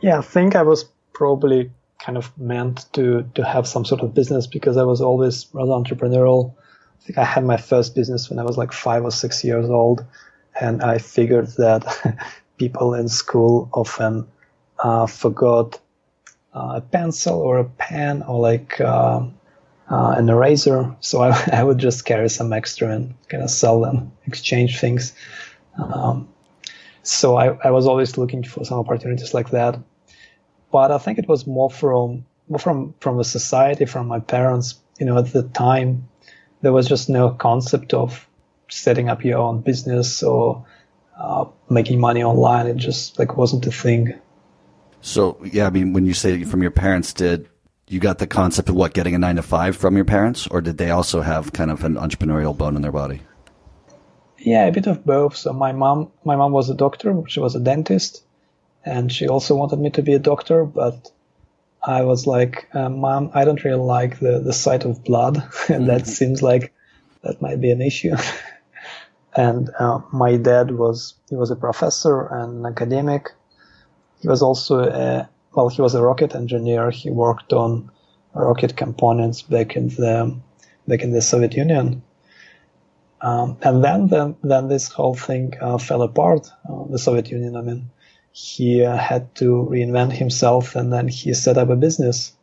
Yeah, 0.00 0.18
I 0.18 0.22
think 0.22 0.56
I 0.56 0.62
was 0.62 0.84
probably 1.12 1.70
kind 1.98 2.18
of 2.18 2.36
meant 2.38 2.86
to 2.92 3.28
to 3.34 3.44
have 3.44 3.66
some 3.66 3.84
sort 3.84 4.02
of 4.02 4.14
business 4.14 4.46
because 4.46 4.76
I 4.76 4.82
was 4.82 5.00
always 5.00 5.46
rather 5.52 5.72
entrepreneurial. 5.72 6.54
I 7.00 7.04
think 7.04 7.18
I 7.18 7.24
had 7.24 7.44
my 7.44 7.56
first 7.56 7.94
business 7.94 8.28
when 8.28 8.38
I 8.38 8.44
was 8.44 8.58
like 8.58 8.72
five 8.72 9.04
or 9.04 9.10
six 9.10 9.44
years 9.44 9.68
old, 9.68 10.04
and 10.60 10.82
I 10.82 10.98
figured 10.98 11.48
that 11.56 11.84
people 12.58 12.94
in 12.94 13.08
school 13.08 13.68
often 13.72 14.26
uh, 14.78 15.06
forgot 15.06 15.80
uh, 16.54 16.74
a 16.76 16.80
pencil 16.80 17.40
or 17.40 17.58
a 17.58 17.64
pen 17.64 18.22
or 18.22 18.40
like 18.40 18.80
uh, 18.80 19.22
uh 19.88 20.14
an 20.18 20.28
eraser. 20.28 20.94
So 21.00 21.22
I, 21.22 21.30
I, 21.52 21.64
would 21.64 21.78
just 21.78 22.04
carry 22.04 22.28
some 22.28 22.52
extra 22.52 22.90
and 22.90 23.14
kind 23.28 23.42
of 23.42 23.50
sell 23.50 23.80
them, 23.80 24.12
exchange 24.26 24.80
things. 24.80 25.12
Um, 25.78 26.28
so 27.08 27.36
I, 27.36 27.56
I 27.64 27.70
was 27.70 27.86
always 27.86 28.18
looking 28.18 28.42
for 28.42 28.64
some 28.64 28.78
opportunities 28.78 29.34
like 29.34 29.50
that. 29.50 29.78
But 30.72 30.90
I 30.90 30.98
think 30.98 31.18
it 31.18 31.28
was 31.28 31.46
more 31.46 31.70
from 31.70 32.26
more 32.48 32.58
from 32.58 32.94
from 33.00 33.16
the 33.16 33.24
society, 33.24 33.84
from 33.84 34.08
my 34.08 34.20
parents. 34.20 34.76
You 34.98 35.06
know, 35.06 35.18
at 35.18 35.32
the 35.32 35.42
time, 35.42 36.08
there 36.62 36.72
was 36.72 36.88
just 36.88 37.08
no 37.08 37.30
concept 37.30 37.94
of 37.94 38.26
setting 38.68 39.08
up 39.08 39.24
your 39.24 39.38
own 39.38 39.60
business 39.60 40.22
or 40.22 40.66
uh, 41.18 41.46
making 41.70 42.00
money 42.00 42.22
online. 42.22 42.66
It 42.66 42.76
just 42.76 43.18
like 43.18 43.36
wasn't 43.36 43.66
a 43.66 43.72
thing. 43.72 44.14
So 45.00 45.38
yeah, 45.44 45.66
I 45.66 45.70
mean, 45.70 45.92
when 45.92 46.06
you 46.06 46.14
say 46.14 46.44
from 46.44 46.62
your 46.62 46.70
parents, 46.70 47.12
did 47.12 47.48
you 47.88 48.00
got 48.00 48.18
the 48.18 48.26
concept 48.26 48.68
of 48.68 48.74
what 48.74 48.94
getting 48.94 49.14
a 49.14 49.18
nine 49.18 49.36
to 49.36 49.42
five 49.42 49.76
from 49.76 49.94
your 49.94 50.04
parents, 50.04 50.46
or 50.48 50.60
did 50.60 50.78
they 50.78 50.90
also 50.90 51.20
have 51.20 51.52
kind 51.52 51.70
of 51.70 51.84
an 51.84 51.94
entrepreneurial 51.94 52.56
bone 52.56 52.74
in 52.74 52.82
their 52.82 52.92
body? 52.92 53.22
Yeah, 54.46 54.66
a 54.66 54.70
bit 54.70 54.86
of 54.86 55.04
both. 55.04 55.36
So 55.36 55.52
my 55.52 55.72
mom, 55.72 56.12
my 56.24 56.36
mom 56.36 56.52
was 56.52 56.70
a 56.70 56.74
doctor. 56.74 57.20
She 57.26 57.40
was 57.40 57.56
a 57.56 57.60
dentist, 57.60 58.22
and 58.84 59.10
she 59.10 59.26
also 59.26 59.56
wanted 59.56 59.80
me 59.80 59.90
to 59.90 60.02
be 60.02 60.14
a 60.14 60.20
doctor. 60.20 60.64
But 60.64 61.10
I 61.82 62.02
was 62.02 62.28
like, 62.28 62.68
uh, 62.72 62.88
Mom, 62.88 63.32
I 63.34 63.44
don't 63.44 63.64
really 63.64 63.82
like 63.82 64.20
the 64.20 64.38
the 64.38 64.52
sight 64.52 64.84
of 64.84 65.02
blood, 65.02 65.42
and 65.68 65.88
that 65.88 66.02
mm-hmm. 66.02 66.10
seems 66.10 66.44
like 66.44 66.72
that 67.22 67.42
might 67.42 67.60
be 67.60 67.72
an 67.72 67.82
issue. 67.82 68.14
and 69.36 69.68
uh, 69.80 69.98
my 70.12 70.36
dad 70.36 70.70
was 70.70 71.14
he 71.28 71.34
was 71.34 71.50
a 71.50 71.56
professor 71.56 72.26
and 72.26 72.60
an 72.60 72.66
academic. 72.66 73.32
He 74.22 74.28
was 74.28 74.42
also 74.42 74.78
a 74.78 75.28
well, 75.56 75.70
he 75.70 75.82
was 75.82 75.96
a 75.96 76.02
rocket 76.02 76.36
engineer. 76.36 76.92
He 76.92 77.10
worked 77.10 77.52
on 77.52 77.90
rocket 78.32 78.76
components 78.76 79.42
back 79.42 79.74
in 79.74 79.88
the 79.88 80.38
back 80.86 81.02
in 81.02 81.10
the 81.10 81.20
Soviet 81.20 81.54
Union. 81.54 82.04
Um, 83.20 83.56
and 83.62 83.82
then, 83.82 84.08
then, 84.08 84.36
then 84.42 84.68
this 84.68 84.88
whole 84.88 85.14
thing 85.14 85.54
uh, 85.60 85.78
fell 85.78 86.02
apart. 86.02 86.50
Uh, 86.68 86.84
the 86.90 86.98
Soviet 86.98 87.30
Union, 87.30 87.56
I 87.56 87.62
mean, 87.62 87.90
he 88.32 88.84
uh, 88.84 88.96
had 88.96 89.34
to 89.36 89.66
reinvent 89.70 90.12
himself, 90.12 90.76
and 90.76 90.92
then 90.92 91.08
he 91.08 91.32
set 91.32 91.56
up 91.56 91.70
a 91.70 91.76
business, 91.76 92.34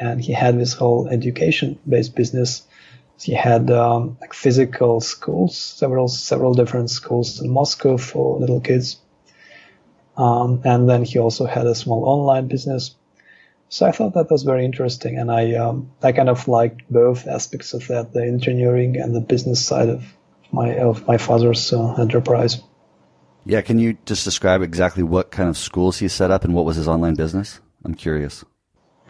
and 0.00 0.18
he 0.18 0.32
had 0.32 0.58
this 0.58 0.72
whole 0.72 1.08
education-based 1.08 2.16
business. 2.16 2.62
He 3.20 3.34
had 3.34 3.70
um, 3.70 4.16
like 4.20 4.32
physical 4.32 5.00
schools, 5.00 5.56
several 5.58 6.08
several 6.08 6.54
different 6.54 6.90
schools 6.90 7.42
in 7.42 7.50
Moscow 7.50 7.98
for 7.98 8.40
little 8.40 8.60
kids, 8.60 8.98
um, 10.16 10.62
and 10.64 10.88
then 10.88 11.04
he 11.04 11.18
also 11.18 11.44
had 11.44 11.66
a 11.66 11.74
small 11.74 12.04
online 12.06 12.48
business. 12.48 12.95
So 13.68 13.86
I 13.86 13.92
thought 13.92 14.14
that 14.14 14.30
was 14.30 14.44
very 14.44 14.64
interesting, 14.64 15.18
and 15.18 15.30
I 15.30 15.54
um, 15.54 15.90
I 16.02 16.12
kind 16.12 16.28
of 16.28 16.46
liked 16.46 16.82
both 16.90 17.26
aspects 17.26 17.74
of 17.74 17.86
that, 17.88 18.12
the 18.12 18.22
engineering 18.22 18.96
and 18.96 19.14
the 19.14 19.20
business 19.20 19.64
side 19.64 19.88
of 19.88 20.04
my 20.52 20.76
of 20.78 21.06
my 21.06 21.18
father's 21.18 21.72
uh, 21.72 21.94
enterprise. 21.94 22.62
Yeah, 23.44 23.62
can 23.62 23.78
you 23.78 23.96
just 24.06 24.24
describe 24.24 24.62
exactly 24.62 25.02
what 25.02 25.30
kind 25.30 25.48
of 25.48 25.56
schools 25.56 25.98
he 25.98 26.08
set 26.08 26.30
up 26.30 26.44
and 26.44 26.54
what 26.54 26.64
was 26.64 26.76
his 26.76 26.88
online 26.88 27.14
business? 27.14 27.60
I'm 27.84 27.94
curious. 27.94 28.44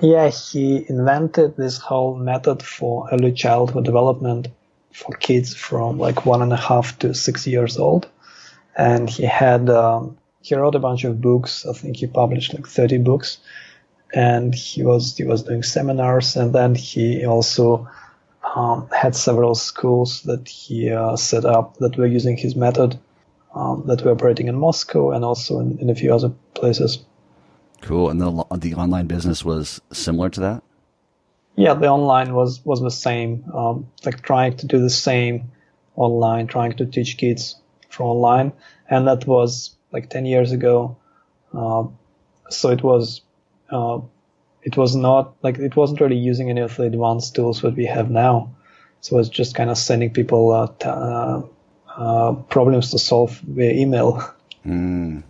Yeah, 0.01 0.29
he 0.29 0.85
invented 0.89 1.57
this 1.57 1.79
whole 1.79 2.17
method 2.17 2.63
for 2.63 3.09
early 3.11 3.33
childhood 3.33 3.85
development 3.85 4.49
for 4.93 5.15
kids 5.17 5.55
from 5.55 5.99
like 5.99 6.27
one 6.27 6.43
and 6.43 6.53
a 6.53 6.57
half 6.57 6.99
to 6.99 7.15
six 7.15 7.47
years 7.47 7.79
old, 7.79 8.09
and 8.75 9.09
he 9.09 9.25
had 9.25 9.69
um, 9.69 10.17
he 10.41 10.55
wrote 10.55 10.75
a 10.75 10.79
bunch 10.79 11.05
of 11.05 11.21
books. 11.21 11.67
I 11.67 11.73
think 11.75 11.97
he 11.97 12.07
published 12.07 12.55
like 12.55 12.67
30 12.67 12.99
books 12.99 13.39
and 14.15 14.55
he 14.55 14.83
was, 14.83 15.17
he 15.17 15.25
was 15.25 15.43
doing 15.43 15.63
seminars 15.63 16.37
and 16.37 16.55
then 16.55 16.75
he 16.75 17.27
also 17.27 17.89
um, 18.55 18.89
had 18.91 19.15
several 19.15 19.55
schools 19.55 20.23
that 20.23 20.49
he 20.49 20.91
uh, 20.91 21.17
set 21.17 21.45
up 21.45 21.77
that 21.79 21.97
were 21.97 22.07
using 22.07 22.37
his 22.37 22.57
method 22.57 22.99
um, 23.55 23.85
that 23.87 24.03
were 24.03 24.13
operating 24.13 24.49
in 24.49 24.55
Moscow 24.55 25.11
and 25.11 25.25
also 25.25 25.61
in, 25.61 25.79
in 25.79 25.91
a 25.91 25.95
few 25.95 26.15
other 26.15 26.33
places. 26.55 27.05
Cool. 27.83 28.11
And 28.11 28.21
the, 28.21 28.45
the 28.57 28.75
online 28.75 29.07
business 29.07 29.45
was 29.45 29.81
similar 29.93 30.31
to 30.31 30.41
that? 30.41 30.63
Yeah, 31.57 31.75
the 31.75 31.89
online 31.89 32.35
was, 32.35 32.65
was 32.65 32.81
the 32.81 32.91
same, 32.91 33.45
um, 33.55 33.89
like 34.05 34.23
trying 34.23 34.57
to 34.59 34.67
do 34.67 34.79
the 34.79 34.91
same 34.91 35.51
online, 35.95 36.47
trying 36.47 36.73
to 36.75 36.87
teach 36.87 37.17
kids 37.17 37.57
from 37.89 38.07
online. 38.07 38.53
And 38.89 39.07
that 39.09 39.27
was 39.27 39.75
like 39.91 40.11
10 40.11 40.27
years 40.27 40.53
ago. 40.53 40.97
Uh, 41.55 41.85
so 42.51 42.71
it 42.71 42.83
was, 42.83 43.23
uh, 43.71 44.01
it 44.63 44.77
was 44.77 44.97
not 44.97 45.35
like 45.43 45.59
it 45.59 45.77
wasn't 45.77 46.01
really 46.01 46.17
using 46.17 46.51
any 46.51 46.61
of 46.61 46.77
the 46.77 46.85
advanced 46.85 47.35
tools 47.35 47.61
that 47.63 47.77
we 47.77 47.87
have 47.87 48.11
now. 48.11 48.55
So 49.01 49.19
it's 49.19 49.29
just 49.29 49.55
kind 49.55 49.71
of 49.71 49.79
sending 49.79 50.11
people 50.13 50.53
uh, 50.53 50.67
t- 50.67 50.89
uh, 50.89 51.43
uh, 51.97 52.33
problems 52.33 52.91
to 52.91 52.99
solve 52.99 53.39
via 53.39 53.73
email. 53.73 54.23
Mm. 54.67 55.23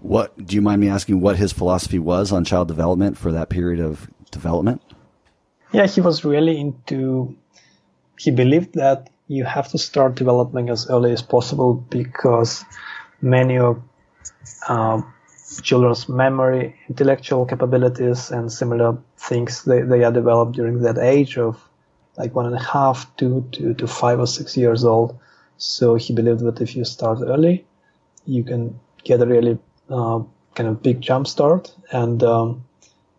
What 0.00 0.46
do 0.46 0.54
you 0.54 0.62
mind 0.62 0.80
me 0.80 0.88
asking? 0.88 1.20
What 1.20 1.36
his 1.36 1.52
philosophy 1.52 1.98
was 1.98 2.32
on 2.32 2.44
child 2.44 2.68
development 2.68 3.18
for 3.18 3.32
that 3.32 3.48
period 3.48 3.80
of 3.80 4.08
development? 4.30 4.80
Yeah, 5.72 5.86
he 5.86 6.00
was 6.00 6.24
really 6.24 6.58
into. 6.58 7.36
He 8.18 8.30
believed 8.30 8.74
that 8.74 9.10
you 9.26 9.44
have 9.44 9.68
to 9.68 9.78
start 9.78 10.14
developing 10.14 10.70
as 10.70 10.88
early 10.88 11.12
as 11.12 11.20
possible 11.22 11.74
because 11.74 12.64
many 13.20 13.58
of 13.58 13.82
uh, 14.66 15.02
children's 15.62 16.08
memory, 16.08 16.76
intellectual 16.88 17.46
capabilities, 17.46 18.30
and 18.30 18.52
similar 18.52 18.96
things 19.16 19.64
they, 19.64 19.82
they 19.82 20.04
are 20.04 20.12
developed 20.12 20.52
during 20.52 20.80
that 20.82 20.98
age 20.98 21.38
of 21.38 21.62
like 22.16 22.34
one 22.34 22.46
and 22.46 22.54
a 22.54 22.62
half, 22.62 23.14
two 23.16 23.48
to, 23.52 23.74
to 23.74 23.86
five 23.86 24.18
or 24.18 24.26
six 24.26 24.56
years 24.56 24.84
old. 24.84 25.18
So 25.58 25.94
he 25.94 26.14
believed 26.14 26.40
that 26.40 26.60
if 26.60 26.74
you 26.74 26.84
start 26.84 27.20
early, 27.22 27.64
you 28.26 28.44
can 28.44 28.78
get 29.04 29.22
a 29.22 29.26
really 29.26 29.58
uh, 29.88 30.20
kind 30.54 30.68
of 30.68 30.82
big 30.82 31.00
jump 31.00 31.26
start. 31.26 31.72
And 31.92 32.22
um, 32.22 32.64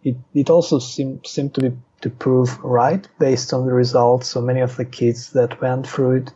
it, 0.04 0.16
it 0.34 0.50
also 0.50 0.80
seemed, 0.80 1.26
seemed 1.26 1.54
to 1.56 1.62
be 1.62 1.78
to 2.02 2.10
prove 2.10 2.58
right 2.64 3.08
based 3.20 3.54
on 3.54 3.66
the 3.66 3.74
results. 3.74 4.30
So 4.30 4.42
many 4.42 4.62
of 4.62 4.76
the 4.78 4.86
kids 4.86 5.32
that 5.32 5.60
went 5.62 5.88
through 5.88 6.18
it 6.18 6.34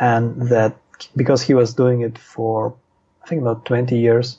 and 0.00 0.48
that 0.48 0.76
because 1.16 1.42
he 1.42 1.54
was 1.54 1.74
doing 1.74 2.00
it 2.00 2.18
for 2.18 2.74
I 3.22 3.26
think 3.26 3.40
about 3.42 3.64
20 3.64 3.98
years. 3.98 4.38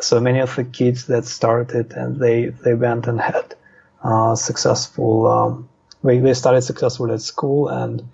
So 0.00 0.20
many 0.20 0.40
of 0.40 0.54
the 0.56 0.64
kids 0.64 1.06
that 1.06 1.24
started 1.24 1.92
and 1.92 2.18
they, 2.18 2.46
they 2.46 2.74
went 2.74 3.06
and 3.06 3.20
had 3.20 3.54
uh, 4.02 4.34
successful, 4.34 5.26
um, 5.26 5.68
they, 6.02 6.18
they 6.18 6.34
started 6.34 6.62
successful 6.62 7.12
at 7.12 7.20
school 7.20 7.68
and 7.68 8.08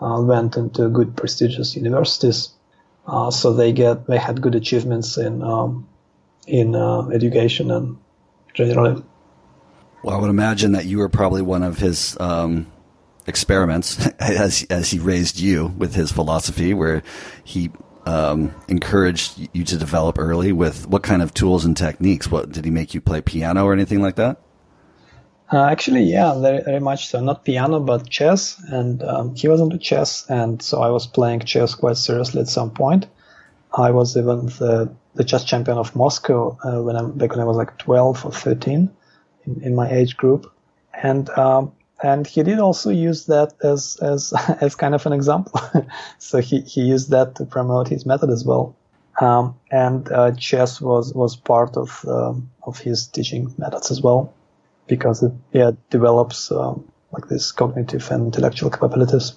uh, 0.00 0.22
went 0.22 0.56
into 0.56 0.88
good 0.88 1.16
prestigious 1.16 1.76
universities. 1.76 2.50
Uh, 3.06 3.30
so 3.30 3.52
they 3.52 3.72
get, 3.72 4.06
they 4.06 4.18
had 4.18 4.40
good 4.40 4.54
achievements 4.54 5.18
in, 5.18 5.42
um, 5.42 5.88
in 6.46 6.74
uh, 6.74 7.08
education 7.08 7.70
and 7.70 7.98
generally. 8.54 9.02
Well, 10.02 10.16
I 10.16 10.20
would 10.20 10.30
imagine 10.30 10.72
that 10.72 10.86
you 10.86 10.98
were 10.98 11.08
probably 11.08 11.42
one 11.42 11.62
of 11.62 11.78
his 11.78 12.16
um, 12.20 12.66
experiments 13.26 14.06
as 14.18 14.64
as 14.70 14.90
he 14.90 14.98
raised 14.98 15.38
you 15.38 15.66
with 15.76 15.94
his 15.94 16.10
philosophy, 16.10 16.74
where 16.74 17.02
he 17.44 17.70
um, 18.08 18.54
encouraged 18.68 19.48
you 19.52 19.64
to 19.64 19.76
develop 19.76 20.18
early 20.18 20.50
with 20.50 20.88
what 20.88 21.02
kind 21.02 21.20
of 21.20 21.34
tools 21.34 21.64
and 21.64 21.76
techniques? 21.76 22.30
What 22.30 22.50
did 22.50 22.64
he 22.64 22.70
make 22.70 22.94
you 22.94 23.00
play 23.00 23.20
piano 23.20 23.64
or 23.64 23.72
anything 23.74 24.00
like 24.00 24.16
that? 24.16 24.40
Uh, 25.52 25.64
actually, 25.64 26.02
yeah, 26.02 26.38
very, 26.38 26.62
very 26.62 26.80
much 26.80 27.08
so. 27.08 27.20
Not 27.20 27.44
piano, 27.44 27.80
but 27.80 28.08
chess. 28.08 28.58
And 28.68 29.02
um, 29.02 29.34
he 29.34 29.48
was 29.48 29.60
into 29.60 29.78
chess, 29.78 30.28
and 30.28 30.60
so 30.62 30.80
I 30.82 30.90
was 30.90 31.06
playing 31.06 31.40
chess 31.40 31.74
quite 31.74 31.96
seriously 31.96 32.40
at 32.40 32.48
some 32.48 32.70
point. 32.70 33.06
I 33.76 33.90
was 33.90 34.16
even 34.16 34.46
the, 34.46 34.94
the 35.14 35.24
chess 35.24 35.44
champion 35.44 35.76
of 35.76 35.94
Moscow 35.94 36.56
uh, 36.64 36.82
when 36.82 36.96
I 36.96 37.02
back 37.02 37.30
when 37.30 37.40
I 37.40 37.44
was 37.44 37.56
like 37.56 37.76
12 37.78 38.24
or 38.24 38.32
13 38.32 38.90
in, 39.44 39.62
in 39.62 39.74
my 39.74 39.90
age 39.90 40.16
group. 40.16 40.50
And 40.94 41.28
um, 41.30 41.72
and 42.02 42.26
he 42.26 42.42
did 42.42 42.58
also 42.58 42.90
use 42.90 43.26
that 43.26 43.52
as 43.62 43.96
as 44.00 44.32
as 44.60 44.74
kind 44.74 44.94
of 44.94 45.06
an 45.06 45.12
example. 45.12 45.60
so 46.18 46.38
he 46.38 46.60
he 46.60 46.82
used 46.82 47.10
that 47.10 47.36
to 47.36 47.44
promote 47.44 47.88
his 47.88 48.06
method 48.06 48.30
as 48.30 48.44
well. 48.44 48.76
Um, 49.20 49.56
and 49.70 50.10
uh, 50.12 50.32
chess 50.32 50.80
was 50.80 51.12
was 51.12 51.36
part 51.36 51.76
of 51.76 52.04
um, 52.06 52.50
of 52.62 52.78
his 52.78 53.08
teaching 53.08 53.52
methods 53.58 53.90
as 53.90 54.00
well, 54.00 54.32
because 54.86 55.22
it 55.22 55.32
yeah 55.52 55.72
develops 55.90 56.52
um, 56.52 56.84
like 57.12 57.28
this 57.28 57.50
cognitive 57.52 58.10
and 58.10 58.26
intellectual 58.26 58.70
capabilities. 58.70 59.34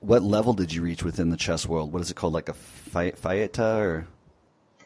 What 0.00 0.22
level 0.22 0.54
did 0.54 0.72
you 0.72 0.82
reach 0.82 1.02
within 1.02 1.28
the 1.28 1.36
chess 1.36 1.66
world? 1.66 1.92
What 1.92 2.00
is 2.02 2.10
it 2.10 2.14
called, 2.14 2.32
like 2.32 2.48
a 2.48 2.54
FIDE 2.54 3.58
or? 3.58 4.06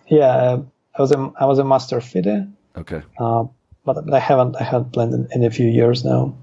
Yeah, 0.09 0.27
uh, 0.27 0.63
I 0.97 1.03
was 1.03 1.13
a 1.13 1.33
I 1.39 1.45
was 1.45 1.59
a 1.59 1.65
master 1.65 2.01
FIDE. 2.01 2.53
Okay. 2.77 3.03
Uh, 3.19 3.45
but 3.85 4.13
I 4.13 4.19
haven't 4.19 4.57
I 4.57 4.65
haven't 4.65 4.93
played 4.93 5.13
in, 5.13 5.29
in 5.33 5.45
a 5.45 5.51
few 5.51 5.69
years 5.69 6.05
now. 6.05 6.35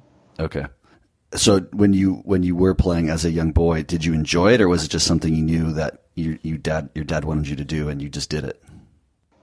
Okay. 0.41 0.65
So 1.33 1.59
when 1.71 1.93
you 1.93 2.15
when 2.25 2.43
you 2.43 2.55
were 2.55 2.75
playing 2.75 3.09
as 3.09 3.23
a 3.23 3.31
young 3.31 3.51
boy, 3.51 3.83
did 3.83 4.03
you 4.03 4.13
enjoy 4.13 4.53
it, 4.53 4.61
or 4.61 4.67
was 4.67 4.83
it 4.83 4.89
just 4.89 5.07
something 5.07 5.33
you 5.33 5.43
knew 5.43 5.71
that 5.73 6.03
you, 6.15 6.39
you 6.41 6.57
dad 6.57 6.89
your 6.93 7.05
dad 7.05 7.23
wanted 7.23 7.47
you 7.47 7.55
to 7.55 7.63
do 7.63 7.87
and 7.87 8.01
you 8.01 8.09
just 8.09 8.29
did 8.29 8.43
it? 8.43 8.61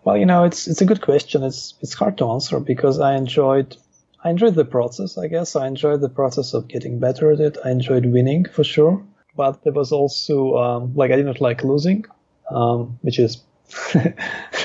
Well, 0.04 0.16
you 0.16 0.26
know, 0.26 0.44
it's 0.44 0.66
it's 0.66 0.82
a 0.82 0.84
good 0.84 1.00
question. 1.00 1.42
It's 1.42 1.74
it's 1.80 1.94
hard 1.94 2.18
to 2.18 2.30
answer 2.30 2.60
because 2.60 3.00
I 3.00 3.16
enjoyed 3.16 3.76
I 4.22 4.30
enjoyed 4.30 4.54
the 4.54 4.64
process. 4.64 5.16
I 5.16 5.28
guess 5.28 5.56
I 5.56 5.66
enjoyed 5.66 6.00
the 6.00 6.08
process 6.08 6.52
of 6.52 6.68
getting 6.68 6.98
better 6.98 7.32
at 7.32 7.40
it. 7.40 7.56
I 7.64 7.70
enjoyed 7.70 8.04
winning 8.04 8.44
for 8.44 8.64
sure, 8.64 9.02
but 9.36 9.62
there 9.64 9.72
was 9.72 9.92
also 9.92 10.56
um, 10.56 10.94
like 10.94 11.10
I 11.10 11.16
didn't 11.16 11.40
like 11.40 11.64
losing, 11.64 12.04
um, 12.50 12.98
which 13.02 13.18
is 13.18 13.42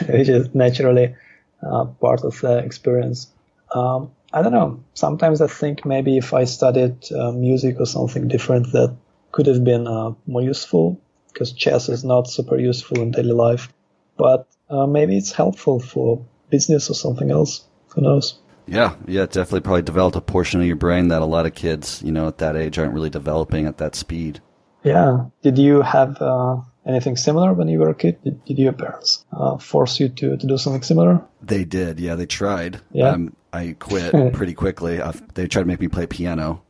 which 0.08 0.30
is 0.30 0.54
naturally 0.54 1.16
uh, 1.62 1.86
part 1.86 2.24
of 2.24 2.42
the 2.42 2.58
experience. 2.58 3.28
Um, 3.74 4.12
I 4.34 4.42
don't 4.42 4.52
know. 4.52 4.84
Sometimes 4.96 5.42
I 5.42 5.48
think 5.48 5.86
maybe 5.86 6.18
if 6.18 6.34
I 6.34 6.46
studied 6.46 7.12
uh, 7.12 7.32
music 7.32 7.80
or 7.80 7.86
something 7.86 8.28
different, 8.28 8.72
that 8.72 8.96
could 9.32 9.46
have 9.46 9.64
been 9.64 9.88
uh, 9.88 10.14
more 10.26 10.42
useful 10.42 11.00
because 11.32 11.54
chess 11.54 11.88
is 11.88 12.04
not 12.04 12.30
super 12.30 12.58
useful 12.58 13.00
in 13.00 13.12
daily 13.12 13.32
life. 13.32 13.72
But 14.18 14.48
uh, 14.70 14.88
maybe 14.88 15.18
it's 15.18 15.32
helpful 15.32 15.80
for 15.80 16.26
business 16.50 16.90
or 16.90 16.96
something 16.96 17.30
else. 17.30 17.64
Who 17.90 18.02
knows? 18.02 18.40
Yeah, 18.66 18.96
yeah, 19.08 19.26
definitely 19.26 19.62
probably 19.62 19.82
developed 19.84 20.16
a 20.16 20.22
portion 20.22 20.62
of 20.62 20.68
your 20.68 20.78
brain 20.78 21.10
that 21.10 21.22
a 21.22 21.26
lot 21.26 21.46
of 21.46 21.54
kids, 21.54 22.02
you 22.04 22.12
know, 22.12 22.28
at 22.28 22.40
that 22.40 22.56
age 22.56 22.80
aren't 22.80 22.94
really 22.94 23.10
developing 23.10 23.68
at 23.68 23.78
that 23.78 23.96
speed. 23.96 24.40
Yeah. 24.84 25.26
Did 25.42 25.58
you 25.58 25.82
have 25.82 26.22
uh, 26.22 26.58
anything 26.86 27.16
similar 27.18 27.54
when 27.54 27.68
you 27.68 27.80
were 27.80 27.90
a 27.90 27.96
kid? 27.96 28.22
Did, 28.24 28.44
did 28.46 28.58
your 28.60 28.74
parents 28.74 29.26
uh, 29.32 29.58
force 29.58 30.00
you 30.00 30.10
to, 30.10 30.38
to 30.38 30.48
do 30.48 30.58
something 30.58 30.82
similar? 30.84 31.22
They 31.42 31.64
did. 31.66 32.00
Yeah, 32.00 32.16
they 32.16 32.26
tried. 32.26 32.82
Yeah. 32.92 33.10
Um, 33.10 33.36
I 33.52 33.76
quit 33.80 34.12
pretty 34.34 34.54
quickly. 34.54 35.02
i 35.02 35.12
they 35.36 35.48
tried 35.48 35.64
to 35.64 35.68
make 35.68 35.80
me 35.80 35.88
play 35.88 36.08
piano, 36.08 36.62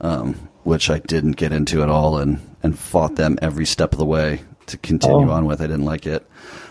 um, 0.00 0.34
which 0.64 0.90
I 0.90 0.98
didn't 1.00 1.32
get 1.36 1.52
into 1.52 1.82
at 1.82 1.88
all, 1.90 2.18
and 2.18 2.40
and 2.62 2.78
fought 2.78 3.16
them 3.16 3.38
every 3.42 3.66
step 3.66 3.92
of 3.92 3.98
the 3.98 4.06
way 4.06 4.40
to 4.66 4.78
continue 4.78 5.28
Oh. 5.28 5.32
on 5.32 5.44
with. 5.44 5.60
I 5.60 5.66
didn't 5.66 5.84
like 5.84 6.06
it. 6.06 6.26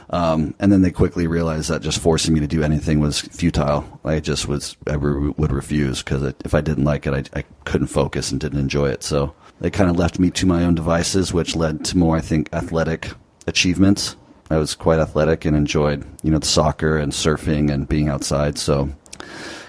Um, 0.10 0.54
and 0.60 0.72
then 0.72 0.82
they 0.82 0.92
quickly 0.92 1.26
realized 1.28 1.70
that 1.70 1.82
just 1.82 2.00
forcing 2.00 2.34
me 2.34 2.40
to 2.40 2.48
do 2.48 2.62
anything 2.64 3.00
was 3.00 3.20
futile. 3.22 4.00
I 4.04 4.20
just 4.20 4.48
was 4.48 4.76
I 4.88 4.94
re- 4.96 5.34
would 5.38 5.52
refuse 5.52 6.04
because 6.04 6.24
if 6.46 6.54
I 6.54 6.62
didn't 6.62 6.84
like 6.84 7.08
it, 7.08 7.14
I, 7.34 7.40
I 7.40 7.44
couldn't 7.66 7.88
focus 7.88 8.32
and 8.32 8.40
didn't 8.40 8.60
enjoy 8.60 8.90
it. 8.90 9.04
So 9.04 9.34
they 9.60 9.70
kind 9.70 9.90
of 9.90 9.98
left 9.98 10.20
me 10.20 10.30
to 10.32 10.46
my 10.46 10.64
own 10.64 10.76
devices, 10.76 11.34
which 11.34 11.56
led 11.56 11.86
to 11.86 11.98
more, 11.98 12.18
I 12.18 12.22
think, 12.22 12.50
athletic 12.54 13.12
achievements. 13.48 14.16
I 14.50 14.58
was 14.58 14.76
quite 14.76 15.00
athletic 15.00 15.46
and 15.46 15.56
enjoyed, 15.56 16.06
you 16.22 16.32
know, 16.32 16.40
the 16.40 16.46
soccer 16.46 16.98
and 16.98 17.12
surfing 17.12 17.72
and 17.72 17.88
being 17.88 18.10
outside. 18.10 18.58
So, 18.58 18.90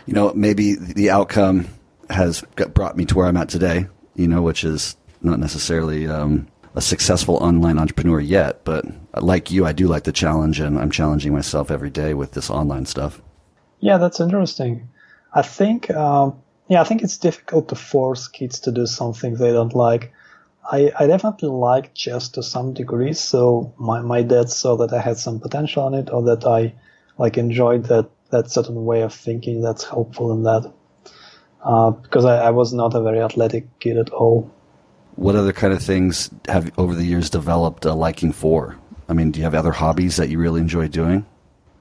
you 0.06 0.14
know, 0.14 0.32
maybe 0.34 0.74
the 0.74 1.10
outcome 1.10 1.68
has 2.10 2.42
got, 2.56 2.74
brought 2.74 2.96
me 2.96 3.04
to 3.06 3.14
where 3.16 3.26
I'm 3.26 3.36
at 3.36 3.48
today. 3.48 3.86
You 4.16 4.28
know, 4.28 4.42
which 4.42 4.62
is 4.62 4.96
not 5.22 5.40
necessarily 5.40 6.06
um, 6.06 6.46
a 6.76 6.80
successful 6.80 7.34
online 7.38 7.80
entrepreneur 7.80 8.20
yet, 8.20 8.64
but 8.64 8.84
like 9.20 9.50
you, 9.50 9.66
I 9.66 9.72
do 9.72 9.88
like 9.88 10.04
the 10.04 10.12
challenge, 10.12 10.60
and 10.60 10.78
I'm 10.78 10.92
challenging 10.92 11.32
myself 11.32 11.72
every 11.72 11.90
day 11.90 12.14
with 12.14 12.30
this 12.30 12.48
online 12.48 12.86
stuff. 12.86 13.20
Yeah, 13.80 13.98
that's 13.98 14.20
interesting. 14.20 14.88
I 15.34 15.42
think, 15.42 15.90
um, 15.90 16.40
yeah, 16.68 16.80
I 16.80 16.84
think 16.84 17.02
it's 17.02 17.18
difficult 17.18 17.68
to 17.68 17.74
force 17.74 18.28
kids 18.28 18.60
to 18.60 18.72
do 18.72 18.86
something 18.86 19.34
they 19.34 19.52
don't 19.52 19.74
like. 19.74 20.12
I, 20.70 20.92
I 20.98 21.06
definitely 21.06 21.50
like 21.50 21.94
chess 21.94 22.30
to 22.30 22.42
some 22.42 22.72
degree, 22.72 23.12
so 23.12 23.74
my, 23.76 24.00
my 24.00 24.22
dad 24.22 24.48
saw 24.48 24.76
that 24.78 24.92
I 24.92 25.00
had 25.00 25.18
some 25.18 25.40
potential 25.40 25.86
in 25.88 25.94
it, 25.94 26.10
or 26.10 26.22
that 26.22 26.46
I 26.46 26.74
like 27.18 27.36
enjoyed 27.36 27.84
that 27.84 28.08
that 28.30 28.50
certain 28.50 28.84
way 28.84 29.02
of 29.02 29.14
thinking 29.14 29.60
that's 29.60 29.84
helpful 29.84 30.32
in 30.32 30.42
that. 30.44 30.72
Uh, 31.62 31.90
because 31.90 32.24
I, 32.24 32.46
I 32.46 32.50
was 32.50 32.72
not 32.72 32.94
a 32.94 33.02
very 33.02 33.20
athletic 33.20 33.78
kid 33.78 33.96
at 33.96 34.10
all. 34.10 34.50
What 35.16 35.36
other 35.36 35.52
kind 35.52 35.72
of 35.72 35.82
things 35.82 36.30
have 36.48 36.70
over 36.78 36.94
the 36.94 37.04
years 37.04 37.30
developed 37.30 37.84
a 37.84 37.94
liking 37.94 38.32
for? 38.32 38.76
I 39.08 39.12
mean, 39.12 39.30
do 39.30 39.38
you 39.38 39.44
have 39.44 39.54
other 39.54 39.70
hobbies 39.70 40.16
that 40.16 40.28
you 40.30 40.38
really 40.38 40.60
enjoy 40.60 40.88
doing? 40.88 41.26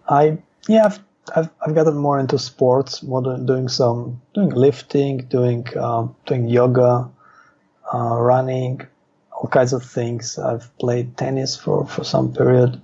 I 0.07 0.37
yeah, 0.67 0.85
I've 0.85 0.99
I've, 1.35 1.49
I've 1.65 1.75
gotten 1.75 1.95
more 1.95 2.19
into 2.19 2.37
sports, 2.37 3.01
more 3.03 3.21
doing 3.21 3.69
some 3.69 4.21
doing 4.33 4.49
lifting, 4.49 5.25
doing 5.25 5.65
um, 5.77 6.15
doing 6.25 6.47
yoga, 6.47 7.09
uh, 7.93 8.17
running, 8.19 8.85
all 9.31 9.49
kinds 9.49 9.73
of 9.73 9.83
things. 9.83 10.37
I've 10.37 10.75
played 10.77 11.17
tennis 11.17 11.55
for 11.55 11.87
for 11.87 12.03
some 12.03 12.33
period. 12.33 12.81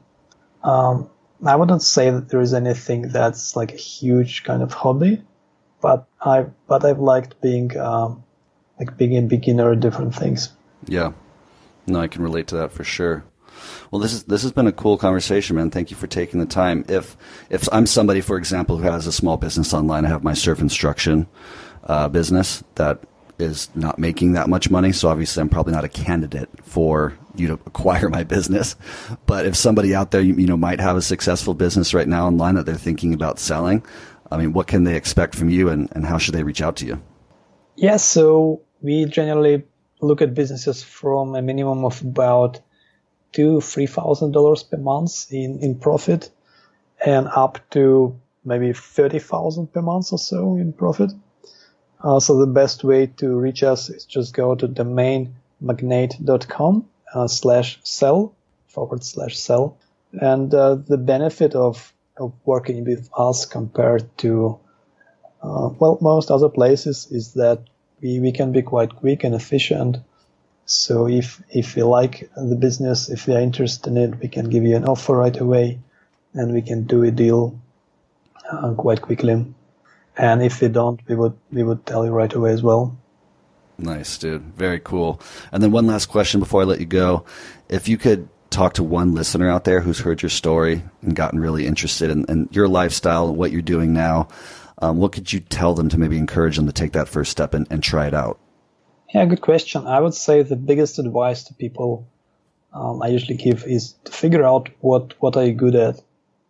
Um, 0.64 1.10
I 1.46 1.56
wouldn't 1.56 1.82
say 1.82 2.10
that 2.10 2.30
there 2.30 2.42
is 2.42 2.54
anything 2.54 3.04
that's 3.10 3.56
like 3.56 3.74
a 3.74 3.78
huge 3.78 4.44
kind 4.44 4.62
of 4.62 4.74
hobby, 4.74 5.22
but 5.82 6.08
I 6.22 6.46
but 6.68 6.86
I've 6.86 7.00
liked 7.00 7.42
being 7.42 7.78
um, 7.78 8.24
like 8.80 8.98
being 8.98 9.18
a 9.18 9.22
beginner 9.22 9.72
at 9.72 9.80
different 9.80 10.16
things. 10.16 10.50
Yeah. 10.86 11.12
No, 11.88 12.00
I 12.00 12.08
can 12.08 12.24
relate 12.24 12.48
to 12.48 12.58
that 12.58 12.72
for 12.72 12.84
sure. 12.84 13.24
Well, 13.92 14.00
this 14.00 14.14
is 14.14 14.24
this 14.24 14.44
has 14.44 14.52
been 14.52 14.68
a 14.68 14.72
cool 14.72 14.98
conversation, 14.98 15.56
man. 15.56 15.72
Thank 15.72 15.92
you 15.92 15.98
for 15.98 16.08
taking 16.08 16.40
the 16.40 16.46
time. 16.46 16.86
If 16.88 17.18
if 17.50 17.68
I'm 17.72 17.86
somebody, 17.86 18.22
for 18.22 18.38
example, 18.38 18.78
who 18.78 18.84
has 18.84 19.08
a 19.08 19.12
small 19.12 19.38
business 19.38 19.74
online, 19.74 20.06
I 20.06 20.10
have 20.10 20.24
my 20.24 20.34
surf 20.34 20.60
instruction 20.60 21.28
uh, 21.84 22.10
business 22.10 22.64
that 22.76 23.00
is 23.40 23.70
not 23.74 23.98
making 23.98 24.34
that 24.34 24.50
much 24.50 24.70
money. 24.70 24.92
So 24.92 25.08
obviously, 25.08 25.42
I'm 25.42 25.50
probably 25.50 25.74
not 25.74 25.86
a 25.86 25.90
candidate 25.90 26.50
for 26.64 27.18
you 27.36 27.48
to 27.48 27.54
acquire 27.54 28.10
my 28.10 28.24
business. 28.24 28.76
But 29.26 29.46
if 29.46 29.56
somebody 29.56 29.96
out 29.96 30.12
there, 30.12 30.22
you, 30.22 30.36
you 30.36 30.46
know, 30.46 30.58
might 30.58 30.82
have 30.82 30.98
a 30.98 31.02
successful 31.02 31.54
business 31.54 31.94
right 31.94 32.08
now 32.08 32.28
online 32.28 32.56
that 32.56 32.66
they're 32.66 32.76
thinking 32.76 33.14
about 33.14 33.40
selling, 33.40 33.86
I 34.30 34.38
mean, 34.38 34.54
what 34.54 34.68
can 34.68 34.84
they 34.84 34.96
expect 34.96 35.36
from 35.36 35.50
you, 35.50 35.70
and, 35.70 35.90
and 35.94 36.06
how 36.06 36.18
should 36.18 36.36
they 36.36 36.44
reach 36.44 36.62
out 36.62 36.76
to 36.78 36.86
you? 36.86 37.02
Yeah, 37.76 37.98
so 37.98 38.62
we 38.82 39.06
generally 39.06 39.64
look 40.02 40.22
at 40.22 40.34
businesses 40.34 40.84
from 40.84 41.36
a 41.36 41.42
minimum 41.42 41.86
of 41.86 42.02
about 42.02 42.60
two, 43.32 43.62
three 43.62 43.88
thousand 43.88 44.32
dollars 44.32 44.64
per 44.64 44.78
month 44.78 45.32
in, 45.32 45.60
in 45.60 45.76
profit 45.76 46.32
and 47.06 47.28
up 47.28 47.60
to 47.72 48.20
maybe 48.44 48.74
thirty 48.74 49.20
thousand 49.20 49.72
per 49.74 49.82
month 49.82 50.12
or 50.12 50.20
so 50.20 50.56
in 50.56 50.74
profit. 50.74 51.12
Uh, 52.02 52.20
so 52.20 52.40
the 52.40 52.48
best 52.48 52.84
way 52.84 53.08
to 53.08 53.36
reach 53.36 53.64
us 53.64 53.90
is 53.90 54.06
just 54.06 54.34
go 54.34 54.56
to 54.56 54.68
domainmagnet.com 54.68 56.88
uh, 57.14 57.28
slash 57.28 57.80
sell 57.84 58.34
forward 58.68 59.04
slash 59.04 59.38
sell. 59.38 59.78
And 60.14 60.54
uh, 60.54 60.76
the 60.76 60.98
benefit 60.98 61.56
of, 61.56 61.94
of 62.18 62.34
working 62.46 62.86
with 62.86 63.10
us 63.16 63.46
compared 63.46 64.18
to 64.20 64.60
uh, 65.42 65.70
well, 65.80 65.98
most 66.02 66.32
other 66.32 66.50
places 66.50 67.08
is 67.12 67.34
that 67.34 67.62
we, 68.02 68.20
we 68.20 68.32
can 68.32 68.52
be 68.52 68.62
quite 68.62 68.96
quick 68.96 69.24
and 69.24 69.36
efficient. 69.36 69.98
So 70.70 71.08
if, 71.08 71.42
if 71.50 71.76
we 71.76 71.82
like 71.82 72.30
the 72.38 72.56
business, 72.56 73.10
if 73.10 73.28
are 73.28 73.40
interested 73.40 73.90
in 73.90 73.98
it, 73.98 74.20
we 74.20 74.28
can 74.28 74.50
give 74.50 74.64
you 74.64 74.76
an 74.76 74.86
offer 74.86 75.16
right 75.16 75.36
away 75.36 75.80
and 76.36 76.54
we 76.54 76.62
can 76.62 76.84
do 76.84 77.02
a 77.02 77.10
deal 77.10 77.60
uh, 78.52 78.74
quite 78.76 79.02
quickly. 79.02 79.48
And 80.16 80.44
if 80.44 80.62
we 80.62 80.68
don't, 80.68 81.02
we 81.08 81.16
would, 81.16 81.36
we 81.52 81.64
would 81.64 81.88
tell 81.88 82.06
you 82.06 82.12
right 82.12 82.32
away 82.32 82.52
as 82.52 82.62
well. 82.62 82.96
Nice, 83.80 84.20
dude. 84.20 84.44
Very 84.56 84.80
cool. 84.80 85.20
And 85.52 85.64
then 85.64 85.72
one 85.72 85.88
last 85.88 86.06
question 86.06 86.40
before 86.40 86.62
I 86.62 86.66
let 86.66 86.80
you 86.80 86.86
go. 86.86 87.26
If 87.68 87.88
you 87.88 87.98
could 87.98 88.30
talk 88.52 88.74
to 88.74 88.84
one 88.84 89.16
listener 89.16 89.50
out 89.50 89.64
there 89.64 89.82
who's 89.82 90.00
heard 90.00 90.22
your 90.22 90.30
story 90.30 90.84
and 91.02 91.16
gotten 91.16 91.40
really 91.40 91.66
interested 91.66 92.12
in, 92.12 92.26
in 92.26 92.48
your 92.52 92.68
lifestyle 92.68 93.28
and 93.28 93.38
what 93.38 93.52
you're 93.52 93.64
doing 93.64 93.92
now, 93.92 94.28
um, 94.84 94.98
what 94.98 95.14
could 95.14 95.34
you 95.34 95.40
tell 95.40 95.74
them 95.74 95.90
to 95.90 95.98
maybe 95.98 96.20
encourage 96.20 96.58
them 96.58 96.68
to 96.68 96.74
take 96.74 96.92
that 96.92 97.08
first 97.08 97.32
step 97.32 97.56
and, 97.56 97.66
and 97.72 97.82
try 97.82 98.06
it 98.06 98.14
out? 98.14 98.40
Yeah, 99.14 99.26
good 99.26 99.42
question. 99.42 99.88
I 99.88 100.00
would 100.00 100.14
say 100.14 100.44
the 100.44 100.56
biggest 100.56 101.00
advice 101.00 101.46
to 101.46 101.54
people 101.54 102.08
um, 102.74 103.02
I 103.02 103.08
usually 103.08 103.38
give 103.38 103.66
is 103.66 103.94
to 104.04 104.12
figure 104.12 104.44
out 104.44 104.70
what 104.80 105.16
what 105.20 105.36
are 105.36 105.46
you 105.46 105.54
good 105.54 105.76
at, 105.76 106.00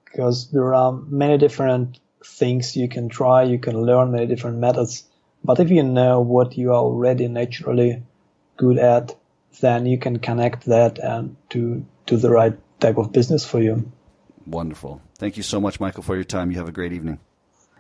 because 0.06 0.52
there 0.52 0.74
are 0.76 0.92
many 0.92 1.38
different 1.38 2.00
things 2.26 2.76
you 2.76 2.90
can 2.90 3.08
try. 3.08 3.44
You 3.44 3.60
can 3.60 3.82
learn 3.82 4.12
many 4.12 4.26
different 4.28 4.58
methods, 4.58 5.06
but 5.44 5.60
if 5.60 5.70
you 5.70 5.84
know 5.84 6.20
what 6.20 6.58
you 6.58 6.72
are 6.72 6.84
already 6.84 7.30
naturally 7.30 8.04
good 8.58 8.78
at, 8.78 9.16
then 9.62 9.86
you 9.86 9.98
can 9.98 10.20
connect 10.20 10.66
that 10.66 11.00
and 11.00 11.38
to 11.52 11.86
to 12.08 12.18
the 12.18 12.30
right 12.30 12.58
type 12.82 12.98
of 12.98 13.14
business 13.14 13.46
for 13.46 13.62
you. 13.62 13.90
Wonderful. 14.46 15.02
Thank 15.18 15.38
you 15.38 15.44
so 15.44 15.62
much, 15.62 15.80
Michael, 15.80 16.04
for 16.04 16.16
your 16.16 16.26
time. 16.26 16.52
You 16.52 16.58
have 16.58 16.68
a 16.68 16.74
great 16.74 16.92
evening. 16.92 17.20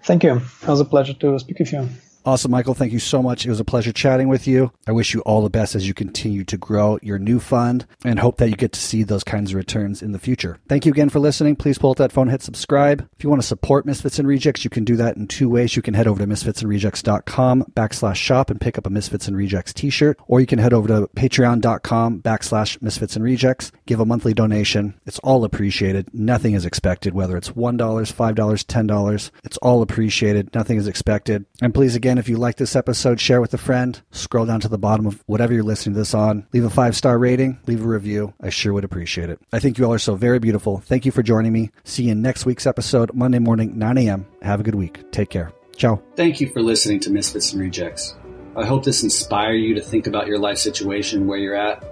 Thank 0.04 0.24
you. 0.24 0.38
It 0.38 0.68
was 0.68 0.80
a 0.80 0.86
pleasure 0.86 1.14
to 1.14 1.38
speak 1.40 1.60
with 1.60 1.74
you. 1.74 1.90
Awesome, 2.26 2.52
Michael. 2.52 2.74
Thank 2.74 2.92
you 2.92 3.00
so 3.00 3.24
much. 3.24 3.46
It 3.46 3.50
was 3.50 3.60
a 3.60 3.66
pleasure 3.66 3.92
chatting 3.92 4.28
with 4.28 4.46
you. 4.46 4.72
I 4.86 4.92
wish 4.92 5.14
you 5.14 5.22
all 5.22 5.42
the 5.42 5.50
best 5.50 5.74
as 5.74 5.88
you 5.88 5.94
continue 5.94 6.44
to 6.44 6.58
grow 6.58 7.00
your 7.02 7.18
new 7.18 7.40
fund 7.40 7.86
and 8.04 8.20
hope 8.20 8.38
that 8.38 8.50
you 8.50 8.56
get 8.56 8.74
to 8.74 8.80
see 8.80 9.04
those 9.04 9.24
kinds 9.24 9.52
of 9.52 9.56
returns 9.56 10.02
in 10.02 10.12
the 10.12 10.20
future. 10.20 10.58
Thank 10.68 10.86
you 10.86 10.92
again 10.92 11.10
for 11.10 11.20
listening. 11.20 11.56
Please 11.56 11.78
pull 11.78 11.92
out 11.92 11.98
that 11.98 12.12
phone, 12.12 12.28
hit 12.28 12.42
subscribe. 12.42 13.08
If 13.18 13.24
you 13.24 13.30
want 13.30 13.42
to 13.42 13.48
support 13.48 13.86
Misfits 13.86 14.20
and 14.20 14.28
Rejects, 14.28 14.64
you 14.64 14.70
can 14.70 14.84
do 14.84 14.96
that 14.98 15.16
in 15.16 15.28
two 15.28 15.50
ways. 15.50 15.76
You 15.76 15.82
can 15.82 15.94
head 15.94 16.08
over 16.08 16.20
to 16.20 16.28
misfitsandrejects.com 16.28 17.66
backslash 17.74 18.16
shop 18.16 18.50
and 18.50 18.60
pick 18.60 18.78
up 18.78 18.86
a 18.86 18.90
Misfits 18.90 19.28
and 19.28 19.38
Rejects 19.38 19.74
t-shirt, 19.74 20.20
or 20.28 20.40
you 20.42 20.46
can 20.46 20.60
head 20.60 20.74
over 20.74 20.88
to 20.88 21.08
patreon.com 21.16 22.22
backslash 22.22 22.82
misfits 22.82 23.16
and 23.16 23.24
rejects, 23.24 23.72
give 23.86 24.00
a 24.00 24.06
monthly 24.06 24.34
donation. 24.34 25.00
It's 25.06 25.20
all 25.20 25.44
appreciated. 25.44 26.14
Nothing 26.14 26.54
is 26.54 26.66
expected, 26.66 27.14
whether 27.14 27.38
it's 27.38 27.52
$1, 27.52 27.78
$5, 27.78 28.36
$10. 28.36 29.32
It's 29.44 29.58
all 29.58 29.82
appreciated. 29.82 30.54
Nothing 30.54 30.78
is 30.78 30.88
expected. 30.88 31.46
And 31.62 31.74
please, 31.74 31.96
again, 31.96 32.09
if 32.18 32.30
you 32.30 32.38
like 32.38 32.58
this 32.58 32.76
episode, 32.76 33.20
share 33.20 33.42
with 33.42 33.54
a 33.54 33.58
friend. 33.58 34.02
Scroll 34.12 34.46
down 34.46 34.60
to 34.62 34.68
the 34.68 34.78
bottom 34.78 35.06
of 35.06 35.24
whatever 35.28 35.54
you're 35.54 35.64
listening 35.64 35.94
to 35.94 36.00
this 36.00 36.14
on. 36.14 36.48
Leave 36.54 36.64
a 36.64 36.70
five 36.70 36.96
star 36.96 37.18
rating, 37.18 37.60
leave 37.68 37.84
a 37.84 37.88
review. 37.88 38.34
I 38.42 38.50
sure 38.50 38.74
would 38.74 38.84
appreciate 38.84 39.30
it. 39.30 39.40
I 39.54 39.60
think 39.60 39.78
you 39.78 39.86
all 39.86 39.94
are 39.94 40.00
so 40.00 40.16
very 40.16 40.40
beautiful. 40.40 40.80
Thank 40.80 41.06
you 41.06 41.12
for 41.12 41.24
joining 41.24 41.54
me. 41.54 41.72
See 41.84 42.04
you 42.04 42.14
in 42.14 42.22
next 42.22 42.46
week's 42.46 42.66
episode, 42.66 43.14
Monday 43.14 43.40
morning, 43.40 43.78
9 43.78 43.98
a.m. 44.00 44.26
Have 44.42 44.60
a 44.60 44.64
good 44.64 44.76
week. 44.76 45.12
Take 45.12 45.30
care. 45.30 45.52
Ciao. 45.76 46.02
Thank 46.16 46.42
you 46.42 46.50
for 46.52 46.62
listening 46.62 47.00
to 47.02 47.12
Misfits 47.12 47.54
and 47.54 47.62
Rejects. 47.62 48.16
I 48.56 48.66
hope 48.66 48.84
this 48.84 49.04
inspire 49.04 49.54
you 49.54 49.76
to 49.76 49.82
think 49.82 50.08
about 50.08 50.28
your 50.28 50.40
life 50.40 50.58
situation, 50.58 51.28
where 51.28 51.38
you're 51.38 51.56
at, 51.56 51.84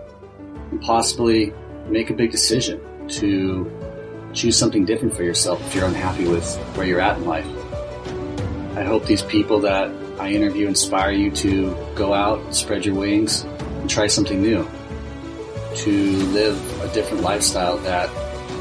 and 0.72 0.82
possibly 0.82 1.53
make 1.88 2.09
a 2.09 2.13
big 2.13 2.32
decision 2.32 2.82
to 3.07 3.72
choose 4.34 4.57
something 4.57 4.86
different 4.86 5.15
for 5.15 5.24
yourself 5.24 5.65
if 5.65 5.76
you're 5.76 5.86
unhappy 5.86 6.28
with 6.28 6.55
where 6.76 6.86
you're 6.86 6.99
at 6.99 7.18
in 7.18 7.26
life. 7.26 7.47
I 8.76 8.84
hope 8.84 9.05
these 9.05 9.24
people 9.24 9.59
that 9.61 9.89
I 10.20 10.32
interview 10.32 10.68
inspire 10.68 11.11
you 11.11 11.32
to 11.32 11.76
go 11.95 12.13
out, 12.13 12.55
spread 12.55 12.86
your 12.86 12.95
wings, 12.95 13.43
and 13.43 13.89
try 13.89 14.07
something 14.07 14.41
new. 14.41 14.68
To 15.76 15.91
live 15.91 16.82
a 16.82 16.91
different 16.93 17.24
lifestyle 17.24 17.78
that 17.80 18.09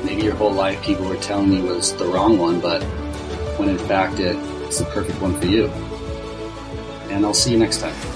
maybe 0.05 0.23
your 0.23 0.35
whole 0.35 0.53
life 0.53 0.83
people 0.83 1.07
were 1.07 1.17
telling 1.17 1.53
you 1.53 1.63
was 1.63 1.95
the 1.97 2.05
wrong 2.05 2.39
one, 2.39 2.61
but 2.61 2.83
when 3.59 3.71
in 3.71 3.79
fact 3.79 4.21
it's 4.21 4.79
the 4.79 4.85
perfect 4.87 5.21
one 5.23 5.41
for 5.41 5.47
you. 5.47 5.69
And 7.11 7.25
I'll 7.25 7.33
see 7.33 7.53
you 7.53 7.59
next 7.59 7.81
time. 7.81 8.16